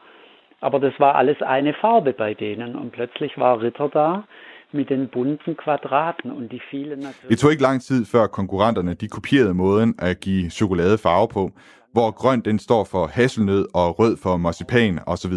aber 0.59 0.79
das 0.79 0.93
war 0.99 1.13
alles 1.13 1.39
eine 1.41 1.73
Farbe 1.75 2.13
bei 2.13 2.33
denen. 2.33 2.75
Und 2.75 2.91
plötzlich 2.91 3.37
war 3.37 3.61
Ritter 3.61 3.89
da 3.89 4.23
mit 4.71 4.89
den 4.89 5.09
bunten 5.09 5.55
Quadraten 5.55 6.31
und 6.31 6.51
die 6.51 6.61
fielen 6.71 6.99
natürlich... 6.99 7.29
Det 7.29 7.39
tog 7.39 7.51
ikke 7.51 7.63
lang 7.63 7.79
tid, 7.81 8.05
før 8.05 8.27
konkurrenterne 8.27 8.93
de 8.95 9.07
kopierede 9.07 9.53
måden 9.53 9.95
at 9.99 10.19
give 10.19 10.49
chokolade 10.49 10.97
farve 10.97 11.27
på, 11.27 11.51
hvor 11.93 12.11
grøn 12.11 12.41
den 12.41 12.59
står 12.59 12.83
for 12.83 13.07
hasselnød 13.07 13.65
og 13.73 13.99
rød 13.99 14.17
for 14.17 14.37
marcipan 14.37 14.99
osv. 15.07 15.33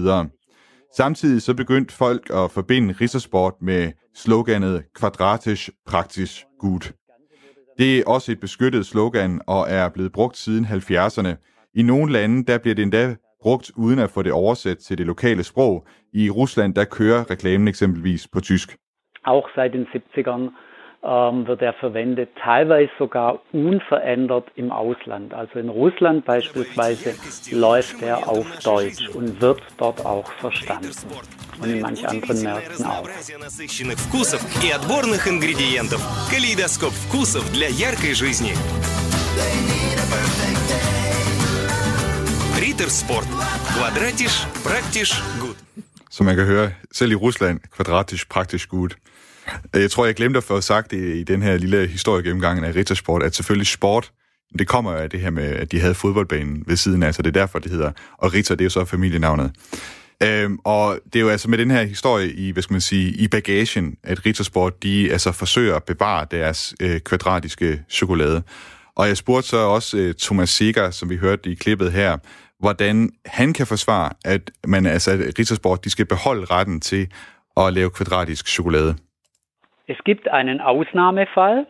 Samtidig 0.97 1.43
så 1.43 1.55
begyndte 1.55 1.95
folk 1.95 2.31
at 2.31 2.51
forbinde 2.51 2.95
Rittersport 3.01 3.55
med 3.61 3.93
sloganet 4.15 4.85
Quadratisch 5.01 5.71
Praktisch 5.87 6.47
Gut. 6.59 6.93
Det 7.79 7.99
er 7.99 8.03
også 8.07 8.33
et 8.33 8.41
beskyttet 8.41 8.87
slogan 8.87 9.41
og 9.47 9.67
er 9.69 9.89
blevet 9.89 10.13
brugt 10.13 10.37
siden 10.37 10.65
70'erne. 10.65 11.33
I 11.75 11.83
nogle 11.83 12.13
lande 12.13 12.45
der 12.45 12.59
bliver 12.59 12.75
det 12.75 12.83
endda 12.83 13.17
brugt 13.43 13.71
uden 13.77 13.99
at 13.99 14.11
få 14.11 14.23
det 14.23 14.33
oversat 14.33 14.79
til 14.79 14.99
det 14.99 15.07
lokale 15.07 15.43
sprog. 15.43 15.87
I 16.13 16.31
Rusland 16.31 16.75
der 16.75 16.85
kører 16.85 17.31
reklamen 17.31 17.69
eksempelvis 17.69 18.29
på 18.33 18.41
tysk. 18.41 18.77
Auch 19.25 19.47
seit 19.55 19.73
den 19.73 19.87
70ern 19.95 20.43
ähm, 21.04 21.48
wird 21.48 21.62
er 21.62 21.74
verwendet, 21.74 22.30
teilweise 22.44 22.92
sogar 22.98 23.40
unverändert 23.54 24.48
im 24.56 24.72
Ausland. 24.72 25.34
Also 25.34 25.60
in 25.60 25.70
Russland 25.70 26.26
beispielsweise 26.26 27.16
läuft 27.52 28.02
er 28.02 28.28
auf 28.28 28.46
Deutsch 28.64 29.08
und 29.10 29.40
wird 29.40 29.62
dort 29.78 30.06
auch 30.06 30.30
verstanden. 30.34 30.92
Und 31.62 31.70
in 31.70 31.82
manch 31.82 32.08
anderen 32.08 32.44
Märkten 32.44 32.86
auch. 32.86 33.08
насыщенных 33.40 33.98
вкусов 34.00 34.42
и 34.64 34.72
отборных 34.72 35.28
ингредиентов. 35.28 36.02
Калейдоскоп 36.32 36.92
вкусов 36.92 37.52
для 37.54 37.68
яркой 37.68 38.14
жизни. 38.14 38.54
Риттер 42.60 42.90
Спорт. 42.90 43.28
Квадратиш, 43.76 44.46
практиш, 44.64 45.22
гуд. 45.40 45.58
Som 46.10 46.26
man 46.26 46.36
kan 46.36 46.46
høre, 46.46 46.72
selv 46.92 47.12
i 47.12 47.16
Rusland, 47.16 47.60
kvadratisk, 47.72 48.30
praktisk 48.30 48.70
gut. 48.70 48.98
Jeg 49.75 49.91
tror, 49.91 50.07
jeg 50.07 50.15
glemte 50.15 50.37
at 50.37 50.45
få 50.45 50.61
sagt 50.61 50.93
i, 50.93 51.21
i 51.21 51.23
den 51.23 51.43
her 51.43 51.57
lille 51.57 51.87
historiegennemgang 51.87 52.65
af 52.65 52.75
Rittersport, 52.75 53.23
at 53.23 53.35
selvfølgelig 53.35 53.67
sport, 53.67 54.13
det 54.59 54.69
kommer 54.69 54.93
af 54.93 55.11
det 55.11 55.21
her 55.21 55.31
med, 55.31 55.45
at 55.45 55.73
de 55.73 55.81
havde 55.81 55.95
fodboldbanen 55.95 56.65
ved 56.67 56.77
siden 56.77 57.03
af, 57.03 57.15
så 57.15 57.23
det 57.23 57.37
er 57.37 57.41
derfor, 57.41 57.59
det 57.59 57.71
hedder, 57.71 57.93
og 58.19 58.35
Ritter, 58.35 58.55
det 58.55 58.63
er 58.63 58.67
jo 58.67 58.71
så 58.71 58.85
familienavnet. 58.85 59.53
Øhm, 60.23 60.59
og 60.65 60.99
det 61.13 61.17
er 61.17 61.21
jo 61.21 61.29
altså 61.29 61.51
med 61.51 61.59
den 61.59 61.71
her 61.71 61.83
historie 61.83 62.33
i, 62.33 62.51
hvad 62.51 62.63
skal 62.63 62.75
man 62.75 62.81
sige, 62.81 63.13
i 63.13 63.29
bagagen, 63.29 63.97
at 64.03 64.27
Rittersport, 64.27 64.83
de 64.83 65.13
altså 65.13 65.33
forsøger 65.33 65.77
at 65.77 65.85
bevare 65.85 66.27
deres 66.31 66.75
øh, 66.81 67.01
kvadratiske 67.01 67.83
chokolade. 67.91 68.43
Og 68.97 69.09
jeg 69.09 69.17
spurgte 69.17 69.49
så 69.49 69.57
også 69.57 69.97
øh, 69.97 70.15
Thomas 70.15 70.51
Seger, 70.51 70.91
som 70.91 71.11
vi 71.11 71.17
hørte 71.17 71.51
i 71.51 71.55
klippet 71.55 71.93
her, 71.93 72.19
hvordan 72.61 73.11
han 73.27 73.53
kan 73.53 73.67
forsvare, 73.67 74.13
at 74.25 74.51
man 74.67 74.87
altså 74.87 75.11
at 75.11 75.39
Rittersport, 75.39 75.85
de 75.85 75.91
skal 75.91 76.07
beholde 76.07 76.45
retten 76.45 76.81
til 76.81 77.09
at 77.57 77.73
lave 77.73 77.91
kvadratisk 77.91 78.49
chokolade. 78.49 78.97
Es 79.93 79.99
gibt 80.05 80.27
einen 80.29 80.61
Ausnahmefall, 80.61 81.67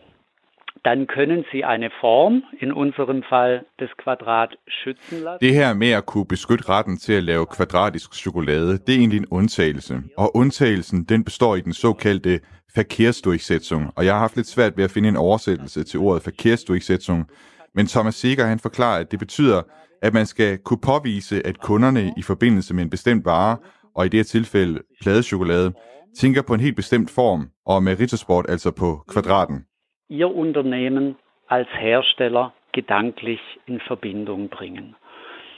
dann 0.85 1.07
können 1.07 1.43
Sie 1.51 1.65
eine 1.65 1.89
Form, 2.01 2.43
in 2.59 2.71
unserem 2.71 3.21
Fall 3.29 3.65
das 3.79 3.89
Quadrat, 3.97 4.51
schützen 4.67 5.23
lassen. 5.23 5.39
Det 5.41 5.53
her 5.53 5.73
med 5.73 5.91
at 5.91 6.05
kunne 6.05 6.25
beskytte 6.25 6.69
retten 6.69 6.97
til 6.97 7.13
at 7.13 7.23
lave 7.23 7.45
kvadratisk 7.45 8.13
chokolade, 8.13 8.71
det 8.77 8.89
er 8.95 8.99
egentlig 8.99 9.17
en 9.19 9.25
undtagelse. 9.31 10.03
Og 10.17 10.35
undtagelsen, 10.35 11.03
den 11.03 11.23
består 11.23 11.55
i 11.55 11.61
den 11.61 11.73
såkaldte 11.73 12.39
Verkehrsdurchsetzung. 12.75 13.91
Og 13.95 14.05
jeg 14.05 14.13
har 14.13 14.19
haft 14.19 14.35
lidt 14.35 14.47
svært 14.47 14.77
ved 14.77 14.83
at 14.83 14.91
finde 14.91 15.09
en 15.09 15.17
oversættelse 15.17 15.83
til 15.83 15.99
ordet 15.99 16.25
Verkehrsdurchsetzung. 16.25 17.29
Men 17.75 17.87
Thomas 17.87 18.15
Seger, 18.15 18.45
han 18.45 18.59
forklarer, 18.59 18.99
at 18.99 19.11
det 19.11 19.19
betyder, 19.19 19.61
at 20.01 20.13
man 20.13 20.25
skal 20.25 20.57
kunne 20.57 20.81
påvise, 20.81 21.47
at 21.47 21.59
kunderne 21.59 22.13
i 22.17 22.21
forbindelse 22.21 22.73
med 22.73 22.83
en 22.83 22.89
bestemt 22.89 23.25
vare, 23.25 23.57
og 23.95 24.05
i 24.05 24.09
det 24.09 24.17
her 24.17 24.23
tilfælde 24.23 24.79
pladechokolade, 25.01 25.73
tænker 26.19 26.41
på 26.41 26.53
en 26.53 26.59
helt 26.59 26.75
bestemt 26.75 27.09
form, 27.09 27.49
og 27.65 27.83
med 27.83 27.99
Rittersport 27.99 28.45
altså 28.49 28.71
på 28.71 29.03
kvadraten. 29.07 29.65
Ihr 30.09 30.25
Unternehmen 30.25 31.15
als 31.49 31.67
Hersteller 31.79 32.49
gedanklich 32.73 33.41
in 33.67 33.79
Verbindung 33.87 34.49
bringen. 34.49 34.95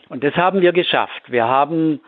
Und 0.09 0.23
das 0.23 0.35
haben 0.35 0.61
wir 0.61 0.71
geschafft. 0.71 1.31
Wir 1.31 1.45
haben 1.57 1.99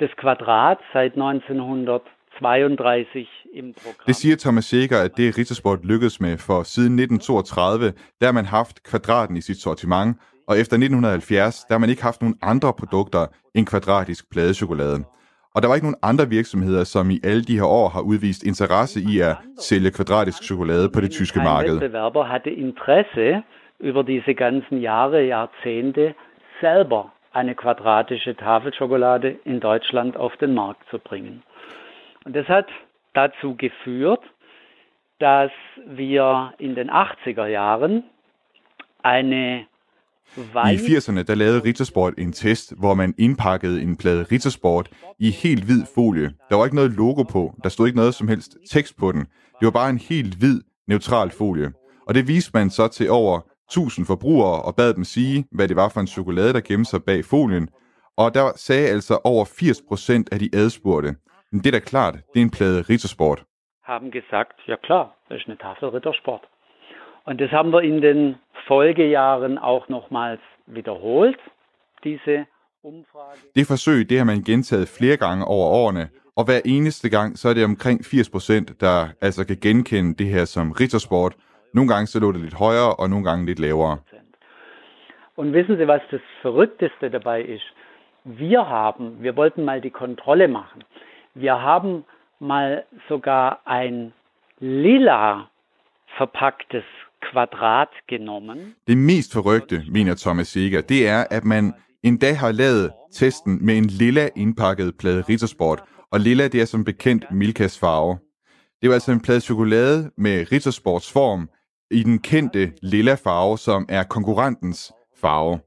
das 0.00 0.10
Quadrat 0.22 0.78
seit 0.92 1.12
1932 1.16 3.28
im 3.54 3.74
Programm. 3.74 4.06
Det 4.06 4.16
siger 4.16 4.36
Thomas 4.36 4.64
Seger, 4.64 5.04
at 5.04 5.16
det 5.16 5.38
Rittersport 5.38 5.84
lykkedes 5.84 6.20
med, 6.20 6.38
for 6.38 6.62
siden 6.62 6.98
1932, 6.98 7.92
der 8.20 8.26
har 8.26 8.32
man 8.32 8.44
haft 8.44 8.82
kvadraten 8.82 9.36
i 9.36 9.40
sit 9.40 9.60
sortiment, 9.60 10.16
og 10.48 10.58
efter 10.58 10.76
1970, 10.76 11.64
der 11.68 11.74
har 11.74 11.78
man 11.78 11.90
ikke 11.90 12.02
haft 12.02 12.22
nogen 12.22 12.38
andre 12.42 12.72
produkter 12.72 13.26
end 13.54 13.66
kvadratisk 13.66 14.30
pladechokolade. 14.30 15.04
Og 15.54 15.62
der 15.62 15.68
var 15.68 15.74
ikke 15.74 15.86
nogen 15.86 16.02
andre 16.02 16.28
virksomheder, 16.28 16.84
som 16.84 17.10
i 17.10 17.18
alle 17.24 17.42
de 17.42 17.58
her 17.58 17.64
år 17.64 17.88
har 17.88 18.00
udvist 18.00 18.42
interesse 18.42 19.00
i 19.00 19.20
at 19.20 19.36
sælge 19.58 19.90
kvadratisk 19.90 20.42
chokolade 20.42 20.90
på 20.94 21.00
det 21.00 21.10
tyske 21.10 21.38
marked. 21.38 21.72
Wettbewerber 21.72 22.24
hatte 22.24 22.50
Interesse, 22.50 23.42
über 23.80 24.02
diese 24.02 24.34
ganzen 24.34 24.80
Jahre, 24.80 25.26
Jahrzehnte 25.26 26.14
selber 26.60 27.12
eine 27.32 27.54
quadratische 27.54 28.34
Tafelschokolade 28.36 29.36
in 29.44 29.60
Deutschland 29.60 30.16
auf 30.16 30.36
den 30.36 30.54
Markt 30.54 30.82
zu 30.90 30.98
bringen. 30.98 31.42
Und 32.24 32.36
das 32.36 32.46
hat 32.48 32.66
dazu 33.14 33.56
geführt, 33.56 34.20
dass 35.18 35.50
wir 35.86 36.52
in 36.58 36.74
den 36.74 36.90
80er 36.90 37.46
Jahren 37.46 38.04
eine 39.02 39.66
I 40.36 40.40
Wein 40.54 40.78
80'erne, 40.78 41.22
der 41.22 41.34
lavede 41.34 41.64
Rittersport 41.64 42.14
en 42.18 42.32
test, 42.32 42.72
hvor 42.78 42.94
man 42.94 43.14
indpakkede 43.18 43.82
en 43.82 43.96
plade 43.96 44.22
Rittersport 44.22 44.88
i 45.18 45.30
helt 45.30 45.64
hvid 45.64 45.82
folie. 45.94 46.32
Der 46.50 46.56
var 46.56 46.64
ikke 46.64 46.76
noget 46.76 46.92
logo 46.92 47.22
på, 47.22 47.54
der 47.62 47.68
stod 47.68 47.86
ikke 47.86 47.98
noget 47.98 48.14
som 48.14 48.28
helst 48.28 48.56
tekst 48.70 48.96
på 48.96 49.12
den. 49.12 49.20
Det 49.58 49.64
var 49.68 49.70
bare 49.70 49.90
en 49.90 49.98
helt 49.98 50.34
hvid, 50.34 50.60
neutral 50.88 51.30
folie. 51.30 51.72
Og 52.06 52.14
det 52.14 52.28
viste 52.28 52.50
man 52.54 52.70
så 52.70 52.88
til 52.88 53.10
over 53.10 53.40
1000 53.70 54.06
forbrugere 54.06 54.62
og 54.62 54.76
bad 54.76 54.94
dem 54.94 55.04
sige, 55.04 55.44
hvad 55.52 55.68
det 55.68 55.76
var 55.76 55.88
for 55.88 56.00
en 56.00 56.06
chokolade, 56.06 56.52
der 56.52 56.60
gemte 56.60 56.90
sig 56.90 57.04
bag 57.04 57.24
folien. 57.24 57.68
Og 58.16 58.34
der 58.34 58.52
sagde 58.56 58.88
altså 58.88 59.18
over 59.24 59.44
80% 59.44 60.24
af 60.32 60.38
de 60.38 60.50
adspurgte, 60.54 61.14
men 61.52 61.60
det 61.60 61.66
er 61.66 61.78
da 61.78 61.78
klart, 61.78 62.14
det 62.14 62.40
er 62.40 62.44
en 62.44 62.50
plade 62.50 62.82
Rittersport. 62.82 63.44
haben 63.94 64.10
gesagt, 64.10 64.56
ja 64.66 64.76
klar, 64.76 65.04
das 65.28 65.40
ist 65.40 65.48
eine 65.48 65.58
Tafel 65.58 65.88
Rittersport. 65.88 66.42
Und 67.24 67.40
das 67.40 67.50
haben 67.50 67.72
wir 67.72 67.82
in 67.82 68.00
den 68.00 68.36
Folgejahren 68.66 69.58
auch 69.58 69.88
nochmals 69.88 70.40
wiederholt, 70.66 71.38
diese 72.04 72.46
Umfrage. 72.82 73.40
Det 73.54 73.66
forsøg, 73.66 74.08
det 74.10 74.18
har 74.18 74.24
man 74.24 74.42
gentaget 74.44 74.88
flere 74.88 75.16
gange 75.16 75.44
over 75.44 75.66
årene, 75.66 76.08
og 76.36 76.44
hver 76.44 76.60
eneste 76.64 77.08
gang, 77.10 77.38
så 77.38 77.48
er 77.48 77.54
det 77.54 77.64
omkring 77.64 78.00
80%, 78.00 78.76
der 78.80 79.08
altså 79.20 79.46
kan 79.46 79.56
genkende 79.60 80.14
det 80.14 80.26
her 80.26 80.44
som 80.44 80.72
Rittersport. 80.72 81.34
Nogle 81.74 81.88
gange 81.92 82.06
så 82.06 82.20
lå 82.20 82.32
det 82.32 82.40
lidt 82.40 82.54
højere, 82.54 82.94
og 82.94 83.10
nogle 83.10 83.24
gange 83.24 83.46
lidt 83.46 83.58
lavere. 83.58 83.98
Und 85.36 85.54
wissen 85.54 85.76
Sie, 85.76 85.88
was 85.88 86.02
das 86.10 86.20
Verrückteste 86.42 87.08
dabei 87.10 87.40
ist? 87.40 87.74
Wir 88.24 88.68
haben, 88.68 89.22
wir 89.22 89.36
wollten 89.36 89.64
mal 89.64 89.80
die 89.80 89.90
Kontrolle 89.90 90.48
machen. 90.48 90.82
Wir 91.34 91.62
haben 91.62 92.04
mal 92.40 92.84
sogar 93.08 93.60
ein 93.64 94.12
lila 94.58 95.48
verpacktes 96.18 96.84
Quadrat 97.32 97.88
genommen. 98.08 98.74
Det 98.86 98.98
mest 98.98 99.32
forrygte, 99.32 99.82
mener 99.92 100.14
Thomas 100.14 100.48
Seger, 100.48 100.80
det 100.80 101.08
er, 101.08 101.24
at 101.30 101.44
man 101.44 101.72
endda 102.02 102.32
har 102.32 102.52
lavet 102.52 102.90
testen 103.12 103.66
med 103.66 103.78
en 103.78 103.86
lilla 103.86 104.28
indpakket 104.36 104.94
plade 104.98 105.24
Rittersport, 105.28 105.82
og 106.12 106.20
lilla 106.20 106.48
det 106.48 106.60
er 106.60 106.64
som 106.64 106.84
bekendt 106.84 107.24
Milkas 107.30 107.78
farve. 107.78 108.18
Det 108.82 108.88
var 108.88 108.94
altså 108.94 109.12
en 109.12 109.20
plade 109.20 109.40
chokolade 109.40 110.10
med 110.18 110.52
Rittersports 110.52 111.12
form 111.12 111.48
i 111.90 112.02
den 112.02 112.18
kendte 112.18 112.72
lilla 112.82 113.14
farve, 113.14 113.58
som 113.58 113.86
er 113.88 114.02
konkurrentens 114.02 114.92
farve. 115.20 115.58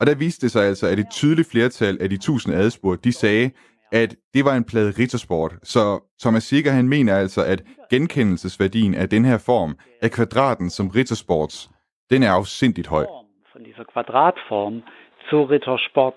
Og 0.00 0.06
der 0.06 0.14
viste 0.14 0.42
det 0.46 0.50
sig 0.50 0.64
altså, 0.64 0.86
at 0.86 0.98
et 0.98 1.10
tydeligt 1.10 1.50
flertal 1.50 1.98
af 2.00 2.10
de 2.10 2.16
tusind 2.16 2.54
adspurgte, 2.54 3.08
de 3.08 3.12
sagde, 3.12 3.50
at 3.92 4.14
det 4.34 4.44
var 4.44 4.54
en 4.54 4.64
plade 4.64 4.90
Rittersport. 4.98 5.52
Så 5.62 6.00
Thomas 6.22 6.42
Sikker, 6.42 6.72
han 6.72 6.88
mener 6.88 7.16
altså, 7.16 7.44
at 7.44 7.62
genkendelsesværdien 7.90 8.94
af 8.94 9.08
den 9.08 9.24
her 9.24 9.38
form 9.38 9.76
af 10.02 10.10
kvadraten 10.10 10.70
som 10.70 10.88
Rittersports, 10.88 11.70
den 12.10 12.22
er 12.22 12.32
afsindigt 12.32 12.86
høj. 12.86 13.06
Von 13.54 13.64
dieser 13.64 13.84
Quadratform 13.92 14.82
zu 15.30 15.44
Rittersport 15.44 16.14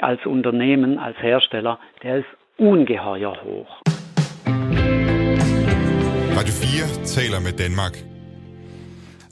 als 0.00 0.26
Unternehmen, 0.26 0.98
als 0.98 1.16
Hersteller, 1.16 1.76
der 2.02 2.14
ist 2.16 2.32
ungeheuer 2.58 3.34
hoch. 3.44 3.70
Radio 6.38 6.52
4 6.52 7.04
taler 7.04 7.40
med 7.46 7.52
Danmark. 7.64 7.94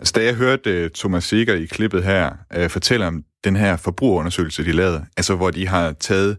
Altså, 0.01 0.12
da 0.16 0.24
jeg 0.24 0.35
hørte 0.35 0.85
uh, 0.85 0.91
Thomas 0.91 1.24
Sikker 1.24 1.55
i 1.55 1.64
klippet 1.64 2.05
her 2.05 2.24
uh, 2.57 2.70
fortælle 2.70 3.07
om 3.07 3.24
den 3.45 3.57
her 3.57 3.76
forbrugerundersøgelse, 3.76 4.64
de 4.64 4.72
lavede, 4.72 5.01
altså 5.16 5.37
hvor 5.37 5.51
de 5.51 5.68
har 5.68 5.93
taget 5.93 6.39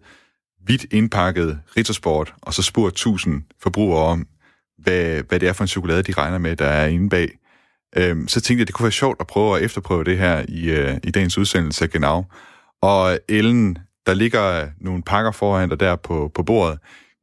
vidt 0.68 0.86
indpakket 0.92 1.60
Rittersport, 1.78 2.34
og 2.42 2.54
så 2.54 2.62
spurgt 2.62 2.94
1000 2.94 3.44
forbrugere 3.62 4.04
om, 4.04 4.28
hvad, 4.78 5.24
hvad 5.30 5.40
det 5.40 5.50
er 5.50 5.54
for 5.54 5.64
en 5.64 5.68
chokolade, 5.68 6.04
de 6.04 6.12
regner 6.12 6.38
med, 6.38 6.56
der 6.56 6.66
er 6.66 6.88
inde 6.88 7.10
bag. 7.10 7.30
Øhm, 7.98 8.28
så 8.28 8.42
tænkte 8.42 8.62
jeg, 8.62 8.68
det 8.68 8.76
kunne 8.76 8.84
være 8.84 8.92
sjovt 8.92 9.18
at 9.20 9.28
prøve 9.28 9.58
at 9.58 9.64
efterprøve 9.64 10.04
det 10.04 10.18
her 10.18 10.46
i, 10.48 10.70
øh, 10.70 10.98
i 11.04 11.12
dagens 11.12 11.38
udsendelse 11.38 11.84
af 11.84 11.90
Genau. 11.90 12.26
Og 12.82 13.20
Ellen, 13.30 13.78
der 14.06 14.14
ligger 14.14 14.68
nogle 14.82 15.04
pakker 15.04 15.32
foran 15.32 15.70
dig 15.70 15.80
der 15.80 15.96
på, 15.96 16.32
på 16.34 16.44
bordet, 16.44 16.80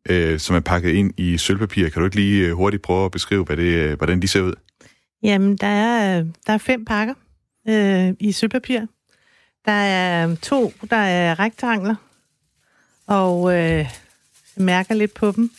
øh, 0.08 0.38
som 0.38 0.56
er 0.56 0.60
pakket 0.60 0.90
ind 0.90 1.12
i 1.16 1.38
sølvpapir. 1.38 1.88
Kan 1.88 2.00
du 2.00 2.04
ikke 2.04 2.16
lige 2.16 2.46
øh, 2.46 2.52
hurtigt 2.52 2.82
prøve 2.82 3.04
at 3.04 3.10
beskrive, 3.10 3.44
hvad 3.44 3.56
det, 3.56 3.62
øh, 3.62 3.96
hvordan 3.96 4.22
de 4.22 4.28
ser 4.28 4.40
ud? 4.40 4.54
Jamen, 5.22 5.56
der 5.56 5.66
er, 5.66 6.20
øh, 6.20 6.26
der 6.46 6.52
er 6.52 6.58
fem 6.58 6.84
pakker 6.84 7.14
øh, 7.68 8.14
i 8.20 8.32
sølvpapir. 8.32 8.80
Der 9.64 9.72
er 9.72 10.36
to, 10.42 10.72
der 10.90 10.96
er 10.96 11.38
rektangler, 11.38 11.94
og 13.12 13.54
øh, 13.54 13.86
mærker 14.56 14.94
lidt 14.94 15.14
på 15.14 15.32
dem. 15.32 15.50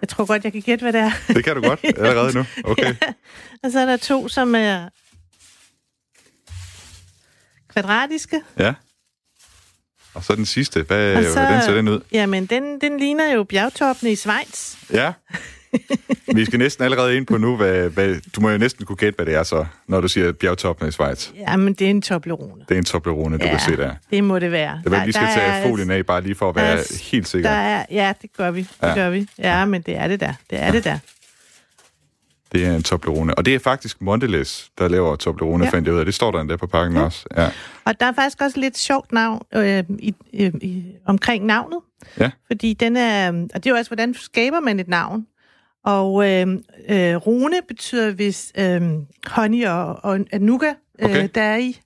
Jeg 0.00 0.08
tror 0.08 0.24
godt, 0.24 0.44
jeg 0.44 0.52
kan 0.52 0.62
gætte, 0.62 0.82
hvad 0.82 0.92
det 0.92 1.00
er. 1.00 1.10
Det 1.28 1.44
kan 1.44 1.56
du 1.56 1.62
godt, 1.62 1.80
allerede 1.98 2.34
nu. 2.34 2.44
Okay. 2.64 2.94
ja. 3.02 3.12
Og 3.62 3.72
så 3.72 3.80
er 3.80 3.86
der 3.86 3.96
to, 3.96 4.28
som 4.28 4.54
er 4.54 4.88
kvadratiske. 7.68 8.42
Ja. 8.58 8.74
Og 10.14 10.24
så 10.24 10.34
den 10.34 10.46
sidste. 10.46 10.82
Hvad, 10.82 11.24
så, 11.24 11.40
hvordan 11.40 11.62
ser 11.62 11.74
den 11.74 11.88
ud? 11.88 12.00
Jamen, 12.12 12.46
den, 12.46 12.80
den 12.80 12.98
ligner 12.98 13.32
jo 13.32 13.44
bjergtoppene 13.44 14.12
i 14.12 14.16
Schweiz. 14.16 14.76
Ja. 14.92 15.12
Vi 16.34 16.44
skal 16.44 16.58
næsten 16.58 16.84
allerede 16.84 17.16
ind 17.16 17.26
på 17.26 17.38
nu, 17.38 17.56
hvad, 17.56 17.88
hvad, 17.88 18.16
du 18.36 18.40
må 18.40 18.50
jo 18.50 18.58
næsten 18.58 18.86
kunne 18.86 18.96
gætte, 18.96 19.16
hvad 19.16 19.26
det 19.26 19.34
er 19.34 19.42
så, 19.42 19.64
når 19.86 20.00
du 20.00 20.08
siger 20.08 20.32
bjergtoppene 20.32 20.88
i 20.88 20.92
Schweiz. 20.92 21.30
Jamen, 21.36 21.74
det 21.74 21.86
er 21.86 21.90
en 21.90 22.02
Toblerone. 22.02 22.64
Det 22.68 22.74
er 22.74 22.78
en 22.78 22.84
Toblerone, 22.84 23.38
du 23.38 23.44
ja, 23.44 23.50
kan 23.50 23.60
se 23.60 23.76
der. 23.76 23.94
det 24.10 24.24
må 24.24 24.38
det 24.38 24.52
være. 24.52 24.82
Det 24.84 24.92
er, 24.92 25.06
vi 25.06 25.12
skal 25.12 25.26
der 25.26 25.34
tage 25.34 25.46
er, 25.46 25.68
folien 25.68 25.90
af, 25.90 26.06
bare 26.06 26.22
lige 26.22 26.34
for 26.34 26.48
at 26.48 26.56
være 26.56 26.76
der, 26.76 27.02
helt 27.10 27.28
sikker. 27.28 27.50
Der 27.50 27.56
er, 27.56 27.84
ja, 27.90 28.12
det 28.22 28.30
gør 28.36 28.50
vi. 28.50 28.60
Det 28.60 28.68
ja. 28.82 28.94
gør 28.94 29.10
vi. 29.10 29.28
Ja, 29.38 29.64
men 29.64 29.82
det 29.82 29.96
er 29.96 30.08
det 30.08 30.20
der. 30.20 30.32
Det 30.50 30.62
er 30.62 30.66
ja. 30.66 30.72
det 30.72 30.84
der. 30.84 30.98
Det 32.52 32.66
er 32.66 32.74
en 32.74 32.82
Toblerone. 32.82 33.34
Og 33.34 33.46
det 33.46 33.54
er 33.54 33.58
faktisk 33.58 34.02
Mondelez, 34.02 34.64
der 34.78 34.88
laver 34.88 35.16
Toblerone, 35.16 35.64
ja. 35.64 35.70
fandt 35.70 35.86
jeg 35.86 35.94
ud 35.94 35.98
af. 35.98 36.04
Det 36.04 36.14
står 36.14 36.30
der 36.30 36.40
endda 36.40 36.56
på 36.56 36.66
pakken 36.66 36.96
ja. 36.96 37.04
også. 37.04 37.26
Ja. 37.36 37.50
Og 37.84 38.00
der 38.00 38.06
er 38.06 38.12
faktisk 38.12 38.40
også 38.40 38.60
lidt 38.60 38.78
sjovt 38.78 39.12
navn 39.12 39.42
øh, 39.54 39.84
i, 39.98 40.14
øh, 40.34 40.52
i, 40.60 40.84
omkring 41.06 41.46
navnet. 41.46 41.78
Ja. 42.20 42.30
Fordi 42.46 42.74
den 42.74 42.96
er... 42.96 43.28
Og 43.28 43.64
det 43.64 43.66
er 43.66 43.70
jo 43.70 43.76
også, 43.76 43.88
hvordan 43.88 44.14
skaber 44.14 44.60
man 44.60 44.80
et 44.80 44.88
navn? 44.88 45.26
Og 45.84 46.30
øh, 46.30 46.46
øh, 46.88 47.16
rune 47.16 47.56
betyder 47.68 48.10
hvis 48.12 48.52
øh, 48.58 48.82
honey 49.26 49.66
og, 49.66 50.04
og 50.04 50.20
nougat, 50.40 50.76
øh, 50.98 51.10
okay. 51.10 51.28
der 51.34 51.42
er 51.42 51.56
i. 51.56 51.80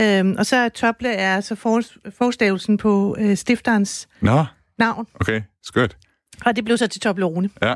Øh, 0.00 0.34
og 0.38 0.46
så 0.46 0.56
er 0.56 0.68
tople 0.68 1.12
er 1.12 1.40
så 1.40 1.54
for, 1.54 1.82
forstavelsen 2.18 2.76
på 2.76 3.16
øh, 3.18 3.36
stifterens 3.36 4.08
Nå. 4.20 4.44
navn. 4.78 5.06
Okay, 5.14 5.42
skørt. 5.62 5.96
Og 6.44 6.56
det 6.56 6.64
blev 6.64 6.78
så 6.78 6.86
til 6.86 7.00
Toblerone. 7.00 7.50
Ja. 7.62 7.74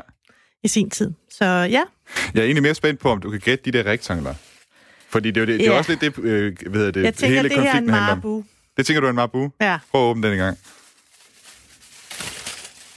I 0.63 0.67
sin 0.67 0.89
tid. 0.89 1.11
Så 1.31 1.45
ja. 1.45 1.81
Jeg 2.33 2.41
er 2.41 2.43
egentlig 2.43 2.63
mere 2.63 2.75
spændt 2.75 2.99
på, 2.99 3.09
om 3.11 3.21
du 3.21 3.29
kan 3.29 3.39
gætte 3.39 3.71
de 3.71 3.77
der 3.77 3.91
rektangler. 3.91 4.33
Fordi 5.09 5.31
det 5.31 5.37
er 5.37 5.41
jo 5.41 5.47
det, 5.47 5.53
ja. 5.53 5.57
det 5.57 5.67
er 5.67 5.77
også 5.77 5.91
lidt 5.91 6.01
det, 6.01 6.23
øh, 6.23 6.57
hvad 6.69 6.79
hedder 6.79 6.91
det, 6.91 7.03
jeg 7.03 7.13
tænker, 7.13 7.35
hele 7.35 7.49
det 7.49 7.61
her 7.63 7.73
er 7.73 7.77
en 7.77 7.85
marabu. 7.85 8.43
Det 8.77 8.85
tænker 8.85 9.01
du 9.01 9.05
er 9.05 9.09
en 9.09 9.15
marabu? 9.15 9.51
Ja. 9.61 9.79
Prøv 9.91 10.01
at 10.01 10.09
åbne 10.09 10.27
den 10.27 10.33
en 10.33 10.39
gang. 10.39 10.57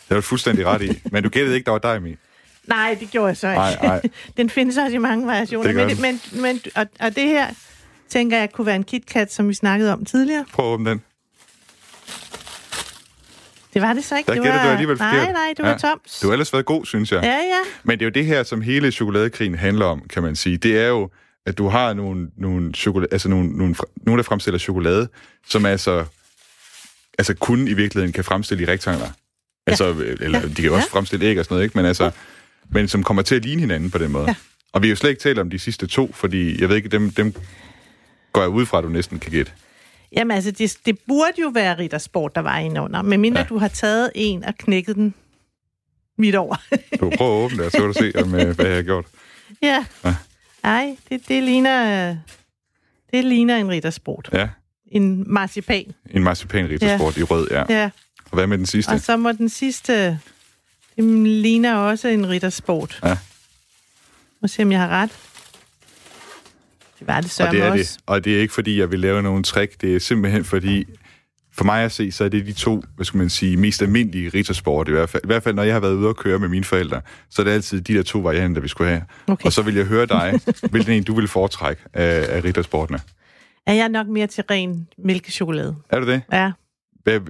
Det 0.09 0.15
var 0.15 0.21
fuldstændig 0.21 0.67
ret 0.67 0.83
i. 0.83 1.03
Men 1.13 1.23
du 1.23 1.29
gættede 1.29 1.57
ikke, 1.57 1.65
der 1.65 1.71
var 1.71 1.79
dig, 1.79 1.97
Emil. 1.97 2.17
Nej, 2.69 2.97
det 3.01 3.11
gjorde 3.11 3.29
jeg 3.29 3.37
så 3.37 3.49
ikke. 3.49 3.59
Nej, 3.59 3.77
nej. 3.83 4.01
den 4.37 4.51
findes 4.51 4.77
også 4.79 4.95
i 4.95 4.99
mange 4.99 5.27
variationer. 5.27 5.73
Men, 5.73 6.01
men, 6.01 6.21
men, 6.43 6.61
og, 6.77 6.87
og 7.01 7.16
det 7.16 7.25
her, 7.25 7.47
tænker 8.09 8.39
jeg, 8.39 8.53
kunne 8.53 8.66
være 8.66 8.77
en 8.77 8.85
KitKat, 8.85 9.33
som 9.33 9.49
vi 9.49 9.55
snakkede 9.55 9.93
om 9.93 10.05
tidligere. 10.05 10.45
Prøv 10.53 10.66
at 10.66 10.73
åbne 10.73 10.91
den. 10.91 11.03
Det 13.75 13.83
var 13.83 13.93
det 13.93 14.05
så 14.05 14.16
ikke. 14.16 14.27
Der 14.27 14.43
det 14.43 14.53
var... 14.53 14.62
du 14.62 14.69
alligevel 14.69 14.97
Nej, 14.99 15.11
forkert. 15.11 15.35
nej, 15.35 15.55
du 15.59 15.62
var 15.62 15.71
ja. 15.71 15.79
toms. 15.79 16.21
Du 16.21 16.27
har 16.27 16.33
ellers 16.33 16.53
været 16.53 16.66
god, 16.66 16.85
synes 16.85 17.12
jeg. 17.12 17.23
Ja, 17.23 17.37
ja. 17.37 17.61
Men 17.85 17.99
det 17.99 18.05
er 18.05 18.07
jo 18.07 18.11
det 18.11 18.27
her, 18.27 18.43
som 18.43 18.61
hele 18.61 18.91
chokoladekrigen 18.91 19.55
handler 19.55 19.87
om, 19.87 20.03
kan 20.11 20.23
man 20.23 20.37
sige. 20.37 20.57
Det 20.57 20.79
er 20.79 20.89
jo, 20.89 21.11
at 21.47 21.59
du 21.59 21.69
har 21.69 21.95
nogle, 21.95 22.31
nogle, 22.37 22.75
chokolade, 22.75 23.09
altså 23.12 23.29
nogle, 23.29 23.49
nogle, 23.49 23.75
nogle 23.97 24.19
der 24.19 24.25
fremstiller 24.25 24.59
chokolade, 24.59 25.09
som 25.49 25.66
altså, 25.66 26.05
altså 27.19 27.35
kun 27.35 27.69
i 27.69 27.73
virkeligheden 27.73 28.12
kan 28.12 28.25
fremstille 28.25 28.62
i 28.62 28.66
rektangler. 28.66 29.07
Ja. 29.07 29.12
Altså, 29.66 29.91
eller 30.21 30.39
ja. 30.39 30.49
de 30.49 30.62
kan 30.62 30.71
også 30.73 30.89
ja. 30.93 30.97
fremstille 30.97 31.27
æg 31.27 31.39
og 31.39 31.45
sådan 31.45 31.55
noget, 31.55 31.64
ikke? 31.64 31.79
Men 31.79 31.87
altså, 31.87 32.05
ja. 32.05 32.11
Men 32.71 32.89
som 32.89 33.03
kommer 33.03 33.23
til 33.23 33.35
at 33.35 33.45
ligne 33.45 33.61
hinanden 33.61 33.91
på 33.91 33.99
den 33.99 34.12
måde. 34.12 34.25
Ja. 34.27 34.35
Og 34.73 34.83
vi 34.83 34.89
har 34.89 34.91
jo 34.91 34.97
slet 34.97 35.11
ikke 35.11 35.23
talt 35.23 35.39
om 35.39 35.51
de 35.51 35.59
sidste 35.59 35.87
to, 35.87 36.12
fordi 36.12 36.61
jeg 36.61 36.69
ved 36.69 36.77
ikke, 36.77 36.89
dem, 36.89 37.11
dem 37.11 37.35
går 38.33 38.41
jeg 38.41 38.51
ud 38.51 38.66
fra, 38.66 38.79
at 38.79 38.85
du 38.85 38.89
næsten 38.89 39.19
kan 39.19 39.33
gætte. 39.33 39.53
Jamen 40.12 40.31
altså, 40.31 40.51
det, 40.51 40.79
det 40.87 40.99
burde 41.07 41.41
jo 41.43 41.49
være 41.55 41.79
Rittersport, 41.79 42.35
der 42.35 42.41
var 42.41 42.59
inde 42.59 42.81
under. 42.81 43.03
Men 43.03 43.21
mindre 43.21 43.41
ja. 43.41 43.47
du 43.47 43.59
har 43.59 43.69
taget 43.69 44.11
en 44.14 44.45
og 44.45 44.55
knækket 44.59 44.97
den 44.97 45.14
midt 46.19 46.35
over. 46.35 46.57
du 47.01 47.12
prøver 47.16 47.39
at 47.39 47.45
åbne 47.45 47.64
det, 47.64 47.73
så 47.73 47.79
kan 47.79 47.87
du 47.87 47.93
se, 47.93 48.12
om, 48.23 48.29
hvad 48.31 48.66
jeg 48.66 48.77
har 48.77 48.83
gjort. 48.83 49.05
Ja. 49.62 49.85
ja. 50.05 50.14
Ej, 50.64 50.97
det, 51.09 51.29
det, 51.29 51.43
ligner, 51.43 52.16
det 53.12 53.25
ligner 53.25 53.57
en 53.57 53.69
Rittersport. 53.69 54.29
Ja. 54.33 54.49
En 54.87 55.33
marcipan. 55.33 55.93
En 56.11 56.23
marcipan 56.23 56.69
Rittersport 56.69 57.16
ja. 57.16 57.21
i 57.21 57.25
rød, 57.25 57.49
ja. 57.51 57.64
ja. 57.69 57.91
Og 58.25 58.35
hvad 58.35 58.47
med 58.47 58.59
den 58.59 58.66
sidste? 58.66 58.91
Og 58.91 59.01
så 59.01 59.16
må 59.16 59.33
den 59.33 59.49
sidste... 59.49 60.19
Det 60.99 61.07
ligner 61.26 61.74
også 61.74 62.09
en 62.09 62.28
Rittersport. 62.28 63.01
Ja. 63.05 63.18
Må 64.42 64.49
se, 64.49 64.62
om 64.62 64.72
jeg 64.72 64.80
har 64.80 64.88
ret. 64.88 65.11
Det 66.99 67.07
var 67.07 67.20
det 67.20 67.40
og 67.40 67.53
det 67.53 67.62
er 67.62 67.70
også. 67.70 67.94
Det. 67.94 68.03
Og 68.07 68.24
det 68.24 68.36
er 68.36 68.40
ikke, 68.40 68.55
fordi 68.55 68.80
jeg 68.80 68.90
vil 68.90 68.99
lave 68.99 69.22
nogen 69.22 69.44
trick. 69.44 69.80
Det 69.80 69.96
er 69.96 70.01
simpelthen, 70.01 70.44
fordi 70.44 70.84
for 71.53 71.64
mig 71.64 71.84
at 71.84 71.92
se, 71.92 72.12
så 72.12 72.24
er 72.24 72.28
det 72.28 72.46
de 72.46 72.53
to, 72.53 72.82
hvad 72.96 73.05
skal 73.05 73.18
man 73.18 73.30
sige, 73.30 73.57
mest 73.57 73.82
almindelige 73.82 74.28
rittersport 74.28 74.88
i 74.88 74.90
hvert 74.90 75.09
fald. 75.09 75.24
I 75.24 75.26
hvert 75.26 75.42
fald, 75.42 75.55
når 75.55 75.62
jeg 75.62 75.74
har 75.74 75.80
været 75.80 75.94
ude 75.94 76.09
og 76.09 76.16
køre 76.16 76.38
med 76.38 76.49
mine 76.49 76.64
forældre, 76.64 77.01
så 77.30 77.42
er 77.42 77.44
det 77.44 77.53
altid 77.53 77.80
de 77.80 77.94
der 77.94 78.03
to 78.03 78.18
varianter, 78.18 78.62
vi 78.62 78.68
skulle 78.68 78.90
have. 78.90 79.03
Okay. 79.26 79.46
Og 79.46 79.53
så 79.53 79.62
vil 79.62 79.74
jeg 79.74 79.84
høre 79.84 80.07
dig, 80.07 80.40
hvilken 80.70 80.92
en 80.92 81.03
du 81.05 81.14
vil 81.14 81.28
foretrække 81.28 81.82
af, 81.94 82.36
af 82.36 82.44
rittersportene. 82.44 83.01
Er 83.66 83.72
jeg 83.72 83.88
nok 83.88 84.07
mere 84.07 84.26
til 84.26 84.44
ren 84.51 84.88
mælkechokolade? 84.99 85.76
Er 85.90 86.01
du 86.01 86.07
det? 86.07 86.22
Ja. 86.32 86.53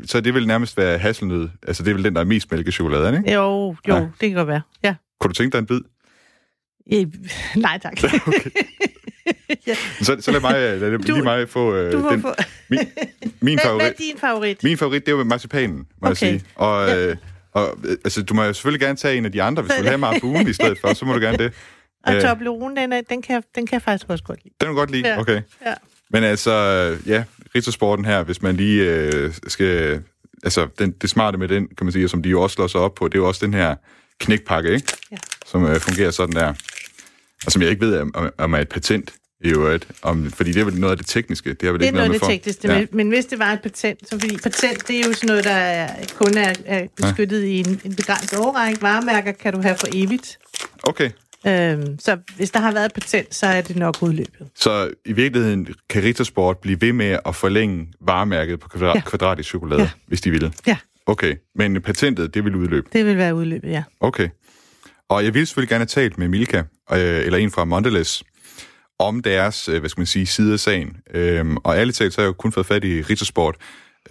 Så 0.06 0.20
det 0.20 0.34
vil 0.34 0.46
nærmest 0.46 0.76
være 0.76 0.98
hasselnød. 0.98 1.48
Altså, 1.66 1.82
det 1.82 1.90
er 1.90 1.94
vel 1.94 2.04
den, 2.04 2.14
der 2.14 2.20
er 2.20 2.24
mest 2.24 2.52
mælkechokolade, 2.52 3.16
ikke? 3.16 3.32
Jo, 3.32 3.76
jo, 3.88 3.94
ja. 3.94 4.00
det 4.00 4.10
kan 4.20 4.32
godt 4.32 4.48
være. 4.48 4.60
Ja. 4.82 4.94
Kunne 5.20 5.28
du 5.28 5.34
tænke 5.34 5.52
dig 5.52 5.58
en 5.58 5.66
bid? 5.66 5.80
Ja, 6.90 7.04
nej, 7.56 7.78
tak. 7.82 7.92
okay. 8.26 8.50
ja. 9.66 9.74
så, 10.00 10.16
så 10.20 10.30
lad 10.30 10.40
mig, 10.40 10.52
lad 10.80 10.98
du, 10.98 11.12
lige 11.12 11.22
mig 11.22 11.48
få, 11.48 11.72
uh, 11.72 11.92
den, 11.92 12.20
få... 12.20 12.34
min, 12.68 12.78
min 13.40 13.58
favorit. 13.58 13.82
Hvad 13.82 13.90
er 13.90 13.94
din 13.98 14.18
favorit? 14.18 14.64
Min 14.64 14.78
favorit, 14.78 15.06
det 15.06 15.12
er 15.12 15.16
jo 15.16 15.24
marcipanen, 15.24 15.76
må 15.76 15.84
okay. 16.00 16.08
jeg 16.08 16.16
sige. 16.16 16.44
Og, 16.54 16.88
ja. 16.88 17.06
øh, 17.06 17.16
og 17.52 17.78
altså, 18.04 18.22
du 18.22 18.34
må 18.34 18.44
jo 18.44 18.52
selvfølgelig 18.52 18.80
gerne 18.80 18.96
tage 18.96 19.18
en 19.18 19.24
af 19.24 19.32
de 19.32 19.42
andre, 19.42 19.62
hvis 19.62 19.72
du 19.74 19.80
vil 19.80 19.88
have 19.88 19.98
marabuen 19.98 20.48
i 20.48 20.52
stedet 20.52 20.78
for, 20.80 20.94
så 20.94 21.04
må 21.04 21.12
du 21.12 21.20
gerne 21.20 21.38
det. 21.38 21.52
Og 22.06 22.14
uh, 22.14 22.20
Toblerone, 22.20 22.76
den, 22.76 22.92
er, 22.92 23.00
den, 23.08 23.22
kan, 23.22 23.42
den 23.54 23.66
kan 23.66 23.74
jeg 23.74 23.82
faktisk 23.82 24.10
også 24.10 24.24
godt 24.24 24.44
lide. 24.44 24.54
Den 24.60 24.66
kan 24.66 24.68
du 24.68 24.74
godt 24.74 24.90
lide? 24.90 25.08
Ja. 25.08 25.20
Okay. 25.20 25.42
Ja. 25.66 25.74
Men 26.10 26.24
altså, 26.24 26.52
ja, 27.06 27.24
Rittersporten 27.58 28.04
her, 28.04 28.22
hvis 28.22 28.42
man 28.42 28.56
lige 28.56 28.82
øh, 28.84 29.32
skal... 29.46 30.02
Altså, 30.42 30.66
den, 30.78 30.90
det 30.90 31.10
smarte 31.10 31.38
med 31.38 31.48
den, 31.48 31.68
kan 31.68 31.86
man 31.86 31.92
sige, 31.92 32.08
som 32.08 32.22
de 32.22 32.28
jo 32.28 32.42
også 32.42 32.54
slår 32.54 32.66
sig 32.66 32.80
op 32.80 32.94
på, 32.94 33.08
det 33.08 33.14
er 33.14 33.18
jo 33.18 33.28
også 33.28 33.46
den 33.46 33.54
her 33.54 33.74
knækpakke, 34.18 34.74
ikke? 34.74 34.92
Ja. 35.12 35.16
Som 35.46 35.64
øh, 35.64 35.80
fungerer 35.80 36.10
sådan 36.10 36.34
der. 36.34 36.54
Og 37.46 37.52
som 37.52 37.62
jeg 37.62 37.70
ikke 37.70 37.86
ved, 37.86 38.00
om, 38.00 38.32
om 38.38 38.54
er 38.54 38.58
et 38.58 38.68
patent 38.68 39.14
i 39.40 39.48
øvrigt. 39.48 39.88
Om, 40.02 40.30
fordi 40.30 40.52
det 40.52 40.60
er 40.60 40.64
vel 40.64 40.74
noget 40.74 40.90
af 40.90 40.96
det 40.98 41.06
tekniske. 41.06 41.54
Det, 41.54 41.68
er, 41.68 41.72
vel 41.72 41.80
det 41.80 41.84
er 41.84 41.88
ikke 41.88 41.96
noget 41.96 42.14
af 42.14 42.20
det 42.20 42.28
tekniske, 42.28 42.68
ja. 42.68 42.78
men, 42.78 42.88
men 42.92 43.08
hvis 43.08 43.26
det 43.26 43.38
var 43.38 43.52
et 43.52 43.60
patent, 43.62 44.08
så 44.08 44.18
fordi 44.20 44.36
patent, 44.36 44.88
det 44.88 45.00
er 45.00 45.06
jo 45.06 45.12
sådan 45.12 45.26
noget, 45.26 45.44
der 45.44 45.50
er, 45.50 46.04
kun 46.14 46.36
er, 46.36 46.54
er 46.64 46.86
beskyttet 46.96 47.42
ja. 47.42 47.46
i 47.46 47.58
en, 47.58 47.80
en 47.84 47.94
begrænset 47.94 48.38
overrække. 48.38 48.82
Varemærker 48.82 49.32
kan 49.32 49.52
du 49.52 49.62
have 49.62 49.76
for 49.76 49.86
evigt. 49.92 50.38
Okay. 50.82 51.10
Øhm, 51.46 51.98
så 51.98 52.18
hvis 52.36 52.50
der 52.50 52.60
har 52.60 52.72
været 52.72 52.86
et 52.86 52.92
patent, 52.92 53.34
så 53.34 53.46
er 53.46 53.60
det 53.60 53.76
nok 53.76 54.02
udløbet. 54.02 54.48
Så 54.54 54.90
i 55.04 55.12
virkeligheden 55.12 55.68
kan 55.88 56.02
Rittersport 56.02 56.58
blive 56.58 56.80
ved 56.80 56.92
med 56.92 57.18
at 57.26 57.34
forlænge 57.34 57.86
varemærket 58.00 58.60
på 58.60 58.68
kvadrat, 58.68 58.96
ja. 58.96 59.00
kvadratisk 59.00 59.48
chokolade, 59.48 59.82
ja. 59.82 59.90
hvis 60.06 60.20
de 60.20 60.30
vil? 60.30 60.54
Ja. 60.66 60.76
Okay, 61.06 61.36
men 61.54 61.82
patentet, 61.82 62.34
det 62.34 62.44
vil 62.44 62.56
udløbe? 62.56 62.88
Det 62.92 63.06
vil 63.06 63.16
være 63.16 63.34
udløbet, 63.34 63.70
ja. 63.70 63.82
Okay. 64.00 64.28
Og 65.08 65.24
jeg 65.24 65.34
ville 65.34 65.46
selvfølgelig 65.46 65.68
gerne 65.68 65.80
have 65.80 65.86
talt 65.86 66.18
med 66.18 66.28
Milka, 66.28 66.58
øh, 66.58 66.66
eller 66.98 67.38
en 67.38 67.50
fra 67.50 67.64
Mondelez, 67.64 68.22
om 68.98 69.22
deres, 69.22 69.68
øh, 69.68 69.80
hvad 69.80 69.90
skal 69.90 70.00
man 70.00 70.06
sige, 70.06 70.26
side 70.26 70.52
af 70.52 70.60
sagen. 70.60 70.96
Øhm, 71.14 71.56
og 71.56 71.76
ærligt 71.76 71.96
talt, 71.96 72.14
så 72.14 72.20
har 72.20 72.24
jeg 72.24 72.28
jo 72.28 72.32
kun 72.32 72.52
fået 72.52 72.66
fat 72.66 72.84
i 72.84 73.02
Rittersport. 73.02 73.56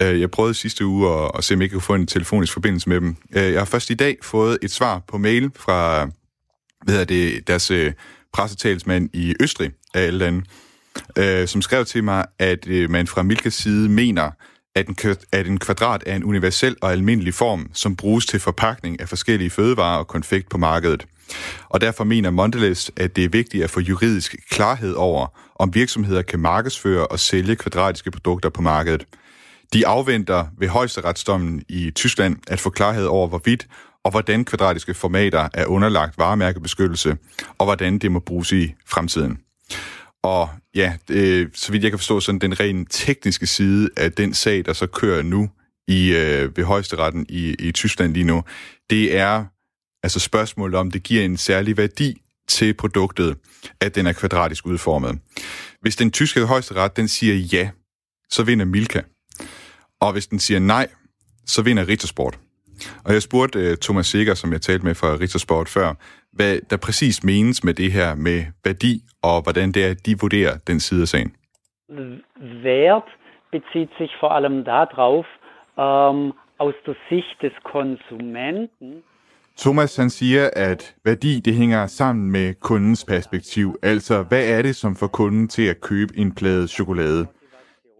Øh, 0.00 0.20
jeg 0.20 0.30
prøvede 0.30 0.54
sidste 0.54 0.86
uge 0.86 1.10
at, 1.10 1.30
at 1.38 1.44
se, 1.44 1.54
om 1.54 1.62
jeg 1.62 1.70
kunne 1.70 1.80
få 1.80 1.94
en 1.94 2.06
telefonisk 2.06 2.52
forbindelse 2.52 2.88
med 2.88 3.00
dem. 3.00 3.16
Øh, 3.36 3.52
jeg 3.52 3.60
har 3.60 3.64
først 3.64 3.90
i 3.90 3.94
dag 3.94 4.16
fået 4.22 4.58
et 4.62 4.70
svar 4.70 5.02
på 5.08 5.18
mail 5.18 5.50
fra 5.56 6.08
hvad 6.84 7.00
er 7.00 7.04
det, 7.04 7.48
deres 7.48 7.70
øh, 7.70 7.92
pressetalsmand 8.32 9.10
i 9.12 9.34
Østrig 9.40 9.70
af 9.94 10.00
alle 10.00 10.18
lande, 10.18 10.42
øh, 11.18 11.48
som 11.48 11.62
skrev 11.62 11.84
til 11.84 12.04
mig, 12.04 12.24
at 12.38 12.68
øh, 12.68 12.90
man 12.90 13.06
fra 13.06 13.22
Milkas 13.22 13.54
side 13.54 13.88
mener, 13.88 14.30
at 14.74 14.88
en, 14.88 14.96
at 15.32 15.46
en 15.46 15.58
kvadrat 15.58 16.02
er 16.06 16.16
en 16.16 16.24
universel 16.24 16.76
og 16.82 16.92
almindelig 16.92 17.34
form, 17.34 17.70
som 17.74 17.96
bruges 17.96 18.26
til 18.26 18.40
forpakning 18.40 19.00
af 19.00 19.08
forskellige 19.08 19.50
fødevarer 19.50 19.98
og 19.98 20.06
konfekt 20.06 20.48
på 20.48 20.58
markedet. 20.58 21.06
Og 21.68 21.80
derfor 21.80 22.04
mener 22.04 22.30
Mondelez, 22.30 22.90
at 22.96 23.16
det 23.16 23.24
er 23.24 23.28
vigtigt 23.28 23.64
at 23.64 23.70
få 23.70 23.80
juridisk 23.80 24.36
klarhed 24.50 24.94
over, 24.94 25.26
om 25.56 25.74
virksomheder 25.74 26.22
kan 26.22 26.40
markedsføre 26.40 27.06
og 27.06 27.20
sælge 27.20 27.56
kvadratiske 27.56 28.10
produkter 28.10 28.48
på 28.48 28.62
markedet. 28.62 29.04
De 29.72 29.86
afventer 29.86 30.46
ved 30.58 30.68
højesteretsdommen 30.68 31.62
i 31.68 31.90
Tyskland 31.90 32.36
at 32.46 32.60
få 32.60 32.70
klarhed 32.70 33.04
over, 33.04 33.28
hvorvidt 33.28 33.66
og 34.08 34.12
hvordan 34.12 34.44
kvadratiske 34.44 34.94
formater 34.94 35.48
er 35.54 35.66
underlagt 35.66 36.18
varemærkebeskyttelse, 36.18 37.16
og 37.58 37.66
hvordan 37.66 37.98
det 37.98 38.12
må 38.12 38.18
bruges 38.18 38.52
i 38.52 38.74
fremtiden. 38.86 39.38
Og 40.22 40.48
ja, 40.74 40.96
øh, 41.10 41.48
så 41.54 41.72
vidt 41.72 41.82
jeg 41.82 41.92
kan 41.92 41.98
forstå, 41.98 42.20
sådan 42.20 42.38
den 42.38 42.60
rent 42.60 42.88
tekniske 42.90 43.46
side 43.46 43.88
af 43.96 44.12
den 44.12 44.34
sag, 44.34 44.64
der 44.64 44.72
så 44.72 44.86
kører 44.86 45.22
nu 45.22 45.50
i 45.88 46.14
øh, 46.14 46.56
ved 46.56 46.64
højesteretten 46.64 47.26
i, 47.28 47.54
i 47.58 47.72
Tyskland 47.72 48.14
lige 48.14 48.24
nu, 48.24 48.42
det 48.90 49.16
er 49.16 49.44
altså 50.02 50.20
spørgsmålet 50.20 50.74
om, 50.74 50.90
det 50.90 51.02
giver 51.02 51.24
en 51.24 51.36
særlig 51.36 51.76
værdi 51.76 52.22
til 52.48 52.74
produktet, 52.74 53.36
at 53.80 53.94
den 53.94 54.06
er 54.06 54.12
kvadratisk 54.12 54.66
udformet. 54.66 55.18
Hvis 55.80 55.96
den 55.96 56.10
tyske 56.10 56.46
højesteret, 56.46 56.96
den 56.96 57.08
siger 57.08 57.34
ja, 57.34 57.70
så 58.30 58.42
vinder 58.42 58.64
Milka. 58.64 59.00
Og 60.00 60.12
hvis 60.12 60.26
den 60.26 60.38
siger 60.38 60.60
nej, 60.60 60.88
så 61.46 61.62
vinder 61.62 61.88
Rittersport. 61.88 62.38
Og 63.04 63.12
jeg 63.12 63.22
spurgte 63.22 63.58
uh, 63.58 63.76
Thomas 63.84 64.06
Sikker, 64.06 64.34
som 64.34 64.52
jeg 64.52 64.60
talte 64.60 64.84
med 64.84 64.94
fra 64.94 65.08
Rittersport 65.20 65.68
før, 65.68 65.94
hvad 66.32 66.58
der 66.70 66.76
præcis 66.76 67.24
menes 67.24 67.64
med 67.64 67.74
det 67.74 67.92
her 67.92 68.14
med 68.14 68.44
værdi, 68.64 69.02
og 69.22 69.42
hvordan 69.42 69.72
det 69.72 69.84
er, 69.86 69.94
de 70.06 70.20
vurderer 70.20 70.54
den 70.66 70.80
side 70.80 71.02
af 71.02 71.08
sagen. 71.08 71.32
Wert 72.64 73.08
bezieht 73.52 73.90
sich 73.98 74.12
vor 74.20 74.32
allem 74.36 74.64
darauf, 74.64 75.26
ähm, 75.84 76.32
aus 76.58 76.78
der 76.86 76.96
Sicht 77.08 77.36
des 77.42 77.56
Konsumenten, 77.72 79.02
Thomas 79.58 79.96
han 79.96 80.10
siger, 80.10 80.50
at 80.56 80.94
værdi 81.04 81.40
det 81.40 81.54
hænger 81.54 81.86
sammen 81.86 82.32
med 82.32 82.54
kundens 82.60 83.04
perspektiv. 83.04 83.76
Altså, 83.82 84.22
hvad 84.22 84.48
er 84.48 84.62
det, 84.62 84.76
som 84.76 84.96
får 84.96 85.06
kunden 85.06 85.48
til 85.48 85.62
at 85.62 85.80
købe 85.80 86.18
en 86.18 86.34
plade 86.34 86.68
chokolade? 86.68 87.26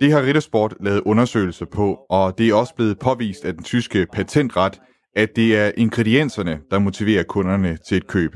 Det 0.00 0.12
har 0.12 0.22
Rittersport 0.26 0.74
lavet 0.80 1.02
undersøgelser 1.06 1.66
på, 1.76 2.06
og 2.10 2.38
det 2.38 2.48
er 2.48 2.54
også 2.54 2.74
blevet 2.74 2.98
påvist 2.98 3.44
af 3.44 3.52
den 3.52 3.64
tyske 3.64 4.06
patentret, 4.12 4.80
at 5.16 5.36
det 5.36 5.58
er 5.62 5.70
ingredienserne, 5.76 6.60
der 6.70 6.78
motiverer 6.78 7.22
kunderne 7.22 7.76
til 7.76 7.96
et 7.96 8.06
køb. 8.06 8.32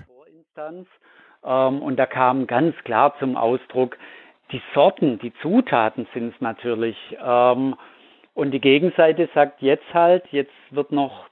Um, 1.44 1.82
und 1.82 1.96
da 1.96 2.04
kam 2.04 2.46
ganz 2.46 2.74
klar 2.84 3.16
zum 3.18 3.36
Ausdruck, 3.36 3.96
die 4.52 4.62
Sorten, 4.74 5.18
die 5.18 5.32
Zutaten 5.42 6.06
sind 6.14 6.34
es 6.34 6.40
natürlich. 6.40 6.98
Um, 7.20 7.74
und 8.34 8.52
die 8.52 8.60
Gegenseite 8.60 9.28
sagt 9.34 9.60
jetzt 9.60 9.94
halt, 9.94 10.22
jetzt 10.30 10.58
wird 10.70 10.92
noch 10.92 11.26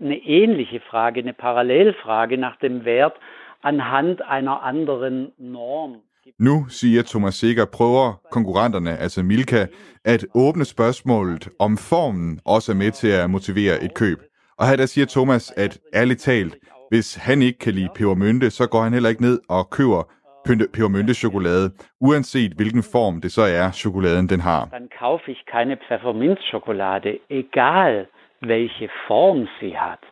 eine 0.00 0.18
ähnliche 0.18 0.80
Frage, 0.80 1.20
eine 1.20 1.32
Parallelfrage 1.32 2.36
nach 2.38 2.56
dem 2.56 2.84
Wert 2.84 3.14
anhand 3.62 4.20
einer 4.22 4.62
anderen 4.62 5.32
Norm. 5.38 6.02
Nu, 6.38 6.66
siger 6.68 7.02
Thomas 7.02 7.34
Sikker, 7.34 7.64
prøver 7.64 8.20
konkurrenterne, 8.30 8.96
altså 8.96 9.22
Milka, 9.22 9.66
at 10.04 10.26
åbne 10.34 10.64
spørgsmålet, 10.64 11.48
om 11.58 11.76
formen 11.76 12.40
også 12.44 12.72
er 12.72 12.76
med 12.76 12.90
til 12.90 13.08
at 13.08 13.30
motivere 13.30 13.84
et 13.84 13.94
køb. 13.94 14.18
Og 14.58 14.68
her 14.68 14.76
der 14.76 14.86
siger 14.86 15.06
Thomas, 15.06 15.52
at 15.56 15.78
ærligt 15.94 16.20
talt, 16.20 16.56
hvis 16.90 17.16
han 17.16 17.42
ikke 17.42 17.58
kan 17.58 17.72
lide 17.72 17.88
pebermynte, 17.94 18.50
så 18.50 18.68
går 18.68 18.82
han 18.82 18.92
heller 18.92 19.08
ikke 19.08 19.22
ned 19.22 19.40
og 19.48 19.70
køber 19.70 20.02
pebermynte 20.46 21.14
chokolade, 21.14 21.70
uanset 22.00 22.52
hvilken 22.52 22.82
form 22.82 23.20
det 23.20 23.32
så 23.32 23.42
er, 23.42 23.70
chokoladen 23.72 24.28
den 24.28 24.40
har. 24.40 24.68
Dann 24.72 24.88
kaufe 24.98 25.30
ich 25.30 25.40
keine 25.52 25.76
Pfefferminzschokolade, 25.88 27.18
egal 27.30 28.06
welche 28.42 28.88
Form 29.08 29.48
sie 29.60 29.76
hat. 29.76 30.02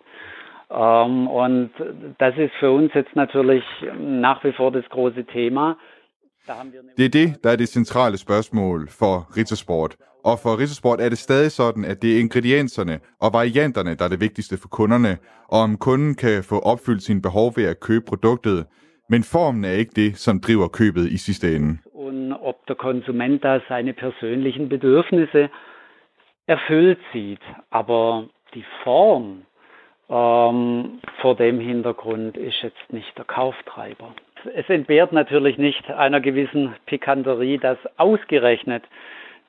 Um, 0.71 1.29
und 1.29 1.71
das 2.19 2.35
ist 2.37 2.55
für 2.59 2.73
uns 2.73 2.93
jetzt 2.95 3.15
natürlich 3.15 3.65
nach 3.99 4.43
wie 4.43 4.53
vor 4.53 4.71
das 4.73 4.89
große 4.89 5.25
Thema. 5.25 5.77
Det 6.97 7.05
er 7.05 7.09
det, 7.09 7.45
der 7.45 7.51
er 7.51 7.57
det 7.57 7.69
centrale 7.69 8.17
spørgsmål 8.17 8.89
for 8.89 9.37
Rittersport. 9.37 9.97
Og 10.25 10.39
for 10.39 10.59
Rittersport 10.59 11.01
er 11.01 11.09
det 11.09 11.19
stadig 11.19 11.51
sådan, 11.51 11.85
at 11.85 12.03
det 12.03 12.15
er 12.15 12.21
ingredienserne 12.21 13.01
og 13.21 13.33
varianterne, 13.33 13.95
der 13.95 14.05
er 14.05 14.09
det 14.09 14.21
vigtigste 14.21 14.57
for 14.63 14.69
kunderne, 14.69 15.19
og 15.49 15.61
om 15.61 15.77
kunden 15.77 16.15
kan 16.15 16.45
få 16.45 16.59
opfyldt 16.59 17.03
sine 17.03 17.23
behov 17.23 17.53
ved 17.57 17.65
at 17.65 17.81
købe 17.81 18.05
produktet. 18.05 18.67
Men 19.09 19.23
formen 19.23 19.65
er 19.65 19.73
ikke 19.73 19.93
det, 19.97 20.17
som 20.17 20.41
driver 20.41 20.69
købet 20.69 21.07
i 21.07 21.17
sidste 21.17 21.57
ende. 21.57 21.79
Ob 22.41 22.57
der 22.69 22.75
Konsument 22.75 23.43
da 23.43 23.61
seine 23.69 23.93
persönlichen 23.93 24.69
Bedürfnisse 24.69 25.49
erfüllt 26.49 26.99
sieht. 27.13 27.43
Aber 27.71 28.25
die 28.55 28.65
Form 28.85 29.27
ähm, 30.11 31.01
vor 31.23 31.35
dem 31.37 31.61
Hintergrund 31.61 32.37
ist 32.37 32.63
jetzt 32.63 32.93
nicht 32.93 33.17
der 33.17 33.25
Kauftreiber. 33.25 34.15
Es 34.55 34.69
entbehrt 34.69 35.13
natürlich 35.13 35.59
nicht 35.59 35.91
einer 35.91 36.21
gewissen 36.21 36.75
Pikanterie, 36.87 37.59
dass 37.59 37.79
ausgerechnet 37.97 38.83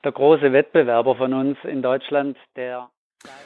der 0.04 0.12
große 0.12 0.52
Wettbewerber 0.52 1.16
von 1.16 1.32
uns 1.32 1.58
in 1.64 1.82
Deutschland, 1.82 2.36
der 2.56 2.90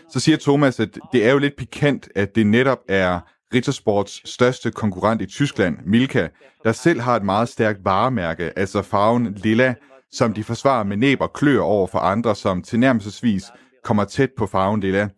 Så 0.08 0.20
siger 0.20 0.38
Thomas, 0.38 0.80
at 0.80 0.98
det 1.12 1.26
er 1.26 1.32
jo 1.32 1.38
lidt 1.38 1.56
pikant, 1.56 2.08
at 2.14 2.36
det 2.36 2.46
netop 2.46 2.80
er 2.88 3.20
Rittersports 3.54 4.30
største 4.30 4.70
konkurrent 4.70 5.22
i 5.22 5.26
Tyskland, 5.26 5.78
Milka, 5.84 6.28
der 6.64 6.72
selv 6.72 7.00
har 7.00 7.16
et 7.16 7.22
meget 7.22 7.48
stærkt 7.48 7.84
varemærke, 7.84 8.52
altså 8.56 8.82
farven 8.82 9.34
lilla, 9.34 9.74
som 10.10 10.32
de 10.32 10.44
forsvarer 10.44 10.84
med 10.84 10.96
næb 10.96 11.20
og 11.20 11.32
klør 11.32 11.60
over 11.60 11.86
for 11.86 11.98
andre, 11.98 12.34
som 12.34 12.62
tilnærmelsesvis 12.62 13.44
kommer 13.84 14.04
tæt 14.04 14.30
på 14.38 14.46
farven 14.46 14.80
lilla. 14.80 15.08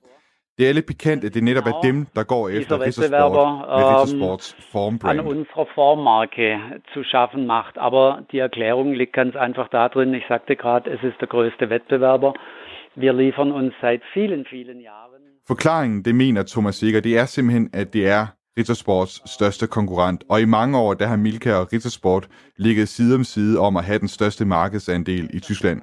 Det 0.59 0.69
er 0.69 0.73
lidt 0.73 0.87
pikant, 0.87 1.25
at 1.25 1.35
det 1.35 1.43
netop 1.45 1.67
er 1.67 1.81
dem, 1.89 2.07
der 2.17 2.25
går 2.25 2.49
efter 2.49 2.81
Rittersport 2.81 3.33
med 3.79 3.85
Rittersports 3.91 4.57
formbrand. 4.73 5.21
an 5.21 5.27
unserer 5.27 5.67
Formmarke 5.75 6.61
zu 6.93 7.03
schaffen 7.03 7.47
macht. 7.47 7.75
Aber 7.77 8.05
die 8.33 8.39
Erklärung 8.39 8.93
liegt 9.01 9.13
ganz 9.13 9.35
einfach 9.37 9.69
darin, 9.69 10.15
ich 10.15 10.27
sagte 10.29 10.57
gerade, 10.57 10.91
es 10.91 11.03
ist 11.03 11.19
der 11.21 11.29
größte 11.35 11.71
Wettbewerber. 11.71 12.33
Wir 12.97 13.13
liefern 13.13 13.53
uns 13.53 13.73
seit 13.81 14.03
vielen, 14.15 14.45
vielen 14.45 14.81
Jahren. 14.81 15.23
Forklaringen, 15.47 16.03
det 16.03 16.15
mener 16.15 16.43
Thomas 16.45 16.77
Sikker, 16.77 17.01
det 17.01 17.19
er 17.19 17.25
simpelthen, 17.25 17.71
at 17.73 17.95
det 17.95 18.09
er 18.09 18.27
Rittersports 18.59 19.33
største 19.37 19.67
konkurrent. 19.67 20.25
Og 20.29 20.41
i 20.41 20.45
mange 20.45 20.79
år, 20.79 20.95
der 20.95 21.07
har 21.07 21.17
Milka 21.17 21.55
og 21.55 21.73
Rittersport 21.73 22.29
ligget 22.57 22.89
side 22.89 23.15
om 23.15 23.25
side 23.25 23.59
om 23.59 23.77
at 23.77 23.85
have 23.85 23.99
den 23.99 24.09
største 24.09 24.45
markedsandel 24.45 25.31
i 25.35 25.41
Tyskland. 25.41 25.81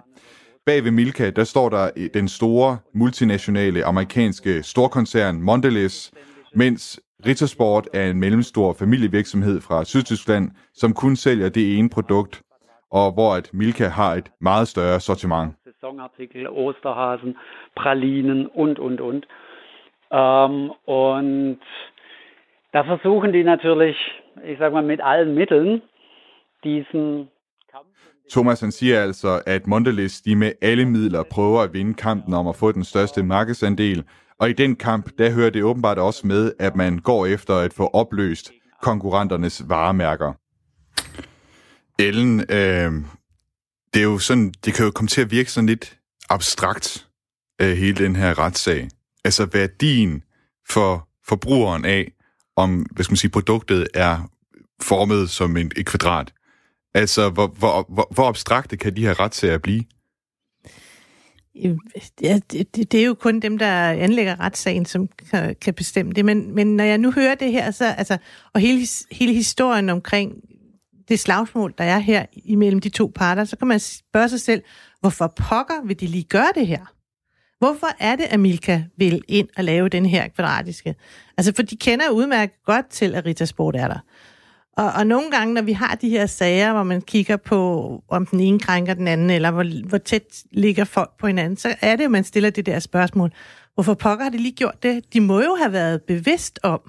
Bag 0.70 0.84
ved 0.84 0.92
Milka, 0.92 1.30
der 1.30 1.44
står 1.44 1.70
der 1.70 1.86
øh, 1.98 2.10
den 2.14 2.28
store 2.28 2.78
multinationale 2.94 3.86
amerikanske 3.86 4.64
storkoncern 4.64 5.42
Mondelez, 5.42 6.12
mens 6.56 7.02
Rittersport 7.28 7.88
er 7.94 8.10
en 8.10 8.20
mellemstor 8.20 8.74
familievirksomhed 8.74 9.62
fra 9.62 9.86
Sydtyskland, 9.86 10.52
som 10.74 10.94
kun 10.94 11.16
sælger 11.16 11.50
det 11.50 11.78
ene 11.78 11.90
produkt, 11.90 12.42
og 12.92 13.14
hvor 13.14 13.32
at 13.40 13.50
Milka 13.54 13.88
har 13.88 14.14
et 14.14 14.32
meget 14.42 14.68
større 14.68 15.00
sortiment. 15.00 15.54
Saisonartikel, 15.64 16.50
Osterhasen, 16.50 17.36
Pralinen 17.76 18.48
und, 18.54 18.80
und, 18.80 19.00
und. 19.10 19.24
Ähm, 20.14 20.72
und 20.88 21.60
da 22.74 22.80
versuchen 22.92 23.34
die 23.34 23.44
natürlich, 23.44 23.98
ich 24.52 24.58
sag 24.60 24.74
mal, 24.74 24.84
mit 24.84 25.02
allen 25.02 25.36
Mitteln 25.36 25.82
diesen 26.64 27.30
Thomas 28.32 28.60
han 28.60 28.72
siger 28.72 29.02
altså, 29.02 29.42
at 29.46 29.68
Mondelez 29.68 30.22
de 30.22 30.36
med 30.36 30.52
alle 30.62 30.86
midler 30.86 31.24
prøver 31.24 31.62
at 31.62 31.74
vinde 31.74 31.94
kampen 31.94 32.34
om 32.34 32.48
at 32.48 32.56
få 32.56 32.72
den 32.72 32.84
største 32.84 33.24
markedsandel, 33.24 34.04
og 34.40 34.50
i 34.50 34.54
den 34.54 34.76
kamp, 34.76 35.10
der 35.18 35.32
hører 35.32 35.50
det 35.50 35.64
åbenbart 35.64 36.00
også 36.00 36.28
med, 36.28 36.52
at 36.60 36.76
man 36.76 37.00
går 37.00 37.26
efter 37.26 37.56
at 37.56 37.74
få 37.74 37.88
opløst 37.88 38.52
konkurrenternes 38.82 39.64
varemærker. 39.68 40.34
Ellen, 42.00 42.40
øh, 42.40 42.92
det 43.94 44.00
er 44.00 44.04
jo 44.04 44.18
sådan, 44.18 44.54
det 44.66 44.74
kan 44.74 44.86
jo 44.86 44.92
komme 44.92 45.08
til 45.08 45.22
at 45.22 45.32
virke 45.32 45.52
sådan 45.52 45.68
lidt 45.68 45.98
abstrakt, 46.30 47.08
øh, 47.62 47.78
hele 47.78 48.06
den 48.06 48.16
her 48.16 48.40
retssag. 48.40 48.90
Altså 49.24 49.48
værdien 49.54 50.24
for 50.70 51.08
forbrugeren 51.28 51.86
af, 51.86 52.12
om 52.56 52.86
hvad 52.92 53.04
skal 53.04 53.12
man 53.12 53.18
sige, 53.18 53.32
produktet 53.32 53.88
er 53.94 54.30
formet 54.82 55.30
som 55.30 55.58
en, 55.58 55.72
et 55.76 55.86
kvadrat. 55.86 56.34
Altså, 56.94 57.30
hvor, 57.30 57.48
hvor, 57.48 57.86
hvor, 57.90 58.08
hvor 58.12 58.28
abstrakte 58.28 58.78
kan 58.78 58.96
de 58.96 59.06
her 59.06 59.20
retssager 59.20 59.58
blive? 59.58 59.84
Ja, 62.22 62.40
det, 62.52 62.92
det 62.92 62.94
er 62.94 63.06
jo 63.06 63.14
kun 63.14 63.40
dem, 63.40 63.58
der 63.58 63.90
anlægger 63.90 64.40
retssagen, 64.40 64.86
som 64.86 65.08
kan, 65.32 65.56
kan 65.62 65.74
bestemme 65.74 66.12
det. 66.12 66.26
Men, 66.26 66.56
men 66.56 66.76
når 66.76 66.84
jeg 66.84 66.98
nu 66.98 67.12
hører 67.12 67.36
det 67.36 67.52
her, 67.52 67.72
så, 67.72 67.86
altså, 67.86 68.18
og 68.54 68.62
hele, 68.62 68.88
hele 69.12 69.34
historien 69.34 69.90
omkring 69.90 70.34
det 71.10 71.20
slagsmål, 71.20 71.74
der 71.78 71.84
er 71.84 72.00
her 72.00 72.26
imellem 72.32 72.80
de 72.82 72.90
to 72.90 73.12
parter, 73.16 73.44
så 73.44 73.56
kan 73.58 73.68
man 73.68 73.80
spørge 73.80 74.30
sig 74.30 74.42
selv, 74.42 74.64
hvorfor 75.00 75.34
pokker 75.36 75.86
vil 75.86 76.00
de 76.00 76.08
lige 76.08 76.24
gøre 76.24 76.52
det 76.56 76.68
her? 76.68 76.86
Hvorfor 77.60 77.88
er 78.00 78.16
det, 78.16 78.24
at 78.24 78.40
Milka 78.40 78.84
vil 78.98 79.22
ind 79.28 79.48
og 79.58 79.64
lave 79.64 79.90
den 79.90 80.06
her 80.06 80.28
kvadratiske? 80.28 80.96
Altså, 81.38 81.54
for 81.56 81.64
de 81.64 81.78
kender 81.78 82.10
udmærket 82.10 82.56
godt 82.66 82.90
til, 82.90 83.16
at 83.16 83.26
Rita 83.26 83.46
Sport 83.46 83.76
er 83.76 83.88
der. 83.88 84.00
Og, 84.80 84.92
og 84.92 85.08
nogle 85.08 85.32
gange, 85.32 85.54
når 85.54 85.62
vi 85.62 85.72
har 85.72 85.96
de 85.96 86.10
her 86.10 86.26
sager, 86.26 86.74
hvor 86.74 86.84
man 86.84 87.02
kigger 87.02 87.38
på, 87.38 88.04
om 88.08 88.26
den 88.26 88.40
ene 88.40 88.60
krænker 88.60 88.94
den 88.94 89.08
anden, 89.08 89.30
eller 89.30 89.52
hvor, 89.52 89.88
hvor 89.88 89.98
tæt 89.98 90.44
ligger 90.52 90.84
folk 90.84 91.10
på 91.20 91.28
hinanden, 91.28 91.58
så 91.58 91.76
er 91.82 91.96
det, 91.96 92.04
at 92.04 92.12
man 92.12 92.24
stiller 92.24 92.50
det 92.50 92.66
der 92.66 92.80
spørgsmål. 92.80 93.32
Hvorfor 93.74 93.94
pokker 93.94 94.24
har 94.24 94.32
de 94.32 94.38
lige 94.38 94.52
gjort 94.52 94.84
det? 94.84 95.14
De 95.14 95.22
må 95.22 95.40
jo 95.40 95.56
have 95.62 95.74
været 95.74 96.02
bevidst 96.02 96.60
om, 96.64 96.80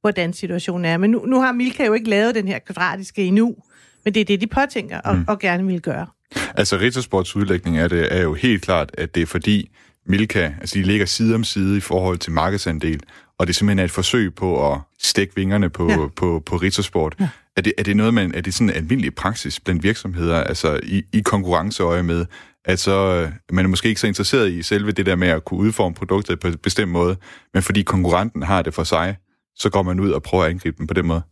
hvordan 0.00 0.32
situationen 0.32 0.84
er. 0.84 0.96
Men 0.96 1.10
nu, 1.10 1.24
nu 1.26 1.40
har 1.40 1.52
Milka 1.52 1.84
jo 1.84 1.92
ikke 1.92 2.10
lavet 2.10 2.34
den 2.34 2.48
her 2.48 2.58
kvadratiske 2.58 3.24
endnu, 3.24 3.56
men 4.04 4.14
det 4.14 4.20
er 4.20 4.24
det, 4.24 4.40
de 4.40 4.46
påtænker 4.46 4.98
og, 4.98 5.16
mm. 5.16 5.24
og 5.28 5.38
gerne 5.38 5.66
vil 5.66 5.80
gøre. 5.80 6.06
Altså 6.54 6.78
Rittersports 6.78 7.36
udlægning 7.36 7.76
af 7.76 7.88
det 7.88 8.16
er 8.16 8.22
jo 8.22 8.34
helt 8.34 8.62
klart, 8.62 8.90
at 8.98 9.14
det 9.14 9.22
er 9.22 9.26
fordi 9.26 9.70
Milka, 10.06 10.52
altså 10.60 10.78
de 10.78 10.82
ligger 10.82 11.06
side 11.06 11.34
om 11.34 11.44
side 11.44 11.76
i 11.76 11.80
forhold 11.80 12.18
til 12.18 12.32
markedsandel, 12.32 13.00
og 13.38 13.46
det 13.46 13.56
simpelthen 13.56 13.78
er 13.78 13.84
et 13.84 13.90
forsøg 13.90 14.34
på 14.34 14.72
at 14.72 14.80
stikke 14.98 15.34
vingerne 15.36 15.70
på, 15.70 15.90
ja. 15.90 15.96
på, 15.96 16.10
på, 16.16 16.42
på 16.46 16.56
Rittersport. 16.56 17.14
Ja. 17.20 17.28
Er, 17.56 17.62
det, 17.62 17.72
er 17.78 17.82
det 17.82 17.96
noget, 17.96 18.14
man, 18.14 18.34
er 18.34 18.40
det 18.40 18.54
sådan 18.54 18.70
en 18.70 18.76
almindelig 18.76 19.14
praksis 19.14 19.60
blandt 19.60 19.82
virksomheder, 19.82 20.42
altså 20.42 20.80
i, 20.82 21.02
i 21.12 21.20
konkurrenceøje 21.20 22.02
med, 22.02 22.26
at 22.64 22.78
så 22.78 22.92
øh, 22.92 23.32
man 23.52 23.64
er 23.64 23.68
måske 23.68 23.88
ikke 23.88 24.00
så 24.00 24.06
interesseret 24.06 24.50
i 24.50 24.62
selve 24.62 24.92
det 24.92 25.06
der 25.06 25.16
med 25.16 25.28
at 25.28 25.44
kunne 25.44 25.60
udforme 25.60 25.94
produktet 25.94 26.40
på 26.40 26.48
en 26.48 26.58
bestemt 26.58 26.92
måde, 26.92 27.16
men 27.54 27.62
fordi 27.62 27.82
konkurrenten 27.82 28.42
har 28.42 28.62
det 28.62 28.74
for 28.74 28.84
sig, 28.84 29.16
så 29.56 29.70
går 29.70 29.82
man 29.82 30.00
ud 30.00 30.10
og 30.10 30.22
prøver 30.22 30.44
at 30.44 30.50
angribe 30.50 30.78
dem 30.78 30.86
på 30.86 30.94
den 30.94 31.06
måde. 31.06 31.22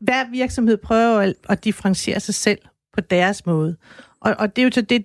Hver 0.00 0.30
virksomhed 0.30 0.76
prøver 0.76 1.18
at, 1.18 1.34
at 1.48 1.64
differentiere 1.64 2.20
sig 2.20 2.34
selv 2.34 2.58
på 2.94 3.00
deres 3.00 3.46
måde. 3.46 3.76
Og, 4.20 4.34
og 4.38 4.56
det 4.56 4.62
er 4.62 4.66
jo 4.66 4.70
så 4.72 4.80
det, 4.80 5.04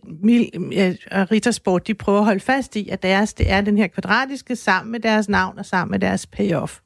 Rittersport, 1.31 1.87
de 1.87 1.93
prøver 1.93 2.19
at 2.19 2.25
holde 2.25 2.39
fast 2.39 2.75
i, 2.75 2.89
at 2.89 3.03
deres, 3.03 3.33
det 3.33 3.51
er 3.51 3.61
den 3.61 3.77
her 3.77 3.87
kvadratiske 3.87 4.55
sammen 4.55 4.91
med 4.91 4.99
deres 4.99 5.29
navn 5.29 5.59
og 5.59 5.65
sammen 5.65 5.91
med 5.91 5.99
deres 5.99 6.25
payoff. 6.25 6.79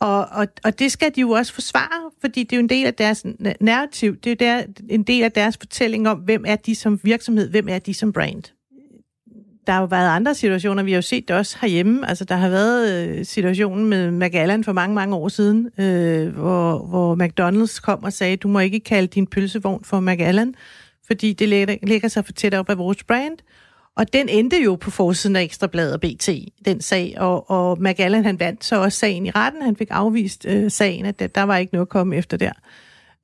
Og, 0.00 0.26
og, 0.30 0.46
og 0.64 0.78
det 0.78 0.92
skal 0.92 1.12
de 1.14 1.20
jo 1.20 1.30
også 1.30 1.54
forsvare, 1.54 2.10
fordi 2.20 2.42
det 2.42 2.52
er 2.52 2.56
jo 2.56 2.62
en 2.62 2.68
del 2.68 2.86
af 2.86 2.94
deres 2.94 3.26
narrativ, 3.60 4.16
det 4.16 4.42
er 4.42 4.54
jo 4.56 4.66
der, 4.66 4.82
en 4.88 5.02
del 5.02 5.22
af 5.24 5.32
deres 5.32 5.56
fortælling 5.56 6.08
om, 6.08 6.18
hvem 6.18 6.44
er 6.46 6.56
de 6.56 6.74
som 6.74 7.00
virksomhed, 7.02 7.50
hvem 7.50 7.68
er 7.68 7.78
de 7.78 7.94
som 7.94 8.12
brand. 8.12 8.42
Der 9.66 9.72
har 9.72 9.80
jo 9.80 9.86
været 9.86 10.08
andre 10.08 10.34
situationer, 10.34 10.82
vi 10.82 10.92
har 10.92 10.98
jo 10.98 11.02
set 11.02 11.28
det 11.28 11.36
også 11.36 11.56
herhjemme. 11.60 12.08
Altså, 12.08 12.24
der 12.24 12.36
har 12.36 12.48
været 12.48 13.08
øh, 13.08 13.24
situationen 13.24 13.86
med 13.86 14.10
McAllen 14.10 14.64
for 14.64 14.72
mange, 14.72 14.94
mange 14.94 15.16
år 15.16 15.28
siden, 15.28 15.68
øh, 15.78 16.28
hvor, 16.28 16.78
hvor 16.78 17.16
McDonald's 17.16 17.80
kom 17.80 18.02
og 18.02 18.12
sagde, 18.12 18.36
du 18.36 18.48
må 18.48 18.58
ikke 18.58 18.80
kalde 18.80 19.08
din 19.08 19.26
pølsevogn 19.26 19.84
for 19.84 20.00
McAllen, 20.00 20.54
fordi 21.08 21.32
det 21.32 21.78
ligger 21.82 22.08
sig 22.08 22.24
for 22.24 22.32
tæt 22.32 22.54
op 22.54 22.70
af 22.70 22.78
vores 22.78 23.04
brand. 23.04 23.38
Og 23.96 24.12
den 24.12 24.28
endte 24.28 24.62
jo 24.62 24.74
på 24.74 24.90
forsiden 24.90 25.36
af 25.36 25.42
Ekstrabladet 25.42 25.94
og 25.94 26.00
BT, 26.00 26.28
den 26.64 26.80
sag. 26.80 27.14
Og, 27.16 27.50
og 27.50 27.82
McAllen, 27.82 28.24
han 28.24 28.40
vandt 28.40 28.64
så 28.64 28.82
også 28.82 28.98
sagen 28.98 29.26
i 29.26 29.30
retten. 29.30 29.62
Han 29.62 29.76
fik 29.76 29.88
afvist 29.90 30.46
øh, 30.48 30.70
sagen, 30.70 31.06
at 31.06 31.18
der, 31.18 31.26
der 31.26 31.42
var 31.42 31.56
ikke 31.56 31.74
noget 31.74 31.86
at 31.86 31.90
komme 31.90 32.16
efter 32.16 32.36
der. 32.36 32.52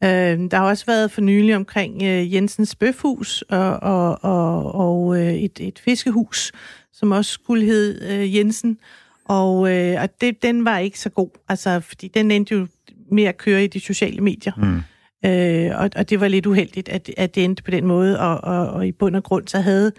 Øh, 0.04 0.50
der 0.50 0.56
har 0.56 0.64
også 0.64 0.86
været 0.86 1.10
for 1.10 1.20
nylig 1.20 1.56
omkring 1.56 2.02
øh, 2.02 2.34
Jensens 2.34 2.74
Bøfhus 2.74 3.42
og, 3.42 3.82
og, 3.82 4.24
og, 4.24 4.74
og 4.74 5.20
øh, 5.20 5.34
et, 5.34 5.60
et 5.60 5.78
fiskehus, 5.78 6.52
som 6.92 7.10
også 7.10 7.32
skulle 7.32 7.64
hedde 7.64 8.14
øh, 8.14 8.36
Jensen. 8.36 8.78
Og, 9.24 9.72
øh, 9.72 10.02
og 10.02 10.20
det, 10.20 10.42
den 10.42 10.64
var 10.64 10.78
ikke 10.78 11.00
så 11.00 11.10
god, 11.10 11.28
altså, 11.48 11.80
fordi 11.80 12.08
den 12.08 12.30
endte 12.30 12.54
jo 12.54 12.66
med 13.10 13.24
at 13.24 13.36
køre 13.36 13.64
i 13.64 13.66
de 13.66 13.80
sociale 13.80 14.20
medier. 14.20 14.52
Mm. 14.56 14.80
Øh, 15.24 15.70
og, 15.74 15.90
og 15.96 16.10
det 16.10 16.20
var 16.20 16.28
lidt 16.28 16.46
uheldigt, 16.46 16.88
at, 16.88 17.10
at 17.16 17.34
det 17.34 17.44
endte 17.44 17.62
på 17.62 17.70
den 17.70 17.86
måde, 17.86 18.20
og, 18.20 18.44
og, 18.44 18.68
og 18.68 18.86
i 18.86 18.92
bund 18.92 19.16
og 19.16 19.24
grund 19.24 19.48
så 19.48 19.60
havde 19.60 19.92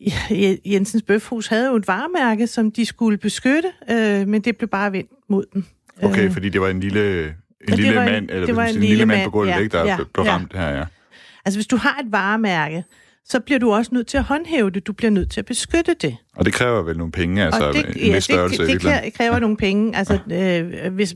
Jensens 0.72 1.02
Bøfhus 1.02 1.46
havde 1.46 1.66
jo 1.66 1.76
et 1.76 1.88
varemærke, 1.88 2.46
som 2.46 2.72
de 2.72 2.86
skulle 2.86 3.18
beskytte, 3.18 3.68
øh, 3.90 4.28
men 4.28 4.40
det 4.40 4.56
blev 4.56 4.68
bare 4.68 4.92
vendt 4.92 5.10
mod 5.28 5.44
dem. 5.54 5.64
Okay, 6.02 6.24
øh, 6.24 6.32
fordi 6.32 6.48
det 6.48 6.60
var 6.60 6.68
en 6.68 6.80
lille, 6.80 7.24
en 7.68 7.74
lille 7.74 7.94
mand, 7.94 8.24
en, 8.24 8.30
eller 8.30 8.46
det 8.46 8.56
var 8.56 8.64
en, 8.64 8.74
en 8.74 8.82
lille 8.82 9.06
mand 9.06 9.24
på 9.24 9.30
gulvet, 9.30 9.52
ja, 9.52 9.58
ikke, 9.58 9.76
der 9.76 9.84
ja, 9.84 9.96
blev 10.14 10.26
ramt 10.26 10.54
ja. 10.54 10.58
her, 10.58 10.68
ja. 10.76 10.84
Altså, 11.44 11.58
hvis 11.58 11.66
du 11.66 11.76
har 11.76 11.98
et 12.04 12.12
varemærke, 12.12 12.84
så 13.24 13.40
bliver 13.40 13.58
du 13.58 13.72
også 13.72 13.90
nødt 13.94 14.06
til 14.06 14.18
at 14.18 14.24
håndhæve 14.24 14.70
det. 14.70 14.86
Du 14.86 14.92
bliver 14.92 15.10
nødt 15.10 15.30
til 15.30 15.40
at 15.40 15.46
beskytte 15.46 15.94
det. 15.94 16.16
Og 16.36 16.44
det 16.44 16.52
kræver 16.52 16.82
vel 16.82 16.98
nogle 16.98 17.12
penge, 17.12 17.44
altså 17.44 17.68
og 17.68 17.74
det, 17.74 17.86
en 17.96 18.12
ja, 18.12 18.20
størrelse? 18.20 18.66
Det, 18.66 18.82
det, 18.82 19.00
det 19.04 19.14
kræver 19.14 19.38
nogle 19.38 19.56
penge. 19.56 19.96
Altså, 19.96 20.18
ja. 20.30 20.62
øh, 20.62 20.94
hvis, 20.94 21.14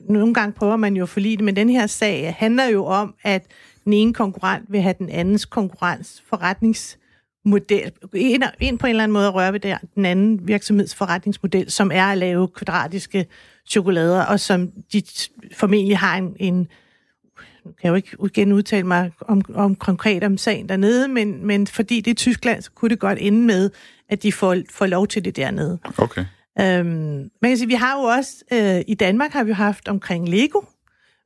nogle 0.00 0.34
gange 0.34 0.52
prøver 0.52 0.76
man 0.76 0.96
jo 0.96 1.02
at 1.02 1.08
forlige 1.08 1.36
det, 1.36 1.44
men 1.44 1.56
den 1.56 1.70
her 1.70 1.86
sag 1.86 2.34
handler 2.38 2.66
jo 2.66 2.84
om, 2.84 3.14
at 3.22 3.46
den 3.84 3.92
ene 3.92 4.14
konkurrent 4.14 4.64
vil 4.68 4.82
have 4.82 4.94
den 4.98 5.08
andens 5.08 5.44
konkurrens 5.44 6.22
forretningsmodel, 6.28 7.92
ind, 8.14 8.42
ind 8.60 8.78
på 8.78 8.86
en 8.86 8.90
eller 8.90 9.02
anden 9.02 9.12
måde 9.12 9.26
at 9.26 9.34
røre 9.34 9.52
ved 9.52 9.60
der, 9.60 9.78
den 9.94 10.04
anden 10.04 10.48
virksomheds 10.48 10.94
forretningsmodel, 10.94 11.70
som 11.70 11.90
er 11.94 12.04
at 12.04 12.18
lave 12.18 12.48
kvadratiske 12.48 13.26
chokolader, 13.66 14.22
og 14.22 14.40
som 14.40 14.70
de 14.92 15.02
formentlig 15.52 15.98
har 15.98 16.16
en, 16.16 16.36
en 16.40 16.68
nu 17.64 17.70
kan 17.72 17.78
jeg 17.82 17.90
jo 17.90 17.94
ikke 17.94 18.16
igen 18.24 18.52
udtale 18.52 18.86
mig 18.86 19.12
om, 19.20 19.42
om 19.54 19.74
konkret 19.74 20.24
om 20.24 20.36
sagen 20.36 20.68
dernede, 20.68 21.08
men, 21.08 21.46
men 21.46 21.66
fordi 21.66 22.00
det 22.00 22.10
er 22.10 22.14
Tyskland, 22.14 22.62
så 22.62 22.70
kunne 22.70 22.88
det 22.88 22.98
godt 22.98 23.18
ende 23.20 23.38
med, 23.46 23.70
at 24.08 24.22
de 24.22 24.32
får, 24.32 24.56
får 24.70 24.86
lov 24.86 25.06
til 25.06 25.24
det 25.24 25.36
dernede. 25.36 25.78
Okay. 25.98 26.24
Øhm, 26.60 27.30
man 27.42 27.50
kan 27.50 27.56
sige, 27.56 27.68
vi 27.68 27.74
har 27.74 27.98
jo 27.98 28.02
også, 28.02 28.44
øh, 28.52 28.82
i 28.88 28.94
Danmark 28.94 29.32
har 29.32 29.44
vi 29.44 29.48
jo 29.48 29.54
haft 29.54 29.88
omkring 29.88 30.28
Lego, 30.28 30.60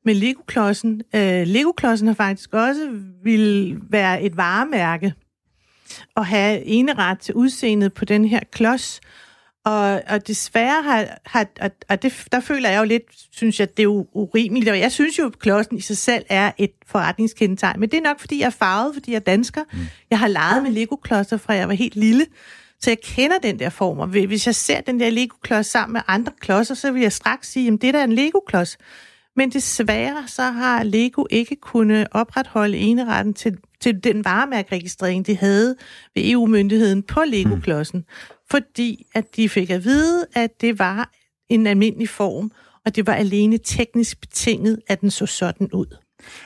med 0.04 0.14
Lego-klodsen. 0.14 1.02
Øh, 1.14 1.46
Lego-klodsen 1.46 2.06
har 2.06 2.14
faktisk 2.14 2.54
også 2.54 2.88
vil 3.22 3.76
være 3.90 4.22
et 4.22 4.36
varemærke 4.36 5.14
og 6.14 6.26
have 6.26 6.64
eneret 6.64 7.18
til 7.18 7.34
udseendet 7.34 7.94
på 7.94 8.04
den 8.04 8.24
her 8.24 8.40
klods. 8.52 9.00
Og, 9.64 10.02
og 10.08 10.26
desværre 10.26 10.82
har, 10.82 11.18
har 11.26 11.46
og, 11.60 11.70
og 11.88 12.02
det, 12.02 12.26
der 12.32 12.40
føler 12.40 12.68
jeg 12.68 12.78
jo 12.78 12.84
lidt, 12.84 13.02
synes 13.32 13.60
jeg, 13.60 13.76
det 13.76 13.82
er 13.82 14.16
urimeligt. 14.16 14.70
Og 14.70 14.80
jeg 14.80 14.92
synes 14.92 15.18
jo, 15.18 15.26
at 15.26 15.38
klodsen 15.38 15.76
i 15.76 15.80
sig 15.80 15.96
selv 15.96 16.24
er 16.28 16.52
et 16.58 16.72
forretningskendetegn. 16.86 17.80
Men 17.80 17.90
det 17.90 17.96
er 17.96 18.02
nok, 18.02 18.20
fordi 18.20 18.40
jeg 18.40 18.46
er 18.46 18.50
farvet, 18.50 18.94
fordi 18.94 19.10
jeg 19.10 19.16
er 19.16 19.20
dansker. 19.20 19.64
Mm. 19.72 19.78
Jeg 20.10 20.18
har 20.18 20.28
leget 20.28 20.62
med 20.62 20.70
Lego-klodser, 20.70 21.36
fra 21.36 21.52
jeg 21.52 21.68
var 21.68 21.74
helt 21.74 21.96
lille. 21.96 22.26
Så 22.80 22.90
jeg 22.90 22.98
kender 23.02 23.38
den 23.38 23.58
der 23.58 23.70
form, 23.70 23.98
og 23.98 24.06
hvis 24.06 24.46
jeg 24.46 24.54
ser 24.54 24.80
den 24.80 25.00
der 25.00 25.10
Lego-klods 25.10 25.66
sammen 25.66 25.92
med 25.92 26.00
andre 26.06 26.32
klodser, 26.40 26.74
så 26.74 26.92
vil 26.92 27.02
jeg 27.02 27.12
straks 27.12 27.52
sige, 27.52 27.72
at 27.72 27.82
det 27.82 27.94
der 27.94 28.00
er 28.00 28.04
en 28.04 28.12
Lego-klods. 28.12 28.78
Men 29.36 29.50
desværre 29.50 30.28
så 30.28 30.42
har 30.42 30.82
Lego 30.82 31.24
ikke 31.30 31.56
kunnet 31.56 32.06
opretholde 32.10 32.78
eneretten 32.78 33.34
til, 33.34 33.56
til 33.80 34.04
den 34.04 34.24
varemærkeregistrering, 34.24 35.26
de 35.26 35.36
havde 35.36 35.76
ved 36.14 36.30
EU-myndigheden 36.30 37.02
på 37.02 37.20
Lego-klodsen. 37.26 38.04
Fordi 38.50 39.06
at 39.14 39.36
de 39.36 39.48
fik 39.48 39.70
at 39.70 39.84
vide, 39.84 40.26
at 40.34 40.60
det 40.60 40.78
var 40.78 41.10
en 41.48 41.66
almindelig 41.66 42.08
form, 42.08 42.52
og 42.84 42.96
det 42.96 43.06
var 43.06 43.14
alene 43.14 43.58
teknisk 43.58 44.20
betinget, 44.20 44.78
at 44.86 45.00
den 45.00 45.10
så 45.10 45.26
sådan 45.26 45.68
ud. 45.72 45.96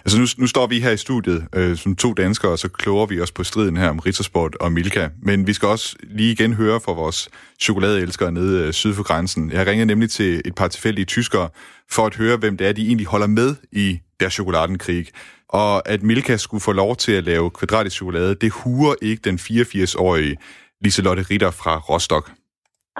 Altså 0.04 0.18
nu, 0.20 0.26
nu 0.42 0.46
står 0.46 0.66
vi 0.66 0.80
her 0.80 0.90
i 0.90 0.96
studiet 0.96 1.48
øh, 1.56 1.76
som 1.76 1.96
to 1.96 2.12
danskere, 2.12 2.52
og 2.52 2.58
så 2.58 2.68
kloger 2.68 3.06
vi 3.06 3.20
os 3.20 3.32
på 3.32 3.44
striden 3.44 3.76
her 3.76 3.88
om 3.88 3.98
Rittersport 3.98 4.54
og 4.54 4.72
Milka. 4.72 5.08
Men 5.22 5.46
vi 5.46 5.52
skal 5.52 5.68
også 5.68 5.96
lige 6.02 6.32
igen 6.32 6.52
høre 6.52 6.80
fra 6.80 6.92
vores 6.92 7.28
chokoladeelskere 7.60 8.32
nede 8.32 8.66
øh, 8.66 8.72
syd 8.72 8.94
for 8.94 9.02
grænsen. 9.02 9.52
Jeg 9.52 9.66
ringede 9.66 9.86
nemlig 9.86 10.10
til 10.10 10.42
et 10.44 10.54
par 10.54 10.68
tilfældige 10.68 11.04
tyskere 11.04 11.48
for 11.90 12.06
at 12.06 12.16
høre, 12.16 12.36
hvem 12.36 12.56
det 12.56 12.68
er, 12.68 12.72
de 12.72 12.86
egentlig 12.86 13.06
holder 13.06 13.26
med 13.26 13.50
i 13.72 14.00
der 14.20 14.28
chokoladenkrig. 14.28 15.06
Og 15.48 15.88
at 15.88 16.02
Milka 16.02 16.36
skulle 16.36 16.60
få 16.60 16.72
lov 16.72 16.96
til 16.96 17.12
at 17.12 17.24
lave 17.24 17.50
kvadratisk 17.50 17.96
chokolade, 17.96 18.34
det 18.34 18.52
huer 18.52 18.94
ikke 19.02 19.22
den 19.24 19.36
84-årige 19.36 20.36
Liselotte 20.84 21.22
Ritter 21.30 21.50
fra 21.50 21.74
Rostock. 21.78 22.26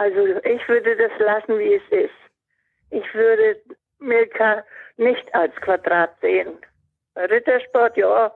Also 0.05 0.21
ich 0.55 0.63
würde 0.73 0.93
das 1.05 1.15
lassen, 1.31 1.53
wie 1.61 1.75
es 1.81 1.87
ist. 2.05 2.21
Ich 2.99 3.09
würde 3.15 3.47
Milka 4.01 4.51
nicht 4.97 5.35
als 5.35 5.55
Quadrat 5.57 6.11
sehen. 6.21 6.59
Rittersport, 7.17 7.97
ja, 7.97 8.33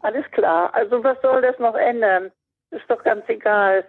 alles 0.00 0.24
klar. 0.32 0.74
Also 0.74 1.02
was 1.02 1.20
soll 1.22 1.42
das 1.42 1.58
noch 1.58 1.74
ändern? 1.74 2.30
Ist 2.70 2.88
doch 2.88 3.02
ganz 3.02 3.24
egal. 3.28 3.84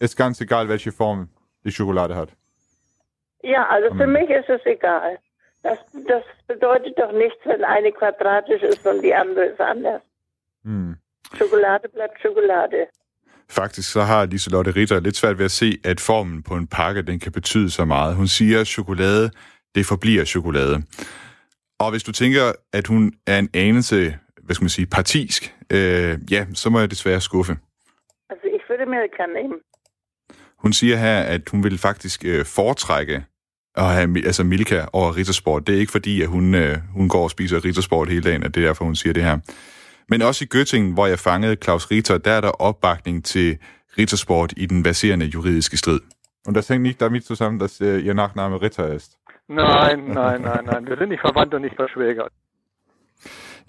Ist 0.00 0.16
ganz 0.16 0.40
egal, 0.40 0.68
welche 0.68 0.92
Form 0.92 1.28
die 1.64 1.72
Schokolade 1.72 2.14
hat. 2.14 2.30
Ja, 3.42 3.66
also 3.68 3.94
für 3.94 4.06
mich 4.06 4.30
ist 4.30 4.48
es 4.48 4.64
egal. 4.64 5.18
Das, 5.62 5.78
das 6.06 6.22
bedeutet 6.46 6.98
doch 6.98 7.12
nichts, 7.12 7.38
wenn 7.44 7.64
eine 7.64 7.92
quadratisch 7.92 8.62
ist 8.62 8.86
und 8.86 9.02
die 9.02 9.14
andere 9.14 9.44
ist 9.46 9.60
anders. 9.60 10.02
Hmm. 10.62 10.96
Chokolade 11.36 11.88
bleibt 11.88 12.20
Chokolade. 12.22 12.88
Faktisk 13.50 13.92
så 13.92 14.00
har 14.00 14.26
Liselotte 14.26 14.70
Ritter 14.70 15.00
lidt 15.00 15.16
svært 15.16 15.38
ved 15.38 15.44
at 15.44 15.50
se, 15.50 15.78
at 15.84 16.00
formen 16.00 16.42
på 16.42 16.54
en 16.54 16.66
pakke, 16.66 17.02
den 17.02 17.18
kan 17.20 17.32
betyde 17.32 17.70
så 17.70 17.84
meget. 17.84 18.16
Hun 18.16 18.26
siger, 18.26 18.60
at 18.60 18.66
chokolade, 18.66 19.30
det 19.78 19.86
forbliver 19.86 20.24
chokolade. 20.24 20.76
Og 21.78 21.90
hvis 21.90 22.02
du 22.02 22.12
tænker, 22.12 22.52
at 22.72 22.86
hun 22.86 23.12
er 23.26 23.38
en 23.38 23.48
anelse, 23.54 24.18
hvad 24.42 24.54
skal 24.54 24.64
man 24.64 24.70
sige, 24.78 24.86
partisk, 24.86 25.54
øh, 25.72 26.18
ja, 26.30 26.46
så 26.54 26.70
må 26.70 26.80
jeg 26.80 26.90
desværre 26.90 27.20
skuffe. 27.20 27.52
Altså, 28.30 28.46
ich 28.56 28.62
würde 28.70 28.86
Milka 28.94 29.24
nehmen. 29.38 29.58
Hun 30.58 30.72
siger 30.72 30.96
her, 30.96 31.20
at 31.20 31.48
hun 31.48 31.64
vil 31.64 31.78
faktisk 31.78 32.24
øh, 32.24 32.44
foretrække 32.44 33.24
at 33.74 33.84
have 33.84 34.26
altså 34.26 34.44
Milka 34.44 34.84
over 34.92 35.16
Rittersport. 35.16 35.66
Det 35.66 35.74
er 35.74 35.78
ikke 35.78 35.92
fordi, 35.92 36.22
at 36.22 36.28
hun, 36.28 36.54
øh, 36.54 36.76
hun 36.92 37.08
går 37.08 37.22
og 37.22 37.30
spiser 37.30 37.64
Rittersport 37.64 38.08
hele 38.08 38.22
dagen, 38.22 38.44
og 38.44 38.54
det 38.54 38.62
er 38.62 38.66
derfor, 38.66 38.84
hun 38.84 38.96
siger 38.96 39.12
det 39.12 39.22
her. 39.22 39.38
Men 40.08 40.22
også 40.22 40.44
i 40.44 40.48
Göttingen, 40.54 40.92
hvor 40.94 41.06
jeg 41.06 41.18
fangede 41.18 41.56
Claus 41.64 41.90
Ritter, 41.90 42.18
der 42.18 42.32
er 42.32 42.40
der 42.40 42.48
opbakning 42.48 43.24
til 43.24 43.58
Rittersport 43.98 44.54
i 44.56 44.66
den 44.66 44.82
baserende 44.82 45.26
juridiske 45.26 45.76
strid. 45.76 46.00
Und 46.46 46.54
das 46.54 46.68
hängt 46.68 46.82
nicht 46.82 47.00
damit 47.02 47.24
zusammen, 47.24 47.58
dass 47.58 47.80
äh, 47.80 47.98
Ihr 47.98 48.14
Nachname 48.14 48.62
Ritter 48.62 48.94
ist. 48.94 49.18
Nein, 49.48 49.98
nein, 49.98 50.40
nein, 50.42 50.64
nein. 50.64 50.86
Wir 50.86 50.96
sind 50.96 51.08
nicht 51.08 51.20
verwandt 51.20 51.54
und 51.54 51.62
nicht 51.62 51.76
verschwägert. 51.76 52.32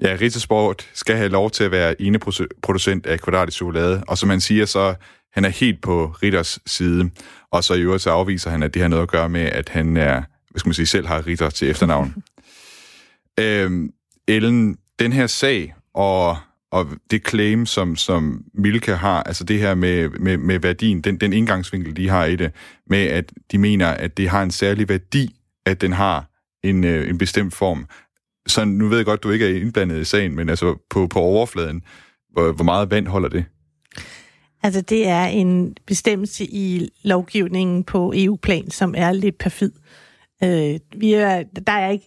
Ja, 0.02 0.16
Rittersport 0.16 0.90
skal 0.94 1.16
have 1.16 1.30
lov 1.30 1.52
til 1.52 1.64
at 1.64 1.72
være 1.72 2.02
ene 2.02 2.20
producent 2.62 3.06
af 3.06 3.20
kvadratisk 3.20 3.58
chokolade, 3.58 4.04
og 4.08 4.18
som 4.18 4.28
man 4.28 4.42
siger, 4.42 4.66
så 4.66 4.96
han 5.34 5.46
er 5.46 5.50
helt 5.50 5.82
på 5.82 6.06
Ritters 6.24 6.60
side, 6.66 7.10
og 7.52 7.64
så 7.64 7.74
i 7.74 7.82
øvrigt 7.82 8.04
så 8.04 8.12
afviser 8.12 8.50
han, 8.50 8.64
at 8.64 8.74
det 8.74 8.82
har 8.82 8.90
noget 8.90 9.04
at 9.04 9.10
gøre 9.10 9.30
med, 9.30 9.42
at 9.42 9.70
han 9.70 9.98
er, 9.98 10.24
hvad 10.50 10.60
skal 10.60 10.68
man 10.68 10.74
sige, 10.74 10.86
selv 10.86 11.08
har 11.08 11.28
Ritter 11.28 11.50
til 11.50 11.70
efternavn. 11.70 12.24
øhm, 13.40 13.94
Ellen, 14.28 14.78
den 15.00 15.14
her 15.14 15.28
sag 15.28 15.76
og, 15.94 16.38
og 16.72 16.88
det 17.12 17.28
claim, 17.28 17.66
som, 17.66 17.96
som 17.96 18.44
Milka 18.54 18.94
har, 18.94 19.24
altså 19.24 19.44
det 19.44 19.60
her 19.60 19.76
med, 19.76 20.10
med, 20.10 20.38
med 20.38 20.60
værdien, 20.60 21.02
den, 21.02 21.18
den 21.18 21.34
indgangsvinkel, 21.34 21.96
de 21.96 22.10
har 22.10 22.26
i 22.26 22.36
det, 22.36 22.52
med 22.88 23.04
at 23.04 23.32
de 23.52 23.58
mener, 23.58 23.88
at 23.88 24.18
det 24.18 24.30
har 24.30 24.44
en 24.44 24.52
særlig 24.52 24.90
værdi, 24.90 25.39
at 25.70 25.82
den 25.82 25.94
har 25.94 26.26
en, 26.64 26.84
øh, 26.84 27.10
en 27.10 27.18
bestemt 27.18 27.54
form. 27.54 27.86
Så 28.48 28.66
nu 28.66 28.88
ved 28.88 28.98
jeg 28.98 29.06
godt, 29.06 29.24
du 29.24 29.32
ikke 29.32 29.46
er 29.46 29.62
indblandet 29.62 30.02
i 30.02 30.04
sagen, 30.04 30.36
men 30.36 30.50
altså 30.50 30.76
på, 30.90 31.08
på 31.08 31.20
overfladen, 31.20 31.82
hvor, 32.32 32.52
hvor 32.52 32.64
meget 32.64 32.92
vand 32.92 33.08
holder 33.08 33.30
det? 33.30 33.46
Altså, 34.64 34.82
det 34.82 35.08
er 35.08 35.26
en 35.26 35.78
bestemmelse 35.88 36.46
i 36.46 36.90
lovgivningen 37.04 37.84
på 37.84 38.14
EU-plan, 38.16 38.72
som 38.72 38.94
er 38.98 39.12
lidt 39.12 39.38
perfid. 39.38 39.72
Øh, 40.44 40.80
vi 40.96 41.14
er, 41.14 41.44
der 41.68 41.74
er 41.74 41.90
ikke 41.90 42.06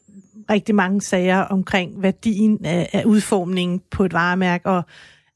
rigtig 0.50 0.74
mange 0.74 1.00
sager 1.00 1.38
omkring 1.38 2.02
værdien 2.02 2.64
af, 2.64 2.90
af 2.92 3.04
udformningen 3.04 3.82
på 3.90 4.04
et 4.04 4.12
varemærke, 4.12 4.68
og, 4.68 4.82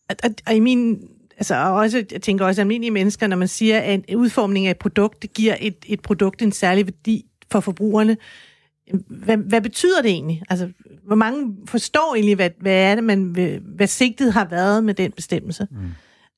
og, 0.09 0.31
og 0.47 0.55
i 0.55 0.61
min 0.61 1.09
altså 1.37 1.55
og 1.55 1.73
også, 1.75 2.05
jeg 2.13 2.23
tænker 2.23 2.47
også 2.47 2.61
almindelige 2.61 2.91
mennesker, 2.91 3.27
når 3.27 3.37
man 3.37 3.49
siger, 3.49 3.79
at 3.79 4.05
en 4.09 4.17
udformning 4.17 4.67
af 4.67 4.71
et 4.71 4.79
produkt, 4.79 5.23
det 5.23 5.33
giver 5.33 5.57
et, 5.61 5.77
et 5.87 6.01
produkt 6.01 6.43
en 6.43 6.53
særlig 6.53 6.87
værdi 6.87 7.27
for 7.51 7.61
forbrugerne. 7.61 8.17
Hvad, 9.09 9.37
hvad 9.37 9.61
betyder 9.61 10.03
det 10.03 10.11
egentlig? 10.11 10.43
Altså, 10.49 10.69
hvor 11.07 11.17
mange 11.17 11.57
forstår 11.67 12.15
egentlig, 12.15 12.35
hvad, 12.35 12.51
hvad 12.61 12.73
er 12.73 12.95
det, 12.95 13.05
man, 13.05 13.23
hvad 13.77 13.87
sigtet 13.87 14.33
har 14.33 14.45
været 14.45 14.85
med 14.85 14.95
den 14.95 15.13
bestemmelse? 15.13 15.67
Mm. 15.71 15.77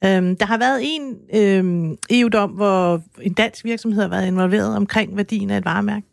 Øhm, 0.04 0.36
der 0.36 0.46
har 0.46 0.58
været 0.58 0.80
en 0.82 1.16
øhm, 1.34 1.96
EU-dom, 2.10 2.50
hvor 2.50 3.02
en 3.20 3.32
dansk 3.32 3.64
virksomhed 3.64 4.02
har 4.02 4.08
været 4.08 4.26
involveret 4.26 4.76
omkring 4.76 5.16
værdien 5.16 5.50
af 5.50 5.58
et 5.58 5.64
varemærke. 5.64 6.06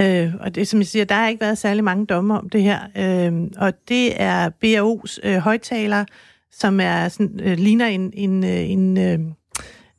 Øh, 0.00 0.34
og 0.40 0.54
det, 0.54 0.68
som 0.68 0.80
jeg 0.80 0.86
siger, 0.86 1.04
der 1.04 1.14
har 1.14 1.28
ikke 1.28 1.40
været 1.40 1.58
særlig 1.58 1.84
mange 1.84 2.06
domme 2.06 2.38
om 2.38 2.50
det 2.50 2.62
her. 2.62 2.80
Øh, 2.96 3.50
og 3.56 3.72
det 3.88 4.22
er 4.22 4.50
BAO's 4.64 5.28
øh, 5.28 5.36
højtaler, 5.36 6.04
som 6.52 6.80
er 6.80 7.08
sådan, 7.08 7.40
øh, 7.42 7.58
ligner 7.58 7.86
en, 7.86 8.12
en, 8.14 8.44
øh, 8.44 8.70
en, 8.70 8.98
øh, 8.98 9.18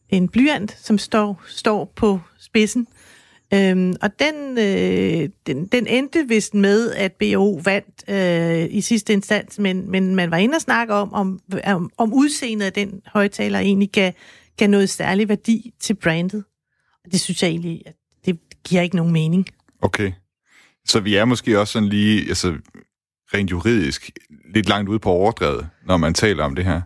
en 0.10 0.30
blyant, 0.30 0.78
som 0.82 0.98
står, 0.98 1.42
står 1.48 1.94
på 1.96 2.20
spidsen. 2.40 2.88
Øhm, 3.54 3.96
og 4.02 4.20
den, 4.20 4.58
øh, 4.58 5.30
den, 5.48 5.66
den 5.66 5.88
endte 5.88 6.28
vist 6.28 6.54
med, 6.54 6.92
at 6.92 7.12
BO 7.14 7.62
vandt 7.64 8.10
øh, 8.10 8.68
i 8.78 8.82
sidste 8.82 9.14
instans, 9.14 9.60
men, 9.60 9.92
men 9.92 10.16
man 10.16 10.32
var 10.32 10.38
inde 10.38 10.56
og 10.56 10.62
snakke 10.62 10.94
om, 10.94 11.14
om, 11.14 11.40
om, 11.64 11.90
om 11.98 12.14
udseendet 12.14 12.66
af 12.66 12.74
den 12.74 13.02
højtaler 13.06 13.60
egentlig 13.60 13.90
gav, 13.92 14.12
gav 14.58 14.68
noget 14.68 14.90
særlig 14.90 15.30
værdi 15.30 15.74
til 15.80 15.94
brandet. 15.94 16.44
Og 17.06 17.12
det 17.12 17.22
synes 17.22 17.44
jeg 17.44 17.50
egentlig, 17.50 17.82
at 17.86 17.96
det 18.26 18.40
giver 18.64 18.82
ikke 18.82 18.96
nogen 18.96 19.14
mening. 19.14 19.48
Okay. 19.82 20.12
Så 20.86 21.00
vi 21.00 21.16
er 21.16 21.26
måske 21.26 21.60
også 21.60 21.72
sådan 21.72 21.90
lige, 21.90 22.28
altså 22.28 22.56
rent 23.34 23.52
juridisk, 23.52 24.12
lidt 24.54 24.70
langt 24.70 24.90
ude 24.90 25.00
på 25.00 25.10
overdrevet, 25.10 25.70
når 25.86 25.98
man 25.98 26.14
taler 26.14 26.44
om 26.44 26.56
det 26.56 26.66
her. 26.66 26.82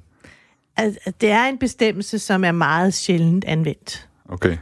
Altså, 0.78 1.14
det 1.22 1.30
er 1.30 1.46
en 1.46 1.58
bestemmelse, 1.58 2.20
som 2.20 2.44
er 2.44 2.52
meget 2.52 2.94
sjældent 2.94 3.46
anvendt. 3.46 4.10
Okay. 4.30 4.58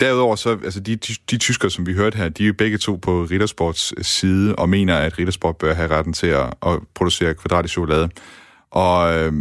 Derudover 0.00 0.36
så, 0.36 0.50
altså 0.50 0.80
de, 0.80 0.96
de, 0.96 1.14
de 1.30 1.38
tyskere, 1.38 1.70
som 1.70 1.86
vi 1.86 1.92
hørte 1.92 2.16
her, 2.16 2.28
de 2.28 2.42
er 2.42 2.46
jo 2.46 2.54
begge 2.58 2.78
to 2.78 2.96
på 2.96 3.22
Rittersports 3.22 3.94
øh, 3.96 4.04
side 4.04 4.56
og 4.56 4.68
mener, 4.68 4.96
at 4.96 5.18
Rittersport 5.18 5.56
bør 5.56 5.74
have 5.74 5.90
retten 5.90 6.12
til 6.12 6.26
at, 6.26 6.54
at 6.66 6.78
producere 6.94 7.34
kvadratisk 7.34 7.72
chokolade. 7.72 8.08
Og 8.70 9.14
øh, 9.14 9.32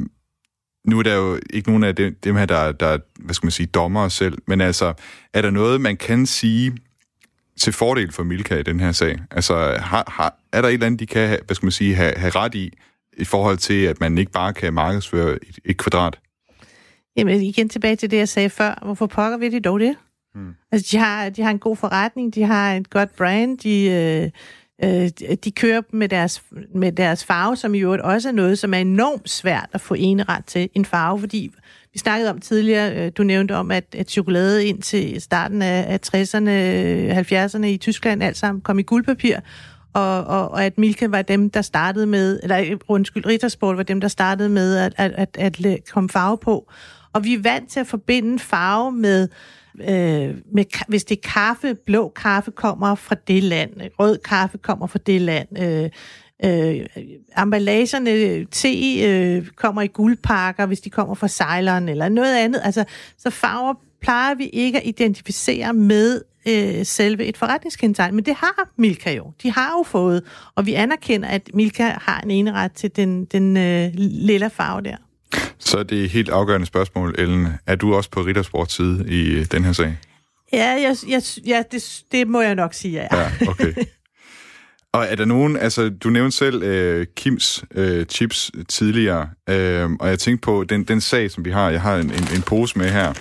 nu 0.87 0.99
er 0.99 1.03
der 1.03 1.15
jo 1.15 1.39
ikke 1.49 1.69
nogen 1.69 1.83
af 1.83 1.95
dem, 1.95 2.15
dem 2.23 2.35
her, 2.35 2.45
der, 2.45 2.71
der 2.71 2.97
hvad 3.19 3.35
skal 3.35 3.45
man 3.45 3.51
sige, 3.51 3.67
dommer 3.67 4.07
selv, 4.07 4.37
men 4.47 4.61
altså, 4.61 4.93
er 5.33 5.41
der 5.41 5.49
noget, 5.49 5.81
man 5.81 5.97
kan 5.97 6.25
sige 6.25 6.77
til 7.59 7.73
fordel 7.73 8.11
for 8.11 8.23
Milka 8.23 8.55
i 8.55 8.63
den 8.63 8.79
her 8.79 8.91
sag? 8.91 9.19
Altså, 9.31 9.55
har, 9.79 10.03
har, 10.07 10.35
er 10.51 10.61
der 10.61 10.69
et 10.69 10.73
eller 10.73 10.85
andet, 10.85 10.99
de 10.99 11.05
kan, 11.05 11.39
hvad 11.45 11.55
skal 11.55 11.65
man 11.65 11.71
sige, 11.71 11.95
have, 11.95 12.13
have 12.17 12.29
ret 12.29 12.55
i, 12.55 12.71
i 13.17 13.23
forhold 13.23 13.57
til, 13.57 13.83
at 13.85 13.99
man 13.99 14.17
ikke 14.17 14.31
bare 14.31 14.53
kan 14.53 14.73
markedsføre 14.73 15.31
et, 15.31 15.59
et 15.65 15.77
kvadrat? 15.77 16.19
Jamen 17.17 17.41
igen 17.41 17.69
tilbage 17.69 17.95
til 17.95 18.11
det, 18.11 18.17
jeg 18.17 18.29
sagde 18.29 18.49
før. 18.49 18.79
Hvorfor 18.81 19.07
pokker 19.07 19.37
vi 19.37 19.49
de 19.49 19.59
dog 19.59 19.79
det? 19.79 19.95
Mm. 20.35 20.53
Altså, 20.71 20.87
de 20.91 20.97
har, 20.97 21.29
de 21.29 21.41
har 21.41 21.51
en 21.51 21.59
god 21.59 21.75
forretning, 21.75 22.35
de 22.35 22.43
har 22.43 22.73
et 22.73 22.89
godt 22.89 23.15
brand, 23.15 23.57
de, 23.57 23.85
øh, 23.89 24.29
øh, 24.83 25.09
de 25.43 25.51
kører 25.51 25.81
med 25.93 26.09
deres, 26.09 26.43
med 26.75 26.91
deres 26.91 27.25
farve, 27.25 27.55
som 27.55 27.75
i 27.75 27.79
øvrigt 27.79 28.03
også 28.03 28.29
er 28.29 28.33
noget, 28.33 28.59
som 28.59 28.73
er 28.73 28.77
enormt 28.77 29.29
svært 29.29 29.69
at 29.73 29.81
få 29.81 29.93
ret 29.93 30.45
til 30.45 30.69
en 30.73 30.85
farve, 30.85 31.19
fordi 31.19 31.51
vi 31.93 31.99
snakkede 31.99 32.29
om 32.29 32.39
tidligere, 32.39 32.95
øh, 32.95 33.11
du 33.17 33.23
nævnte 33.23 33.55
om, 33.55 33.71
at, 33.71 33.85
at 33.97 34.09
chokolade 34.09 34.65
ind 34.65 34.81
til 34.81 35.21
starten 35.21 35.61
af, 35.61 35.85
af 35.87 35.99
60'erne, 36.15 36.49
70'erne 37.33 37.65
i 37.65 37.77
Tyskland 37.77 38.23
alt 38.23 38.37
sammen 38.37 38.61
kom 38.61 38.79
i 38.79 38.83
guldpapir, 38.83 39.37
og, 39.93 40.23
og, 40.23 40.51
og 40.51 40.65
at 40.65 40.77
Milka 40.77 41.07
var 41.07 41.21
dem, 41.21 41.49
der 41.49 41.61
startede 41.61 42.05
med, 42.05 42.39
eller 42.43 42.59
øh, 42.59 42.77
undskyld, 42.87 43.25
Rittersport 43.25 43.77
var 43.77 43.83
dem, 43.83 44.01
der 44.01 44.07
startede 44.07 44.49
med 44.49 44.75
at, 44.77 44.93
at, 44.97 45.37
at, 45.37 45.65
at 45.65 45.89
komme 45.91 46.09
farve 46.09 46.37
på. 46.37 46.71
Og 47.13 47.23
vi 47.23 47.33
er 47.33 47.41
vant 47.41 47.69
til 47.69 47.79
at 47.79 47.87
forbinde 47.87 48.39
farve 48.39 48.91
med, 48.91 49.23
øh, 49.23 49.29
Øh, 49.81 50.35
med, 50.51 50.65
hvis 50.87 51.03
det 51.03 51.17
er 51.17 51.29
kaffe, 51.29 51.75
blå 51.75 52.09
kaffe 52.09 52.51
kommer 52.51 52.95
fra 52.95 53.15
det 53.27 53.43
land, 53.43 53.71
øh, 53.81 53.89
rød 53.99 54.17
kaffe 54.17 54.57
kommer 54.57 54.87
fra 54.87 54.99
det 55.05 55.21
land, 55.21 55.47
øh, 55.59 55.89
øh, 56.43 56.85
emballagerne, 57.41 58.45
te 58.45 59.01
øh, 59.03 59.47
kommer 59.47 59.81
i 59.81 59.87
guldpakker, 59.87 60.65
hvis 60.65 60.81
de 60.81 60.89
kommer 60.89 61.15
fra 61.15 61.27
sejleren 61.27 61.89
eller 61.89 62.09
noget 62.09 62.37
andet. 62.37 62.61
Altså, 62.63 62.83
så 63.17 63.29
farver 63.29 63.73
plejer 64.01 64.35
vi 64.35 64.45
ikke 64.45 64.77
at 64.77 64.87
identificere 64.87 65.73
med 65.73 66.21
øh, 66.47 66.85
selve 66.85 67.25
et 67.25 67.37
forretningskendetegn, 67.37 68.15
men 68.15 68.25
det 68.25 68.35
har 68.35 68.69
Milka 68.77 69.13
jo. 69.13 69.31
De 69.43 69.51
har 69.51 69.73
jo 69.77 69.83
fået, 69.83 70.23
og 70.55 70.65
vi 70.65 70.73
anerkender, 70.73 71.27
at 71.27 71.49
Milka 71.53 71.83
har 71.83 72.21
en 72.21 72.31
eneret 72.31 72.71
til 72.71 72.95
den, 72.95 73.25
den 73.25 73.57
øh, 73.57 73.91
lille 73.97 74.49
farve 74.49 74.81
der. 74.81 74.97
Så 75.59 75.83
det 75.83 75.99
er 75.99 76.03
et 76.03 76.09
helt 76.09 76.29
afgørende 76.29 76.67
spørgsmål, 76.67 77.15
Ellen. 77.17 77.47
Er 77.67 77.75
du 77.75 77.95
også 77.95 78.09
på 78.09 78.21
Rittersports 78.21 78.75
side 78.75 79.05
i 79.07 79.31
øh, 79.31 79.45
den 79.51 79.63
her 79.63 79.73
sag? 79.73 79.97
Ja, 80.53 80.67
jeg, 80.67 80.95
jeg, 81.07 81.21
ja 81.45 81.63
det, 81.71 82.03
det 82.11 82.27
må 82.27 82.41
jeg 82.41 82.55
nok 82.55 82.73
sige, 82.73 82.93
ja. 82.93 83.17
ja 83.17 83.31
okay. 83.47 83.73
Og 84.93 85.05
er 85.09 85.15
der 85.15 85.25
nogen, 85.25 85.57
altså 85.57 85.89
du 85.89 86.09
nævnte 86.09 86.37
selv 86.37 86.63
øh, 86.63 87.05
Kims 87.15 87.63
øh, 87.75 88.05
chips 88.05 88.51
tidligere, 88.69 89.29
øh, 89.49 89.91
og 89.91 90.09
jeg 90.09 90.19
tænkte 90.19 90.45
på 90.45 90.63
den, 90.63 90.83
den 90.83 91.01
sag, 91.01 91.31
som 91.31 91.45
vi 91.45 91.51
har, 91.51 91.69
jeg 91.69 91.81
har 91.81 91.95
en, 91.95 92.11
en, 92.11 92.27
en 92.35 92.41
pose 92.41 92.77
med 92.77 92.89
her, 92.89 93.13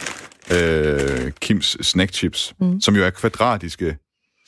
øh, 0.55 1.33
Kims 1.41 1.77
snack 1.87 2.13
chips, 2.13 2.55
mm. 2.61 2.81
som 2.81 2.97
jo 2.97 3.05
er 3.05 3.11
kvadratiske 3.11 3.97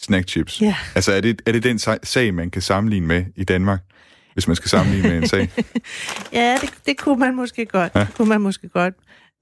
snack 0.00 0.28
chips. 0.28 0.59
Yeah. 0.59 0.96
Altså 0.96 1.12
er 1.12 1.20
det, 1.20 1.42
er 1.46 1.52
det 1.52 1.62
den 1.62 1.78
sag, 2.02 2.34
man 2.34 2.50
kan 2.50 2.62
sammenligne 2.62 3.07
med 3.07 3.24
i 3.36 3.44
Danmark? 3.44 3.80
Hvis 4.37 4.47
man 4.47 4.57
skal 4.57 4.68
sammenligne 4.68 5.09
med 5.09 5.18
en 5.18 5.26
sag? 5.28 5.49
ja, 6.32 6.59
det, 6.61 6.70
det 6.87 6.99
kunne 6.99 7.18
man 7.18 7.37
måske 7.37 7.66
godt. 7.66 7.93
Ja. 7.95 8.01
Det 8.01 8.14
kunne 8.14 8.28
man 8.28 8.41
måske 8.41 8.68
godt. 8.68 8.95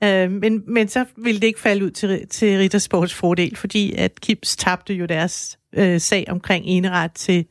Øh, 0.04 0.30
men, 0.30 0.62
men 0.66 0.88
så 0.88 1.04
ville 1.16 1.40
det 1.40 1.46
ikke 1.46 1.60
falde 1.60 1.84
ud 1.84 1.90
til, 1.90 2.28
til 2.30 2.58
Rittersports 2.58 3.14
fordel, 3.14 3.56
fordi 3.56 3.94
at 3.94 4.20
Kips 4.20 4.56
tabte 4.56 4.94
jo 4.94 5.06
deres 5.06 5.58
øh, 5.74 6.00
sag 6.00 6.24
omkring 6.28 6.64
eneret 6.66 7.12
til, 7.12 7.46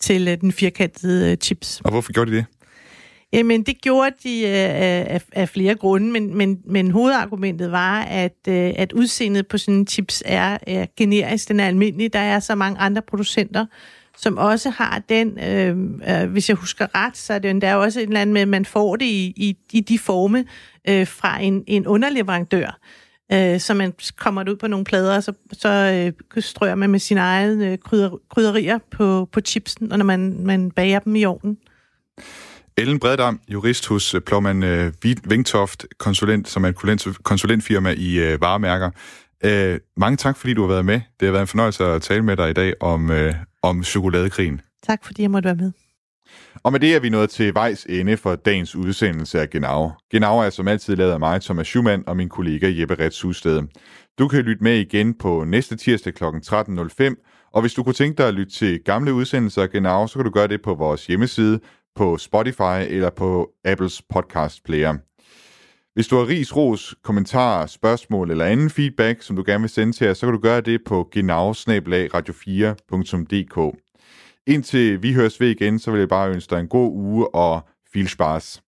til 0.00 0.28
øh, 0.28 0.40
den 0.40 0.52
firkantede 0.52 1.30
øh, 1.30 1.36
chips. 1.36 1.80
Og 1.84 1.90
hvorfor 1.90 2.12
gjorde 2.12 2.30
de 2.30 2.36
det? 2.36 2.44
Jamen, 3.32 3.62
det 3.62 3.80
gjorde 3.80 4.10
de 4.22 4.40
øh, 4.40 5.14
af, 5.14 5.22
af 5.32 5.48
flere 5.48 5.74
grunde, 5.74 6.12
men, 6.12 6.36
men, 6.36 6.58
men 6.64 6.90
hovedargumentet 6.90 7.72
var, 7.72 8.02
at, 8.02 8.38
øh, 8.48 8.72
at 8.76 8.92
udseendet 8.92 9.46
på 9.46 9.58
sådan 9.58 9.74
en 9.74 9.86
chips 9.86 10.22
er, 10.26 10.58
er 10.66 10.86
generisk, 10.96 11.48
den 11.48 11.60
er 11.60 11.66
almindelig. 11.66 12.12
Der 12.12 12.18
er 12.18 12.40
så 12.40 12.54
mange 12.54 12.78
andre 12.78 13.02
producenter, 13.02 13.66
som 14.18 14.38
også 14.38 14.70
har 14.70 15.02
den, 15.08 15.38
øh, 15.38 15.76
øh, 16.22 16.30
hvis 16.30 16.48
jeg 16.48 16.56
husker 16.56 16.86
ret, 16.94 17.16
så 17.16 17.32
er 17.32 17.38
det 17.38 17.50
endda 17.50 17.76
også 17.76 18.00
et 18.00 18.06
eller 18.06 18.20
andet 18.20 18.32
med, 18.34 18.42
at 18.42 18.48
man 18.48 18.64
får 18.64 18.96
det 18.96 19.06
i, 19.06 19.32
i, 19.36 19.56
i 19.72 19.80
de 19.80 19.98
forme 19.98 20.44
øh, 20.88 21.06
fra 21.06 21.42
en, 21.42 21.64
en 21.66 21.86
underleverandør. 21.86 22.78
Øh, 23.32 23.60
så 23.60 23.74
man 23.74 23.92
kommer 24.16 24.42
det 24.42 24.50
ud 24.50 24.56
på 24.56 24.66
nogle 24.66 24.84
plader, 24.84 25.16
og 25.16 25.22
så, 25.22 25.32
så 25.52 25.68
øh, 26.36 26.42
strøger 26.42 26.74
man 26.74 26.90
med 26.90 26.98
sine 26.98 27.20
egne 27.20 27.72
øh, 27.72 27.78
krydder, 27.78 28.10
krydderier 28.30 28.78
på, 28.90 29.28
på 29.32 29.40
chipsen, 29.40 29.92
og 29.92 29.98
når 29.98 30.04
man, 30.04 30.36
man 30.44 30.70
bager 30.70 30.98
dem 30.98 31.16
i 31.16 31.24
ovnen. 31.24 31.58
Ellen 32.76 32.98
Breddam, 32.98 33.40
jurist 33.48 33.86
hos 33.86 34.14
øh, 34.14 34.22
øh, 34.64 34.92
Vingtoft, 35.24 35.86
konsulent, 35.98 36.48
som 36.48 36.64
er 36.64 36.68
et 36.68 37.16
konsulentfirma 37.22 37.94
i 37.96 38.18
øh, 38.18 38.40
varemærker. 38.40 38.90
Øh, 39.44 39.78
mange 39.96 40.16
tak, 40.16 40.36
fordi 40.36 40.54
du 40.54 40.60
har 40.60 40.68
været 40.68 40.84
med. 40.84 41.00
Det 41.20 41.26
har 41.26 41.32
været 41.32 41.42
en 41.42 41.48
fornøjelse 41.48 41.84
at 41.84 42.02
tale 42.02 42.22
med 42.22 42.36
dig 42.36 42.50
i 42.50 42.52
dag 42.52 42.74
om, 42.80 43.10
øh, 43.10 43.34
om 43.62 43.84
chokoladekrigen. 43.84 44.60
Tak, 44.86 45.04
fordi 45.04 45.22
jeg 45.22 45.30
måtte 45.30 45.46
være 45.46 45.56
med. 45.56 45.72
Og 46.62 46.72
med 46.72 46.80
det 46.80 46.94
er 46.94 47.00
vi 47.00 47.08
nået 47.08 47.30
til 47.30 47.54
vejs 47.54 47.84
ende 47.84 48.16
for 48.16 48.34
dagens 48.36 48.76
udsendelse 48.76 49.40
af 49.40 49.50
Genau. 49.50 49.90
Genau 50.10 50.38
er 50.38 50.50
som 50.50 50.68
altid 50.68 50.96
lavet 50.96 51.12
af 51.12 51.18
mig, 51.18 51.42
Thomas 51.42 51.66
Schumann, 51.66 52.04
og 52.06 52.16
min 52.16 52.28
kollega 52.28 52.72
Jeppe 52.80 52.94
Rets 52.94 53.22
Husted. 53.22 53.62
Du 54.18 54.28
kan 54.28 54.40
lytte 54.40 54.64
med 54.64 54.78
igen 54.78 55.14
på 55.14 55.44
næste 55.44 55.76
tirsdag 55.76 56.14
kl. 56.14 56.24
13.05, 56.24 57.50
og 57.52 57.60
hvis 57.60 57.74
du 57.74 57.82
kunne 57.82 57.94
tænke 57.94 58.18
dig 58.18 58.28
at 58.28 58.34
lytte 58.34 58.52
til 58.52 58.80
gamle 58.84 59.12
udsendelser 59.12 59.62
af 59.62 59.70
Genau, 59.70 60.06
så 60.06 60.14
kan 60.14 60.24
du 60.24 60.30
gøre 60.30 60.48
det 60.48 60.62
på 60.62 60.74
vores 60.74 61.06
hjemmeside, 61.06 61.60
på 61.96 62.18
Spotify 62.18 62.80
eller 62.88 63.10
på 63.10 63.50
Apples 63.64 64.02
podcast 64.10 64.64
player. 64.64 64.94
Hvis 65.98 66.08
du 66.08 66.16
har 66.16 66.26
ris, 66.26 66.56
ros, 66.56 66.94
kommentarer, 67.02 67.66
spørgsmål 67.66 68.30
eller 68.30 68.44
anden 68.44 68.70
feedback, 68.70 69.22
som 69.22 69.36
du 69.36 69.42
gerne 69.46 69.60
vil 69.60 69.70
sende 69.70 69.92
til 69.92 70.08
os, 70.08 70.18
så 70.18 70.26
kan 70.26 70.32
du 70.32 70.40
gøre 70.40 70.60
det 70.60 70.80
på 70.86 71.10
genau4.dk. 71.16 73.78
Indtil 74.46 75.02
vi 75.02 75.12
høres 75.12 75.40
ved 75.40 75.48
igen, 75.48 75.78
så 75.78 75.90
vil 75.90 75.98
jeg 75.98 76.08
bare 76.08 76.30
ønske 76.30 76.50
dig 76.50 76.60
en 76.60 76.68
god 76.68 76.92
uge 76.92 77.34
og 77.34 77.60
viel 77.92 78.08
Spaß. 78.08 78.62